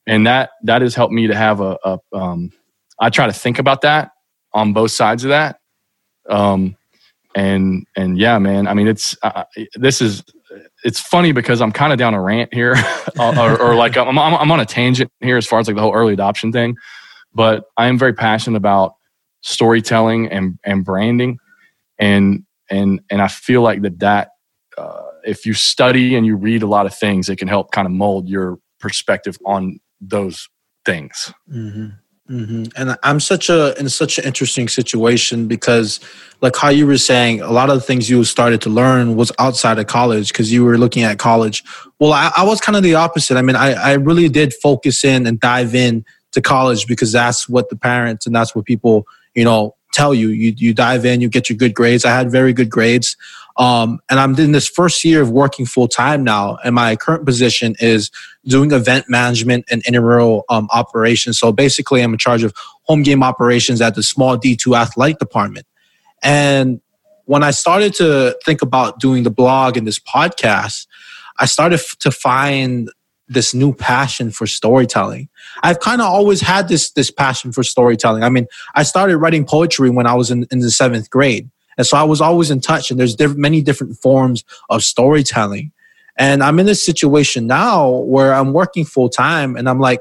And 0.07 0.27
that 0.27 0.51
that 0.64 0.83
has 0.83 0.95
helped 0.95 1.12
me 1.12 1.27
to 1.27 1.35
have 1.35 1.61
a, 1.61 1.79
a 1.85 1.99
um, 2.12 2.51
I 3.01 3.11
try 3.11 3.27
to 3.27 3.33
think 3.33 3.59
about 3.59 3.83
that 3.83 4.11
on 4.53 4.73
both 4.73 4.91
sides 4.91 5.25
of 5.25 5.31
that. 5.31 5.61
Um, 6.29 6.77
and 7.35 7.87
and 7.97 8.19
yeah, 8.19 8.39
man, 8.39 8.67
I 8.67 8.75
mean, 8.75 8.89
it's 8.89 9.17
uh, 9.23 9.45
this 9.75 10.01
is 10.01 10.25
it's 10.85 11.01
funny 11.01 11.33
because 11.33 11.61
I'm 11.61 11.73
kind 11.73 11.93
of 11.93 11.99
down 11.99 12.15
a 12.15 12.23
rant 12.23 12.53
here, 12.53 12.75
or, 13.19 13.61
or, 13.61 13.75
like 13.75 13.97
I'm, 13.97 14.19
I'm, 14.19 14.35
I'm 14.35 14.51
on 14.51 14.61
a 14.61 14.67
tangent 14.67 15.11
here 15.21 15.37
as 15.37 15.47
far 15.47 15.59
as 15.59 15.67
like 15.67 15.77
the 15.77 15.83
whole 15.83 15.95
early 15.95 16.13
adoption 16.13 16.53
thing. 16.53 16.77
But 17.35 17.65
I 17.77 17.87
am 17.87 17.99
very 17.99 18.15
passionate 18.15 18.57
about 18.57 18.95
storytelling 19.43 20.29
and 20.29 20.59
and 20.65 20.85
branding, 20.85 21.39
and 21.99 22.45
and 22.71 23.01
and 23.11 23.23
I 23.23 23.29
feel 23.29 23.63
like 23.63 23.83
that 23.83 23.99
that 24.01 24.31
uh, 24.77 25.03
if 25.25 25.47
you 25.47 25.55
study 25.55 26.17
and 26.17 26.27
you 26.27 26.37
read 26.37 26.63
a 26.63 26.67
lot 26.67 26.87
of 26.87 26.95
things, 26.95 27.29
it 27.29 27.37
can 27.37 27.49
help 27.49 27.71
kind 27.71 27.87
of 27.87 27.93
mold 27.93 28.29
your 28.29 28.59
perspective 28.81 29.37
on 29.45 29.81
those 30.01 30.49
things. 30.85 31.33
Mm-hmm. 31.53 31.89
Mm-hmm. 32.31 32.64
And 32.76 32.99
I'm 33.03 33.20
such 33.20 33.49
a 33.49 33.79
in 33.79 33.89
such 33.89 34.18
an 34.18 34.24
interesting 34.24 34.68
situation 34.68 35.49
because, 35.49 35.99
like 36.43 36.57
how 36.57 36.68
you 36.68 36.87
were 36.87 36.99
saying, 36.99 37.41
a 37.41 37.51
lot 37.51 37.70
of 37.70 37.76
the 37.76 37.81
things 37.81 38.11
you 38.11 38.22
started 38.24 38.61
to 38.62 38.68
learn 38.68 39.16
was 39.16 39.33
outside 39.39 39.79
of 39.79 39.87
college 39.87 40.29
because 40.29 40.53
you 40.53 40.62
were 40.62 40.76
looking 40.76 41.05
at 41.05 41.18
college. 41.18 41.64
Well, 41.99 42.12
I, 42.12 42.31
I 42.37 42.45
was 42.45 42.61
kind 42.61 42.76
of 42.76 42.83
the 42.83 42.97
opposite. 42.97 43.39
I 43.39 43.43
mean, 43.43 43.57
I, 43.57 43.72
I 43.72 43.93
really 43.95 44.29
did 44.29 44.53
focus 44.53 45.05
in 45.05 45.26
and 45.26 45.41
dive 45.41 45.74
in 45.74 46.05
to 46.33 46.43
college 46.43 46.87
because 46.87 47.12
that's 47.12 47.49
what 47.49 47.70
the 47.70 47.76
parents 47.76 48.26
and 48.26 48.35
that's 48.35 48.55
what 48.55 48.66
people 48.66 49.07
you 49.35 49.45
know 49.45 49.74
tell 49.93 50.12
you. 50.12 50.29
You 50.29 50.53
you 50.57 50.74
dive 50.74 51.07
in, 51.07 51.22
you 51.22 51.31
get 51.31 51.49
your 51.49 51.57
good 51.57 51.74
grades. 51.74 52.05
I 52.05 52.11
had 52.11 52.31
very 52.31 52.53
good 52.53 52.68
grades. 52.68 53.16
Um, 53.59 53.99
and 54.09 54.21
I'm 54.21 54.39
in 54.39 54.53
this 54.53 54.69
first 54.69 55.05
year 55.05 55.21
of 55.21 55.31
working 55.31 55.67
full 55.67 55.89
time 55.89 56.23
now, 56.23 56.59
and 56.65 56.77
my 56.77 56.95
current 56.95 57.27
position 57.27 57.75
is 57.81 58.11
doing 58.45 58.71
event 58.71 59.07
management 59.09 59.65
and 59.69 59.83
intramural 59.85 60.45
um, 60.49 60.69
operations. 60.73 61.39
So 61.41 61.53
basically, 61.53 62.01
I'm 62.01 62.13
in 62.13 62.19
charge 62.19 62.45
of 62.45 62.55
home 62.85 63.03
game 63.03 63.23
operations 63.23 63.81
at 63.81 63.97
the 63.97 64.03
small 64.05 64.39
D2 64.39 64.79
athletic 64.79 65.19
department. 65.19 65.67
And 66.23 66.81
when 67.25 67.43
I 67.43 67.51
started 67.51 67.95
to 67.95 68.39
think 68.45 68.63
about 68.63 69.01
doing 69.01 69.25
the 69.25 69.31
blog 69.31 69.77
and 69.77 69.87
this 69.87 69.99
podcast, 69.99 70.87
I 71.39 71.47
started 71.47 71.81
to 71.99 72.11
find 72.13 72.91
this 73.27 73.53
new 73.55 73.75
passion 73.75 74.31
for 74.31 74.47
storytelling. 74.47 75.29
I've 75.63 75.81
kind 75.81 76.01
of 76.01 76.07
always 76.07 76.41
had 76.41 76.69
this 76.69 76.91
this 76.93 77.11
passion 77.11 77.53
for 77.53 77.63
storytelling. 77.63 78.23
I 78.23 78.31
mean, 78.31 78.47
I 78.75 78.85
started 78.85 79.19
writing 79.19 79.45
poetry 79.45 79.91
when 79.91 80.07
I 80.07 80.15
was 80.15 80.31
in, 80.31 80.47
in 80.51 80.61
the 80.61 80.71
seventh 80.71 81.11
grade. 81.11 81.51
And 81.79 81.87
so 81.87 81.97
I 81.97 82.03
was 82.03 82.20
always 82.20 82.51
in 82.51 82.61
touch, 82.61 82.91
and 82.91 83.01
there's 83.01 83.16
many 83.37 83.62
different 83.62 83.97
forms 83.97 84.45
of 84.68 84.83
storytelling. 84.83 85.72
And 86.18 86.43
I'm 86.43 86.59
in 86.59 86.66
this 86.66 86.85
situation 86.85 87.47
now 87.47 87.89
where 87.89 88.35
I'm 88.35 88.53
working 88.53 88.85
full 88.85 89.09
time, 89.09 89.57
and 89.57 89.68
I'm 89.68 89.79
like, 89.79 90.01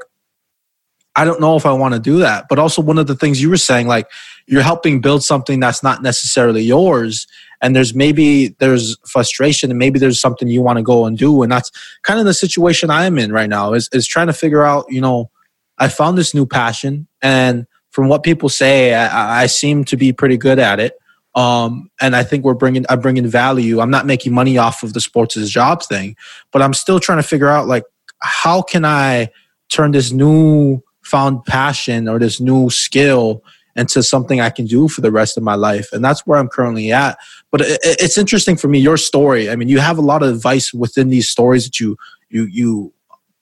I 1.16 1.26
don't 1.26 1.40
know 1.40 1.56
if 1.56 1.66
I 1.66 1.74
want 1.74 1.94
to 1.94 2.00
do 2.00 2.20
that. 2.20 2.46
But 2.50 2.60
also, 2.60 2.82
one 2.82 2.98
of 2.98 3.08
the 3.08 3.16
things 3.16 3.42
you 3.42 3.50
were 3.50 3.58
saying, 3.58 3.88
like, 3.88 4.10
you're 4.48 4.62
helping 4.62 5.02
build 5.02 5.24
something 5.24 5.60
that's 5.60 5.84
not 5.84 6.02
necessarily 6.02 6.62
yours. 6.62 7.28
And 7.60 7.76
there's 7.76 7.96
maybe 7.96 8.50
there's 8.60 8.98
frustration, 9.06 9.72
and 9.72 9.80
maybe 9.80 10.00
there's 10.00 10.22
something 10.22 10.48
you 10.48 10.62
want 10.62 10.78
to 10.78 10.84
go 10.84 11.06
and 11.06 11.18
do. 11.18 11.42
And 11.44 11.52
that's 11.52 11.72
kind 12.04 12.20
of 12.20 12.26
the 12.26 12.34
situation 12.34 12.90
I 12.90 13.06
am 13.06 13.18
in 13.18 13.32
right 13.32 13.50
now 13.50 13.74
is, 13.74 13.90
is 13.94 14.08
trying 14.08 14.28
to 14.28 14.34
figure 14.34 14.64
out, 14.64 14.86
you 14.90 15.02
know, 15.02 15.32
I 15.78 15.90
found 15.90 16.18
this 16.18 16.34
new 16.34 16.46
passion. 16.46 17.08
And 17.22 17.66
from 17.90 18.10
what 18.10 18.24
people 18.24 18.50
say, 18.50 18.94
I, 18.94 19.44
I 19.44 19.46
seem 19.48 19.86
to 19.86 19.98
be 19.98 20.14
pretty 20.14 20.38
good 20.38 20.60
at 20.60 20.80
it. 20.80 20.94
Um, 21.38 21.90
and 22.02 22.16
I 22.16 22.24
think 22.24 22.44
we're 22.44 22.56
bringing, 22.56 22.86
I'm 22.90 23.00
bringing 23.00 23.28
value. 23.28 23.80
I'm 23.80 23.92
not 23.92 24.06
making 24.06 24.34
money 24.34 24.58
off 24.58 24.82
of 24.82 24.94
the 24.94 25.00
sports 25.00 25.38
as 25.38 25.50
jobs 25.50 25.86
thing, 25.86 26.16
but 26.52 26.62
I'm 26.62 26.74
still 26.74 27.00
trying 27.00 27.20
to 27.20 27.28
figure 27.28 27.48
out 27.48 27.68
like, 27.68 27.84
how 28.22 28.64
can 28.64 28.84
I 28.84 29.30
turn 29.70 29.92
this 29.92 30.12
new 30.12 30.82
found 31.04 31.46
passion 31.46 32.08
or 32.08 32.20
this 32.20 32.42
new 32.42 32.70
skill 32.70 33.44
into 33.76 34.02
something 34.02 34.42
I 34.42 34.50
can 34.50 34.66
do 34.66 34.88
for 34.88 35.02
the 35.02 35.12
rest 35.12 35.38
of 35.38 35.44
my 35.44 35.54
life. 35.54 35.94
And 35.94 36.04
that's 36.04 36.26
where 36.26 36.40
I'm 36.40 36.48
currently 36.48 36.92
at. 36.92 37.18
But 37.52 37.62
it, 37.62 37.80
it's 37.84 38.18
interesting 38.18 38.58
for 38.58 38.68
me, 38.68 38.80
your 38.80 38.98
story. 38.98 39.50
I 39.50 39.56
mean, 39.56 39.70
you 39.70 39.80
have 39.80 40.00
a 40.00 40.02
lot 40.02 40.24
of 40.24 40.30
advice 40.36 40.74
within 40.74 41.10
these 41.10 41.30
stories 41.30 41.66
that 41.66 41.80
you, 41.80 41.96
you, 42.30 42.46
you 42.46 42.94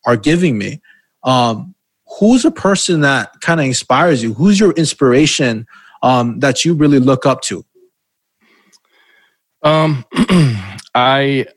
are 0.06 0.18
giving 0.18 0.58
me. 0.58 0.82
Um, 1.24 1.74
who's 2.20 2.44
a 2.44 2.52
person 2.52 3.02
that 3.02 3.40
kind 3.40 3.62
of 3.62 3.66
inspires 3.66 4.22
you? 4.22 4.34
Who's 4.34 4.60
your 4.60 4.74
inspiration 4.74 5.66
um, 6.04 6.40
that 6.42 6.66
you 6.66 6.74
really 6.74 7.00
look 7.00 7.26
up 7.26 7.42
to? 7.44 7.66
Um, 9.66 10.06
I 10.96 11.48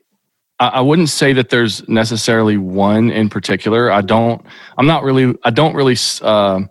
I 0.59 0.81
wouldn't 0.81 1.07
say 1.07 1.31
that 1.33 1.49
there's 1.49 1.87
necessarily 1.87 2.57
one 2.57 3.11
in 3.11 3.29
particular. 3.29 3.91
I 3.91 4.01
don't. 4.01 4.45
I'm 4.77 4.87
not 4.87 5.03
really. 5.03 5.33
I 5.45 5.51
don't 5.51 5.73
really. 5.73 5.95
Uh, 6.21 6.61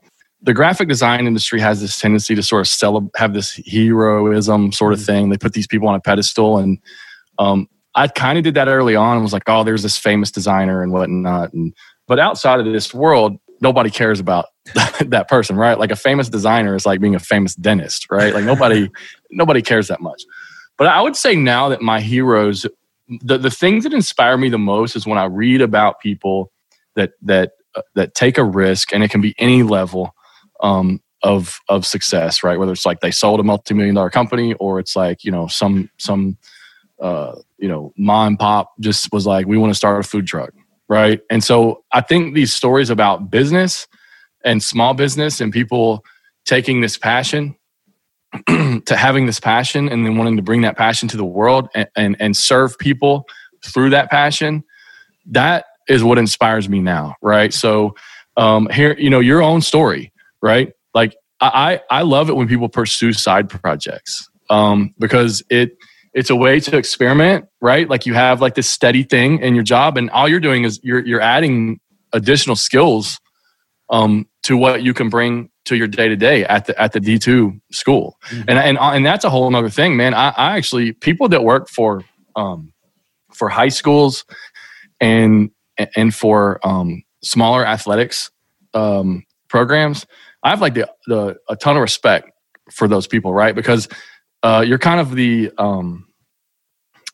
the 0.43 0.53
graphic 0.53 0.89
design 0.89 1.27
industry 1.27 1.61
has 1.61 1.81
this 1.81 1.99
tendency 1.99 2.35
to 2.35 2.43
sort 2.43 2.61
of 2.61 2.69
sell, 2.69 3.11
have 3.17 3.33
this 3.33 3.59
heroism 3.67 4.73
sort 4.73 4.93
of 4.93 4.99
mm-hmm. 4.99 5.07
thing. 5.07 5.29
They 5.31 5.39
put 5.39 5.55
these 5.55 5.67
people 5.67 5.89
on 5.89 5.95
a 5.95 6.01
pedestal, 6.01 6.59
and 6.59 6.79
um, 7.39 7.67
I 7.95 8.09
kind 8.09 8.37
of 8.37 8.45
did 8.45 8.55
that 8.55 8.69
early 8.69 8.95
on. 8.95 9.15
and 9.15 9.23
was 9.23 9.33
like, 9.33 9.45
oh, 9.47 9.65
there's 9.65 9.83
this 9.83 9.97
famous 9.97 10.31
designer 10.31 10.83
and 10.83 10.93
whatnot. 10.93 11.55
And 11.55 11.73
but 12.07 12.19
outside 12.19 12.61
of 12.61 12.67
this 12.67 12.93
world, 12.93 13.39
nobody 13.63 13.91
cares 13.91 14.21
about 14.21 14.47
that 15.01 15.29
person, 15.29 15.57
right? 15.57 15.79
Like 15.79 15.93
a 15.93 15.97
famous 15.97 16.29
designer 16.29 16.75
is 16.75 16.85
like 16.85 17.01
being 17.01 17.15
a 17.15 17.21
famous 17.21 17.55
dentist, 17.55 18.07
right? 18.11 18.35
Like 18.35 18.45
nobody, 18.45 18.91
nobody 19.31 19.63
cares 19.63 19.89
that 19.89 20.03
much. 20.03 20.23
But 20.79 20.87
I 20.87 21.03
would 21.03 21.17
say 21.17 21.35
now 21.35 21.69
that 21.69 21.83
my 21.83 22.01
heroes, 22.01 22.65
the, 23.21 23.37
the 23.37 23.51
things 23.51 23.85
that 23.85 23.93
inspire 23.93 24.39
me 24.39 24.49
the 24.49 24.59
most 24.59 24.97
is 24.97 25.07
when 25.07 25.19
I 25.19 25.25
read 25.25 25.61
about 25.61 26.01
people 26.01 26.53
that 26.95 27.13
that 27.23 27.53
uh, 27.75 27.83
that 27.97 28.15
take 28.15 28.39
a 28.39 28.45
risk, 28.45 28.95
and 28.95 29.03
it 29.03 29.11
can 29.11 29.21
be 29.21 29.35
any 29.39 29.63
level 29.63 30.15
um, 30.61 31.03
of 31.23 31.61
of 31.69 31.85
success, 31.85 32.43
right? 32.43 32.59
Whether 32.59 32.73
it's 32.73 32.87
like 32.87 33.01
they 33.01 33.11
sold 33.11 33.41
a 33.41 33.43
multi 33.43 33.75
million 33.75 33.95
dollar 33.95 34.11
company, 34.11 34.55
or 34.55 34.79
it's 34.79 34.97
like 34.97 35.25
you 35.25 35.33
know 35.33 35.49
some 35.49 35.91
some 35.99 36.39
uh, 37.01 37.35
you 37.59 37.69
know 37.69 37.93
mom 37.99 38.29
and 38.29 38.39
pop 38.39 38.73
just 38.81 39.13
was 39.13 39.27
like 39.27 39.47
we 39.47 39.59
want 39.59 39.71
to 39.71 39.77
start 39.77 40.05
a 40.05 40.09
food 40.09 40.27
truck, 40.27 40.53
right? 40.89 41.21
And 41.29 41.43
so 41.43 41.85
I 41.93 42.03
think 42.03 42.35
these 42.35 42.55
stories 42.55 42.89
about 42.89 43.31
business 43.31 43.89
and 44.45 44.63
small 44.63 44.95
business 44.95 45.41
and 45.41 45.53
people 45.53 46.05
taking 46.45 46.81
this 46.81 46.97
passion 46.97 47.57
to 48.47 48.97
having 48.97 49.27
this 49.27 49.41
passion 49.41 49.89
and 49.89 50.05
then 50.05 50.17
wanting 50.17 50.37
to 50.37 50.43
bring 50.43 50.63
that 50.63 50.77
passion 50.77 51.09
to 51.09 51.17
the 51.17 51.25
world 51.25 51.69
and, 51.75 51.89
and, 51.97 52.17
and 52.21 52.37
serve 52.37 52.79
people 52.79 53.27
through 53.65 53.91
that 53.91 54.11
passion, 54.11 54.63
that 55.27 55.65
is 55.89 56.05
what 56.05 56.19
inspires 56.19 56.69
me 56.69 56.81
now, 56.81 57.15
right? 57.23 57.53
So 57.53 57.95
um, 58.37 58.69
here, 58.71 58.95
you 58.99 59.11
know, 59.11 59.21
your 59.21 59.43
own 59.43 59.63
story, 59.63 60.13
right? 60.43 60.73
Like 60.95 61.17
I, 61.41 61.81
I 61.91 62.03
love 62.03 62.29
it 62.29 62.37
when 62.37 62.49
people 62.49 62.69
pursue 62.69 63.13
side 63.13 63.49
projects 63.49 64.29
um, 64.51 64.95
because 64.99 65.43
it 65.51 65.77
it's 66.15 66.31
a 66.31 66.37
way 66.37 66.59
to 66.59 66.77
experiment, 66.77 67.47
right? 67.61 67.89
Like 67.89 68.07
you 68.07 68.15
have 68.15 68.41
like 68.41 68.55
this 68.55 68.69
steady 68.69 69.03
thing 69.03 69.41
in 69.41 69.55
your 69.55 69.63
job, 69.63 69.97
and 69.97 70.11
all 70.11 70.29
you're 70.29 70.41
doing 70.41 70.65
is 70.65 70.81
you're 70.83 71.05
you're 71.05 71.21
adding 71.21 71.81
additional 72.13 72.57
skills 72.57 73.21
um, 73.91 74.27
to 74.45 74.57
what 74.57 74.83
you 74.83 74.95
can 74.95 75.11
bring 75.11 75.51
to 75.69 75.77
your 75.77 75.87
day 75.87 76.09
to 76.09 76.17
day 76.17 76.45
at 76.45 76.67
the 76.67 76.81
at 76.81 76.93
the 76.93 77.01
D 77.01 77.19
two 77.19 77.61
school, 77.71 78.19
mm-hmm. 78.29 78.49
and 78.49 78.59
and 78.59 78.79
and 78.79 79.07
that's 79.07 79.25
a 79.25 79.31
whole 79.31 79.55
other 79.55 79.71
thing, 79.71 79.97
man. 79.97 80.15
I, 80.15 80.29
I 80.31 80.57
actually 80.57 80.93
people 80.93 81.29
that 81.29 81.45
work 81.45 81.69
for 81.69 82.03
um, 82.37 82.73
for 83.33 83.49
high 83.49 83.69
schools 83.69 84.25
and 85.01 85.51
and 85.97 86.15
for 86.15 86.67
um, 86.67 87.03
smaller 87.23 87.67
athletics 87.67 88.31
um, 88.75 89.25
programs, 89.49 90.07
I 90.43 90.51
have 90.51 90.61
like 90.61 90.75
the, 90.75 90.91
the 91.07 91.37
a 91.49 91.57
ton 91.57 91.77
of 91.77 91.83
respect 91.83 92.31
for 92.71 92.89
those 92.89 93.07
people, 93.07 93.33
right? 93.33 93.55
Because 93.55 93.89
uh, 94.43 94.65
you're 94.67 94.79
kind 94.79 95.01
of 95.01 95.15
the 95.15 95.51
um, 95.59 96.07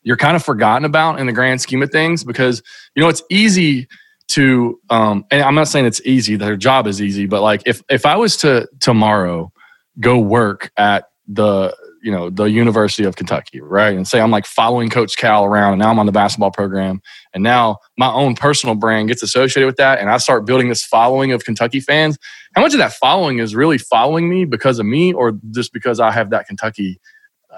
you're 0.03 0.17
kind 0.17 0.37
of 0.37 0.45
forgotten 0.45 0.85
about 0.85 1.19
in 1.19 1.27
the 1.27 1.33
grand 1.33 1.61
scheme 1.61 1.83
of 1.83 1.91
things 1.91 2.25
because 2.25 2.63
you 2.95 3.03
know 3.03 3.09
it's 3.09 3.23
easy 3.31 3.89
to 4.29 4.81
um 4.91 5.25
and 5.31 5.43
I'm 5.43 5.55
not 5.55 5.69
saying 5.69 5.87
it's 5.87 6.01
easy, 6.05 6.37
their 6.37 6.57
job 6.57 6.87
is 6.87 7.01
easy, 7.01 7.27
but 7.27 7.43
like 7.43 7.63
if 7.67 7.83
if 7.89 8.07
I 8.07 8.17
was 8.17 8.37
to 8.39 8.69
tomorrow 8.81 9.53
go 10.01 10.19
work 10.19 10.71
at 10.77 11.05
the 11.29 11.75
you 12.03 12.11
know 12.11 12.29
the 12.29 12.45
University 12.45 13.05
of 13.05 13.17
Kentucky, 13.17 13.63
right? 13.63 13.97
And 13.97 14.07
say 14.07 14.21
I'm 14.21 14.31
like 14.31 14.45
following 14.45 14.91
Coach 14.91 15.17
Cal 15.17 15.45
around, 15.45 15.73
and 15.73 15.81
now 15.81 15.91
I'm 15.91 15.99
on 15.99 16.05
the 16.05 16.13
basketball 16.13 16.51
program, 16.51 17.01
and 17.33 17.43
now 17.43 17.79
my 17.97 18.13
own 18.13 18.35
personal 18.35 18.75
brand 18.75 19.09
gets 19.09 19.23
associated 19.23 19.67
with 19.67 19.77
that, 19.77 20.01
and 20.01 20.11
I 20.11 20.19
start 20.19 20.47
building 20.47 20.69
this 20.69 20.85
following 20.85 21.33
of 21.33 21.45
Kentucky 21.45 21.81
fans. 21.81 22.19
How 22.55 22.61
much 22.61 22.75
of 22.75 22.79
that 22.79 22.93
following 22.93 23.39
is 23.39 23.55
really 23.55 23.79
following 23.79 24.29
me 24.29 24.45
because 24.45 24.79
of 24.79 24.85
me, 24.85 25.15
or 25.15 25.33
just 25.53 25.73
because 25.73 25.99
I 25.99 26.11
have 26.11 26.29
that 26.31 26.47
Kentucky, 26.47 27.01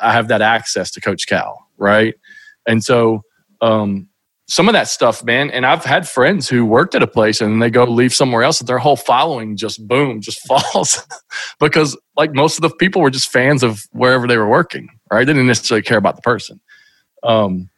I 0.00 0.12
have 0.12 0.28
that 0.28 0.42
access 0.42 0.92
to 0.92 1.00
Coach 1.00 1.26
Cal, 1.26 1.68
right? 1.76 2.14
And 2.68 2.84
so 2.84 3.22
um, 3.60 4.08
some 4.48 4.68
of 4.68 4.74
that 4.74 4.88
stuff, 4.88 5.24
man. 5.24 5.50
And 5.50 5.66
I've 5.66 5.84
had 5.84 6.08
friends 6.08 6.48
who 6.48 6.64
worked 6.64 6.94
at 6.94 7.02
a 7.02 7.06
place 7.06 7.40
and 7.40 7.60
they 7.60 7.70
go 7.70 7.84
leave 7.84 8.14
somewhere 8.14 8.42
else, 8.42 8.60
and 8.60 8.68
their 8.68 8.78
whole 8.78 8.96
following 8.96 9.56
just 9.56 9.86
boom, 9.86 10.20
just 10.20 10.40
falls 10.46 10.98
because 11.58 11.98
like 12.16 12.32
most 12.32 12.56
of 12.56 12.62
the 12.62 12.74
people 12.76 13.02
were 13.02 13.10
just 13.10 13.30
fans 13.30 13.62
of 13.62 13.82
wherever 13.92 14.26
they 14.26 14.36
were 14.36 14.48
working, 14.48 14.88
right? 15.10 15.26
They 15.26 15.32
didn't 15.32 15.48
necessarily 15.48 15.82
care 15.82 15.98
about 15.98 16.16
the 16.16 16.22
person. 16.22 16.60
Um, 17.22 17.70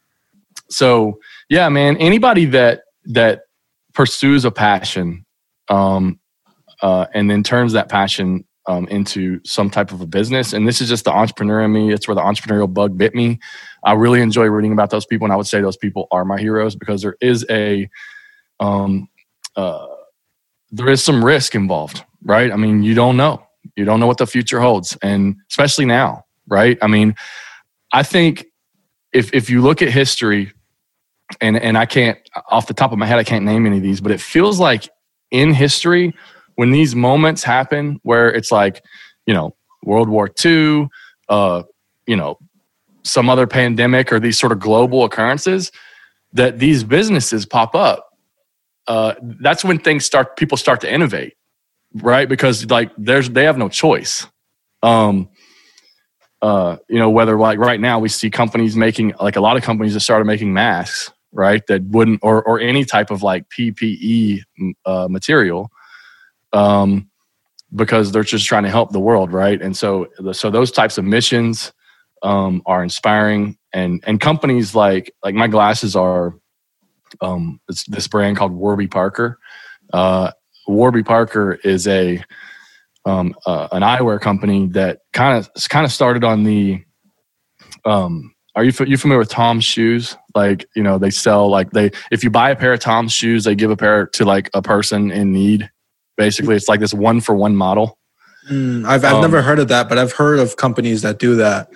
so 0.68 1.18
yeah, 1.48 1.68
man. 1.68 1.96
Anybody 1.96 2.44
that 2.46 2.82
that 3.06 3.42
pursues 3.94 4.44
a 4.44 4.50
passion, 4.50 5.24
um, 5.68 6.20
uh, 6.82 7.06
and 7.14 7.30
then 7.30 7.42
turns 7.42 7.72
that 7.72 7.88
passion 7.88 8.44
um, 8.68 8.86
into 8.88 9.40
some 9.44 9.70
type 9.70 9.92
of 9.92 10.00
a 10.02 10.06
business. 10.06 10.52
And 10.52 10.68
this 10.68 10.80
is 10.80 10.88
just 10.88 11.06
the 11.06 11.10
entrepreneur 11.10 11.62
in 11.62 11.72
me. 11.72 11.92
It's 11.92 12.06
where 12.06 12.14
the 12.14 12.20
entrepreneurial 12.20 12.72
bug 12.72 12.98
bit 12.98 13.14
me. 13.14 13.40
I 13.84 13.92
really 13.92 14.20
enjoy 14.20 14.46
reading 14.46 14.72
about 14.72 14.90
those 14.90 15.06
people, 15.06 15.24
and 15.26 15.32
I 15.32 15.36
would 15.36 15.46
say 15.46 15.60
those 15.60 15.76
people 15.76 16.08
are 16.10 16.24
my 16.24 16.38
heroes 16.38 16.76
because 16.76 17.02
there 17.02 17.16
is 17.20 17.44
a, 17.50 17.88
um, 18.60 19.08
uh, 19.56 19.86
there 20.70 20.88
is 20.88 21.02
some 21.02 21.24
risk 21.24 21.54
involved, 21.54 22.04
right? 22.22 22.52
I 22.52 22.56
mean, 22.56 22.82
you 22.82 22.94
don't 22.94 23.16
know, 23.16 23.42
you 23.76 23.84
don't 23.84 24.00
know 24.00 24.06
what 24.06 24.18
the 24.18 24.26
future 24.26 24.60
holds, 24.60 24.96
and 25.02 25.36
especially 25.50 25.84
now, 25.84 26.24
right? 26.46 26.78
I 26.82 26.86
mean, 26.86 27.14
I 27.92 28.02
think 28.02 28.46
if 29.12 29.32
if 29.32 29.48
you 29.48 29.62
look 29.62 29.80
at 29.82 29.88
history, 29.90 30.52
and 31.40 31.56
and 31.56 31.78
I 31.78 31.86
can't 31.86 32.18
off 32.50 32.66
the 32.66 32.74
top 32.74 32.92
of 32.92 32.98
my 32.98 33.06
head, 33.06 33.18
I 33.18 33.24
can't 33.24 33.44
name 33.44 33.66
any 33.66 33.78
of 33.78 33.82
these, 33.82 34.00
but 34.00 34.12
it 34.12 34.20
feels 34.20 34.60
like 34.60 34.88
in 35.30 35.52
history 35.52 36.14
when 36.56 36.70
these 36.70 36.94
moments 36.94 37.42
happen 37.44 38.00
where 38.02 38.28
it's 38.28 38.50
like, 38.50 38.82
you 39.26 39.34
know, 39.34 39.54
World 39.84 40.08
War 40.08 40.28
II, 40.44 40.88
uh, 41.28 41.62
you 42.06 42.16
know, 42.16 42.38
some 43.08 43.28
other 43.28 43.46
pandemic 43.46 44.12
or 44.12 44.20
these 44.20 44.38
sort 44.38 44.52
of 44.52 44.60
global 44.60 45.04
occurrences, 45.04 45.72
that 46.32 46.58
these 46.58 46.84
businesses 46.84 47.46
pop 47.46 47.74
up. 47.74 48.10
Uh, 48.86 49.14
that's 49.40 49.64
when 49.64 49.78
things 49.78 50.04
start. 50.04 50.36
People 50.36 50.56
start 50.56 50.80
to 50.80 50.92
innovate, 50.92 51.34
right? 51.94 52.28
Because 52.28 52.70
like 52.70 52.90
there's 52.96 53.28
they 53.30 53.44
have 53.44 53.58
no 53.58 53.68
choice. 53.68 54.26
Um, 54.82 55.28
uh, 56.40 56.76
you 56.88 56.98
know, 56.98 57.10
whether 57.10 57.36
like 57.36 57.58
right 57.58 57.80
now 57.80 57.98
we 57.98 58.08
see 58.08 58.30
companies 58.30 58.76
making 58.76 59.12
like 59.20 59.36
a 59.36 59.40
lot 59.40 59.56
of 59.56 59.62
companies 59.62 59.94
that 59.94 60.00
started 60.00 60.24
making 60.24 60.52
masks, 60.52 61.10
right? 61.32 61.66
That 61.66 61.82
wouldn't 61.84 62.20
or 62.22 62.42
or 62.42 62.60
any 62.60 62.84
type 62.84 63.10
of 63.10 63.22
like 63.22 63.48
PPE 63.50 64.42
uh, 64.86 65.08
material 65.10 65.70
um, 66.52 67.10
because 67.74 68.12
they're 68.12 68.22
just 68.22 68.46
trying 68.46 68.62
to 68.62 68.70
help 68.70 68.92
the 68.92 69.00
world, 69.00 69.32
right? 69.32 69.60
And 69.60 69.76
so, 69.76 70.08
so 70.32 70.50
those 70.50 70.70
types 70.70 70.98
of 70.98 71.04
missions 71.04 71.72
um, 72.22 72.62
are 72.66 72.82
inspiring, 72.82 73.56
and 73.72 74.02
and 74.06 74.20
companies 74.20 74.74
like 74.74 75.14
like 75.24 75.34
my 75.34 75.48
glasses 75.48 75.96
are 75.96 76.34
um, 77.20 77.60
it's 77.68 77.84
this 77.84 78.08
brand 78.08 78.36
called 78.36 78.52
Warby 78.52 78.88
Parker. 78.88 79.38
Uh, 79.92 80.32
Warby 80.66 81.02
Parker 81.02 81.54
is 81.64 81.86
a 81.86 82.22
um, 83.04 83.34
uh, 83.46 83.68
an 83.72 83.82
eyewear 83.82 84.20
company 84.20 84.66
that 84.68 85.00
kind 85.12 85.38
of 85.38 85.50
kind 85.68 85.84
of 85.84 85.92
started 85.92 86.24
on 86.24 86.44
the. 86.44 86.82
Um, 87.84 88.34
are 88.54 88.64
you 88.64 88.72
you 88.86 88.96
familiar 88.96 89.18
with 89.18 89.28
Tom's 89.28 89.64
shoes? 89.64 90.16
Like 90.34 90.68
you 90.74 90.82
know 90.82 90.98
they 90.98 91.10
sell 91.10 91.48
like 91.48 91.70
they 91.70 91.90
if 92.10 92.24
you 92.24 92.30
buy 92.30 92.50
a 92.50 92.56
pair 92.56 92.72
of 92.72 92.80
Tom's 92.80 93.12
shoes, 93.12 93.44
they 93.44 93.54
give 93.54 93.70
a 93.70 93.76
pair 93.76 94.06
to 94.08 94.24
like 94.24 94.50
a 94.54 94.62
person 94.62 95.10
in 95.10 95.32
need 95.32 95.70
Basically, 96.18 96.56
it's 96.56 96.68
like 96.68 96.80
this 96.80 96.92
one 96.92 97.20
for 97.20 97.34
one 97.36 97.54
model. 97.54 97.96
Mm, 98.50 98.84
I've 98.86 99.04
I've 99.04 99.14
um, 99.14 99.20
never 99.20 99.40
heard 99.40 99.60
of 99.60 99.68
that, 99.68 99.88
but 99.88 99.98
I've 99.98 100.12
heard 100.12 100.40
of 100.40 100.56
companies 100.56 101.02
that 101.02 101.20
do 101.20 101.36
that. 101.36 101.70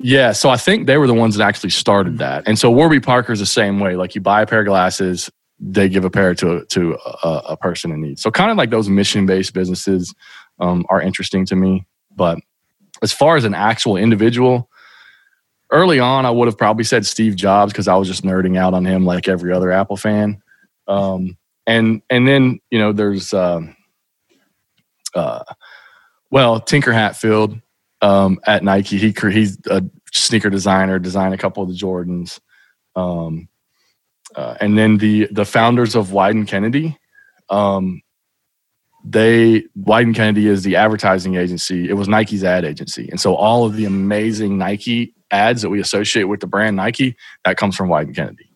Yeah, 0.00 0.32
so 0.32 0.48
I 0.48 0.56
think 0.56 0.86
they 0.86 0.96
were 0.96 1.08
the 1.08 1.14
ones 1.14 1.36
that 1.36 1.44
actually 1.44 1.70
started 1.70 2.18
that. 2.18 2.46
And 2.46 2.58
so 2.58 2.70
Warby 2.70 3.00
Parker 3.00 3.32
is 3.32 3.40
the 3.40 3.46
same 3.46 3.80
way. 3.80 3.96
Like 3.96 4.14
you 4.14 4.20
buy 4.20 4.42
a 4.42 4.46
pair 4.46 4.60
of 4.60 4.66
glasses, 4.66 5.28
they 5.58 5.88
give 5.88 6.04
a 6.04 6.10
pair 6.10 6.34
to 6.36 6.64
to 6.66 6.96
a, 7.24 7.42
a 7.50 7.56
person 7.56 7.90
in 7.90 8.00
need. 8.00 8.18
So 8.18 8.30
kind 8.30 8.50
of 8.50 8.56
like 8.56 8.70
those 8.70 8.88
mission 8.88 9.26
based 9.26 9.54
businesses 9.54 10.14
um, 10.60 10.86
are 10.88 11.00
interesting 11.00 11.44
to 11.46 11.56
me. 11.56 11.84
But 12.14 12.38
as 13.02 13.12
far 13.12 13.36
as 13.36 13.44
an 13.44 13.54
actual 13.54 13.96
individual, 13.96 14.70
early 15.72 15.98
on 15.98 16.24
I 16.26 16.30
would 16.30 16.46
have 16.46 16.58
probably 16.58 16.84
said 16.84 17.04
Steve 17.04 17.34
Jobs 17.34 17.72
because 17.72 17.88
I 17.88 17.96
was 17.96 18.06
just 18.06 18.22
nerding 18.22 18.56
out 18.56 18.74
on 18.74 18.84
him 18.84 19.04
like 19.04 19.26
every 19.26 19.52
other 19.52 19.72
Apple 19.72 19.96
fan. 19.96 20.40
Um, 20.86 21.36
and 21.66 22.02
and 22.08 22.26
then 22.26 22.60
you 22.70 22.78
know 22.78 22.92
there's 22.92 23.34
um, 23.34 23.74
uh, 25.14 25.42
well, 26.30 26.60
Tinker 26.60 26.92
Hatfield 26.92 27.60
um, 28.00 28.38
at 28.46 28.62
Nike. 28.62 28.98
He 28.98 29.14
he's 29.30 29.58
a 29.66 29.82
sneaker 30.12 30.50
designer, 30.50 30.98
designed 30.98 31.34
a 31.34 31.38
couple 31.38 31.62
of 31.62 31.68
the 31.68 31.74
Jordans. 31.74 32.40
Um, 32.96 33.48
uh, 34.34 34.56
and 34.60 34.76
then 34.76 34.98
the 34.98 35.28
the 35.30 35.44
founders 35.44 35.94
of 35.94 36.08
Wieden+Kennedy, 36.08 36.98
um, 37.48 38.02
they 39.04 39.64
Wieden+Kennedy 39.78 40.48
is 40.48 40.62
the 40.62 40.76
advertising 40.76 41.36
agency. 41.36 41.88
It 41.88 41.94
was 41.94 42.08
Nike's 42.08 42.44
ad 42.44 42.64
agency, 42.64 43.08
and 43.10 43.20
so 43.20 43.34
all 43.34 43.64
of 43.64 43.76
the 43.76 43.84
amazing 43.84 44.58
Nike 44.58 45.14
ads 45.30 45.62
that 45.62 45.70
we 45.70 45.80
associate 45.80 46.24
with 46.24 46.40
the 46.40 46.46
brand 46.46 46.76
Nike 46.76 47.16
that 47.44 47.56
comes 47.56 47.76
from 47.76 47.88
Wieden+Kennedy. 47.88 48.48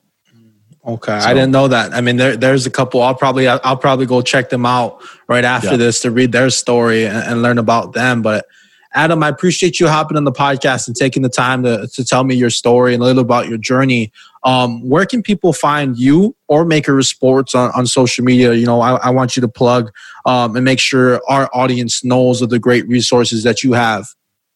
Okay, 0.84 1.20
so, 1.20 1.28
I 1.28 1.32
didn't 1.32 1.52
know 1.52 1.68
that. 1.68 1.94
I 1.94 2.00
mean, 2.00 2.16
there, 2.16 2.36
there's 2.36 2.66
a 2.66 2.70
couple. 2.70 3.02
I'll 3.02 3.14
probably 3.14 3.46
I'll 3.46 3.76
probably 3.76 4.06
go 4.06 4.20
check 4.20 4.50
them 4.50 4.66
out 4.66 5.00
right 5.28 5.44
after 5.44 5.72
yeah. 5.72 5.76
this 5.76 6.00
to 6.00 6.10
read 6.10 6.32
their 6.32 6.50
story 6.50 7.06
and, 7.06 7.24
and, 7.24 7.42
learn 7.42 7.58
about 7.58 7.92
them. 7.92 8.20
But 8.20 8.46
Adam, 8.94 9.22
I 9.22 9.28
appreciate 9.28 9.80
you 9.80 9.88
hopping 9.88 10.16
on 10.16 10.24
the 10.24 10.32
podcast 10.32 10.86
and 10.86 10.96
taking 10.96 11.22
the 11.22 11.28
time 11.28 11.62
to 11.62 11.88
to 11.92 12.04
tell 12.04 12.24
me 12.24 12.34
your 12.34 12.50
story 12.50 12.94
and 12.94 13.02
a 13.02 13.06
little 13.06 13.22
about 13.22 13.48
your 13.48 13.58
journey. 13.58 14.12
Um, 14.44 14.86
where 14.88 15.06
can 15.06 15.22
people 15.22 15.52
find 15.52 15.96
you 15.96 16.36
or 16.48 16.64
Maker 16.64 16.98
of 16.98 17.06
Sports 17.06 17.54
on, 17.54 17.70
on 17.72 17.86
social 17.86 18.24
media? 18.24 18.54
You 18.54 18.66
know, 18.66 18.80
I, 18.80 18.96
I 18.96 19.10
want 19.10 19.36
you 19.36 19.40
to 19.40 19.48
plug 19.48 19.92
um, 20.26 20.56
and 20.56 20.64
make 20.64 20.80
sure 20.80 21.20
our 21.28 21.48
audience 21.54 22.04
knows 22.04 22.42
of 22.42 22.50
the 22.50 22.58
great 22.58 22.86
resources 22.88 23.44
that 23.44 23.62
you 23.62 23.72
have. 23.72 24.08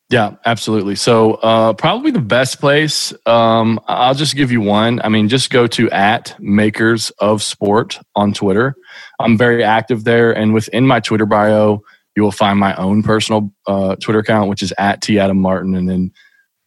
Yeah, 0.08 0.36
absolutely. 0.44 0.94
So, 0.94 1.34
uh, 1.34 1.72
probably 1.72 2.12
the 2.12 2.20
best 2.20 2.60
place, 2.60 3.12
um, 3.26 3.80
I'll 3.88 4.14
just 4.14 4.36
give 4.36 4.52
you 4.52 4.60
one. 4.60 5.00
I 5.02 5.08
mean, 5.08 5.28
just 5.28 5.50
go 5.50 5.66
to 5.66 5.90
at 5.90 6.36
makers 6.38 7.10
of 7.18 7.42
sport 7.42 7.98
on 8.14 8.32
Twitter. 8.32 8.76
I'm 9.18 9.36
very 9.36 9.64
active 9.64 10.04
there. 10.04 10.30
And 10.30 10.54
within 10.54 10.86
my 10.86 11.00
Twitter 11.00 11.26
bio, 11.26 11.82
you 12.16 12.22
will 12.22 12.32
find 12.32 12.58
my 12.58 12.74
own 12.76 13.02
personal 13.02 13.52
uh, 13.66 13.94
Twitter 13.96 14.20
account, 14.20 14.48
which 14.48 14.62
is 14.62 14.72
at 14.78 15.02
T 15.02 15.18
Adam 15.18 15.40
Martin. 15.40 15.74
And 15.74 15.88
then 15.88 16.12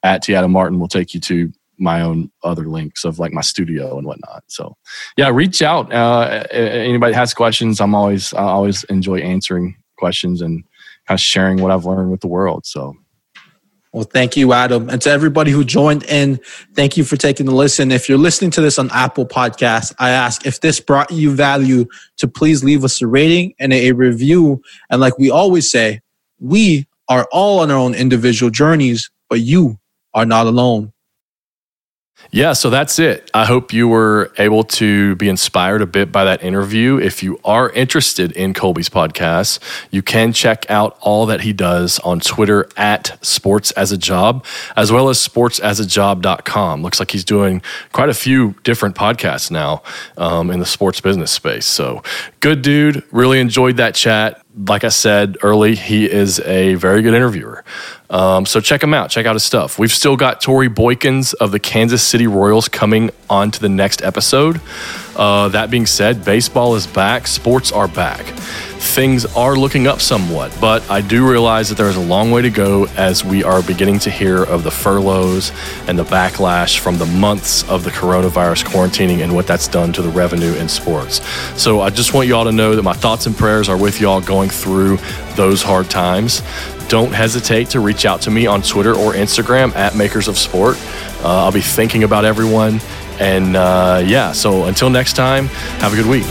at 0.04 0.22
T 0.22 0.36
Adam 0.36 0.52
Martin 0.52 0.80
will 0.80 0.88
take 0.88 1.14
you 1.14 1.20
to 1.22 1.52
my 1.80 2.02
own 2.02 2.30
other 2.44 2.68
links 2.68 3.04
of 3.04 3.20
like 3.20 3.34
my 3.34 3.42
studio 3.42 3.98
and 3.98 4.06
whatnot. 4.06 4.44
So, 4.48 4.76
yeah, 5.18 5.30
reach 5.30 5.62
out. 5.62 5.92
Uh, 5.92 6.44
anybody 6.52 7.14
has 7.14 7.34
questions, 7.34 7.82
I'm 7.82 7.96
always, 7.96 8.34
I 8.34 8.44
always 8.44 8.84
enjoy 8.86 9.20
answering 9.20 9.76
questions 9.98 10.42
and 10.42 10.64
kind 11.08 11.18
of 11.18 11.22
sharing 11.22 11.62
what 11.62 11.72
I've 11.72 11.86
learned 11.86 12.12
with 12.12 12.20
the 12.22 12.28
world. 12.28 12.66
So, 12.66 12.96
well, 13.92 14.04
thank 14.04 14.38
you, 14.38 14.54
Adam. 14.54 14.88
And 14.90 15.02
to 15.02 15.10
everybody 15.10 15.50
who 15.50 15.64
joined 15.64 16.04
in, 16.04 16.40
thank 16.76 16.96
you 16.96 17.04
for 17.04 17.18
taking 17.18 17.48
the 17.48 17.56
listen. 17.56 17.92
If 17.92 18.08
you're 18.08 18.20
listening 18.20 18.52
to 18.52 18.62
this 18.62 18.78
on 18.78 18.90
Apple 18.92 19.26
Podcasts, 19.26 19.94
I 19.98 20.12
ask 20.12 20.46
if 20.46 20.62
this 20.62 20.80
brought 20.80 21.10
you 21.10 21.34
value 21.34 21.86
to 22.18 22.28
please 22.28 22.64
leave 22.64 22.84
us 22.84 23.02
a 23.02 23.08
rating 23.08 23.56
and 23.60 23.74
a 23.74 23.92
review. 23.94 24.62
And 24.92 25.02
like 25.02 25.18
we 25.18 25.32
always 25.32 25.72
say, 25.72 26.02
we 26.40 26.88
are 27.10 27.28
all 27.32 27.62
on 27.62 27.72
our 27.72 27.78
own 27.78 27.96
individual 27.96 28.52
journeys, 28.52 29.10
but 29.28 29.40
you 29.40 29.80
are 30.14 30.26
not 30.26 30.46
alone. 30.46 30.94
Yeah, 32.32 32.54
so 32.54 32.70
that's 32.70 33.00
it. 33.00 33.30
I 33.34 33.46
hope 33.46 33.74
you 33.74 33.88
were 33.88 34.32
able 34.38 34.64
to 34.64 35.16
be 35.16 35.28
inspired 35.30 35.82
a 35.82 35.88
bit 35.88 36.12
by 36.12 36.26
that 36.26 36.44
interview. 36.44 36.98
If 37.00 37.24
you 37.24 37.40
are 37.44 37.72
interested 37.72 38.32
in 38.34 38.54
Colby's 38.54 38.88
podcast, 38.88 39.58
you 39.90 40.04
can 40.04 40.32
check 40.32 40.70
out 40.70 40.96
all 41.02 41.26
that 41.26 41.42
he 41.42 41.54
does 41.54 41.98
on 42.00 42.20
Twitter 42.20 42.70
at 42.78 43.18
Sports 43.26 43.72
as 43.72 43.92
a 43.92 43.98
Job, 43.98 44.46
as 44.76 44.92
well 44.92 45.10
as 45.10 45.18
sportsasajob.com. 45.18 46.84
Looks 46.84 47.00
like 47.00 47.10
he's 47.10 47.26
doing 47.26 47.64
quite 47.94 48.10
a 48.10 48.14
few 48.14 48.54
different 48.64 48.96
podcasts 48.96 49.50
now 49.50 49.82
um, 50.16 50.52
in 50.52 50.60
the 50.60 50.68
sports 50.68 51.02
business 51.02 51.32
space. 51.32 51.66
So 51.66 52.04
good 52.42 52.62
dude. 52.62 53.04
Really 53.12 53.40
enjoyed 53.40 53.78
that 53.78 53.96
chat. 53.96 54.40
Like 54.56 54.84
I 54.84 54.90
said 54.90 55.38
early, 55.44 55.76
he 55.76 56.10
is 56.10 56.40
a 56.42 56.74
very 56.76 57.02
good 57.02 57.14
interviewer. 57.14 57.64
Um, 58.10 58.46
so 58.46 58.60
check 58.60 58.82
him 58.82 58.94
out. 58.94 59.10
Check 59.10 59.26
out 59.26 59.36
his 59.36 59.44
stuff. 59.44 59.78
We've 59.78 59.92
still 59.92 60.18
got 60.18 60.42
Tori 60.42 60.70
Boykins 60.70 61.36
of 61.36 61.52
the 61.52 61.60
Kansas 61.60 62.02
City 62.02 62.26
Royals 62.26 62.68
coming 62.68 63.12
on 63.30 63.52
to 63.52 63.60
the 63.60 63.70
next 63.70 64.02
episode. 64.02 64.60
Uh, 65.20 65.50
that 65.50 65.70
being 65.70 65.86
said, 65.86 66.24
baseball 66.24 66.76
is 66.76 66.88
back. 66.88 67.28
Sports 67.28 67.74
are 67.74 67.90
back. 67.90 68.26
Things 68.80 69.26
are 69.36 69.58
looking 69.58 69.86
up 69.86 70.00
somewhat, 70.00 70.58
but 70.62 70.90
I 70.90 71.02
do 71.02 71.30
realize 71.30 71.68
that 71.68 71.76
there 71.76 71.90
is 71.90 71.98
a 71.98 72.02
long 72.02 72.32
way 72.32 72.42
to 72.42 72.50
go 72.50 72.86
as 72.96 73.26
we 73.26 73.44
are 73.44 73.62
beginning 73.62 74.00
to 74.00 74.10
hear 74.10 74.42
of 74.42 74.64
the 74.64 74.72
furloughs 74.72 75.52
and 75.88 76.00
the 76.00 76.06
backlash 76.06 76.80
from 76.80 76.98
the 76.98 77.06
months 77.06 77.70
of 77.70 77.84
the 77.84 77.90
coronavirus 77.90 78.64
quarantining 78.64 79.22
and 79.22 79.36
what 79.36 79.46
that's 79.46 79.68
done 79.68 79.92
to 79.92 80.02
the 80.02 80.08
revenue 80.08 80.54
in 80.54 80.70
sports. 80.70 81.20
So 81.62 81.82
I 81.82 81.90
just 81.90 82.14
want 82.14 82.30
y'all 82.30 82.46
to 82.46 82.54
know 82.54 82.78
that 82.78 82.84
my 82.84 82.94
thoughts 82.94 83.26
and 83.26 83.36
prayers 83.36 83.68
are 83.68 83.78
with 83.78 84.00
y'all 84.00 84.22
going 84.22 84.50
through 84.50 85.00
those 85.36 85.62
hard 85.62 85.90
times 85.90 86.42
don't 86.90 87.14
hesitate 87.14 87.70
to 87.70 87.80
reach 87.80 88.04
out 88.04 88.20
to 88.20 88.32
me 88.32 88.48
on 88.48 88.64
Twitter 88.64 88.96
or 88.96 89.14
Instagram 89.14 89.76
at 89.76 89.96
Makers 89.96 90.28
of 90.28 90.40
Sport. 90.40 90.76
Uh, 91.24 91.44
I'll 91.46 91.52
be 91.52 91.62
thinking 91.62 92.04
about 92.04 92.26
everyone. 92.26 92.80
And 93.20 93.56
uh, 93.56 94.02
yeah, 94.06 94.32
so 94.32 94.66
until 94.66 94.90
next 94.90 95.14
time, 95.14 95.48
have 95.82 95.94
a 95.94 95.96
good 95.96 96.08
week. 96.08 96.26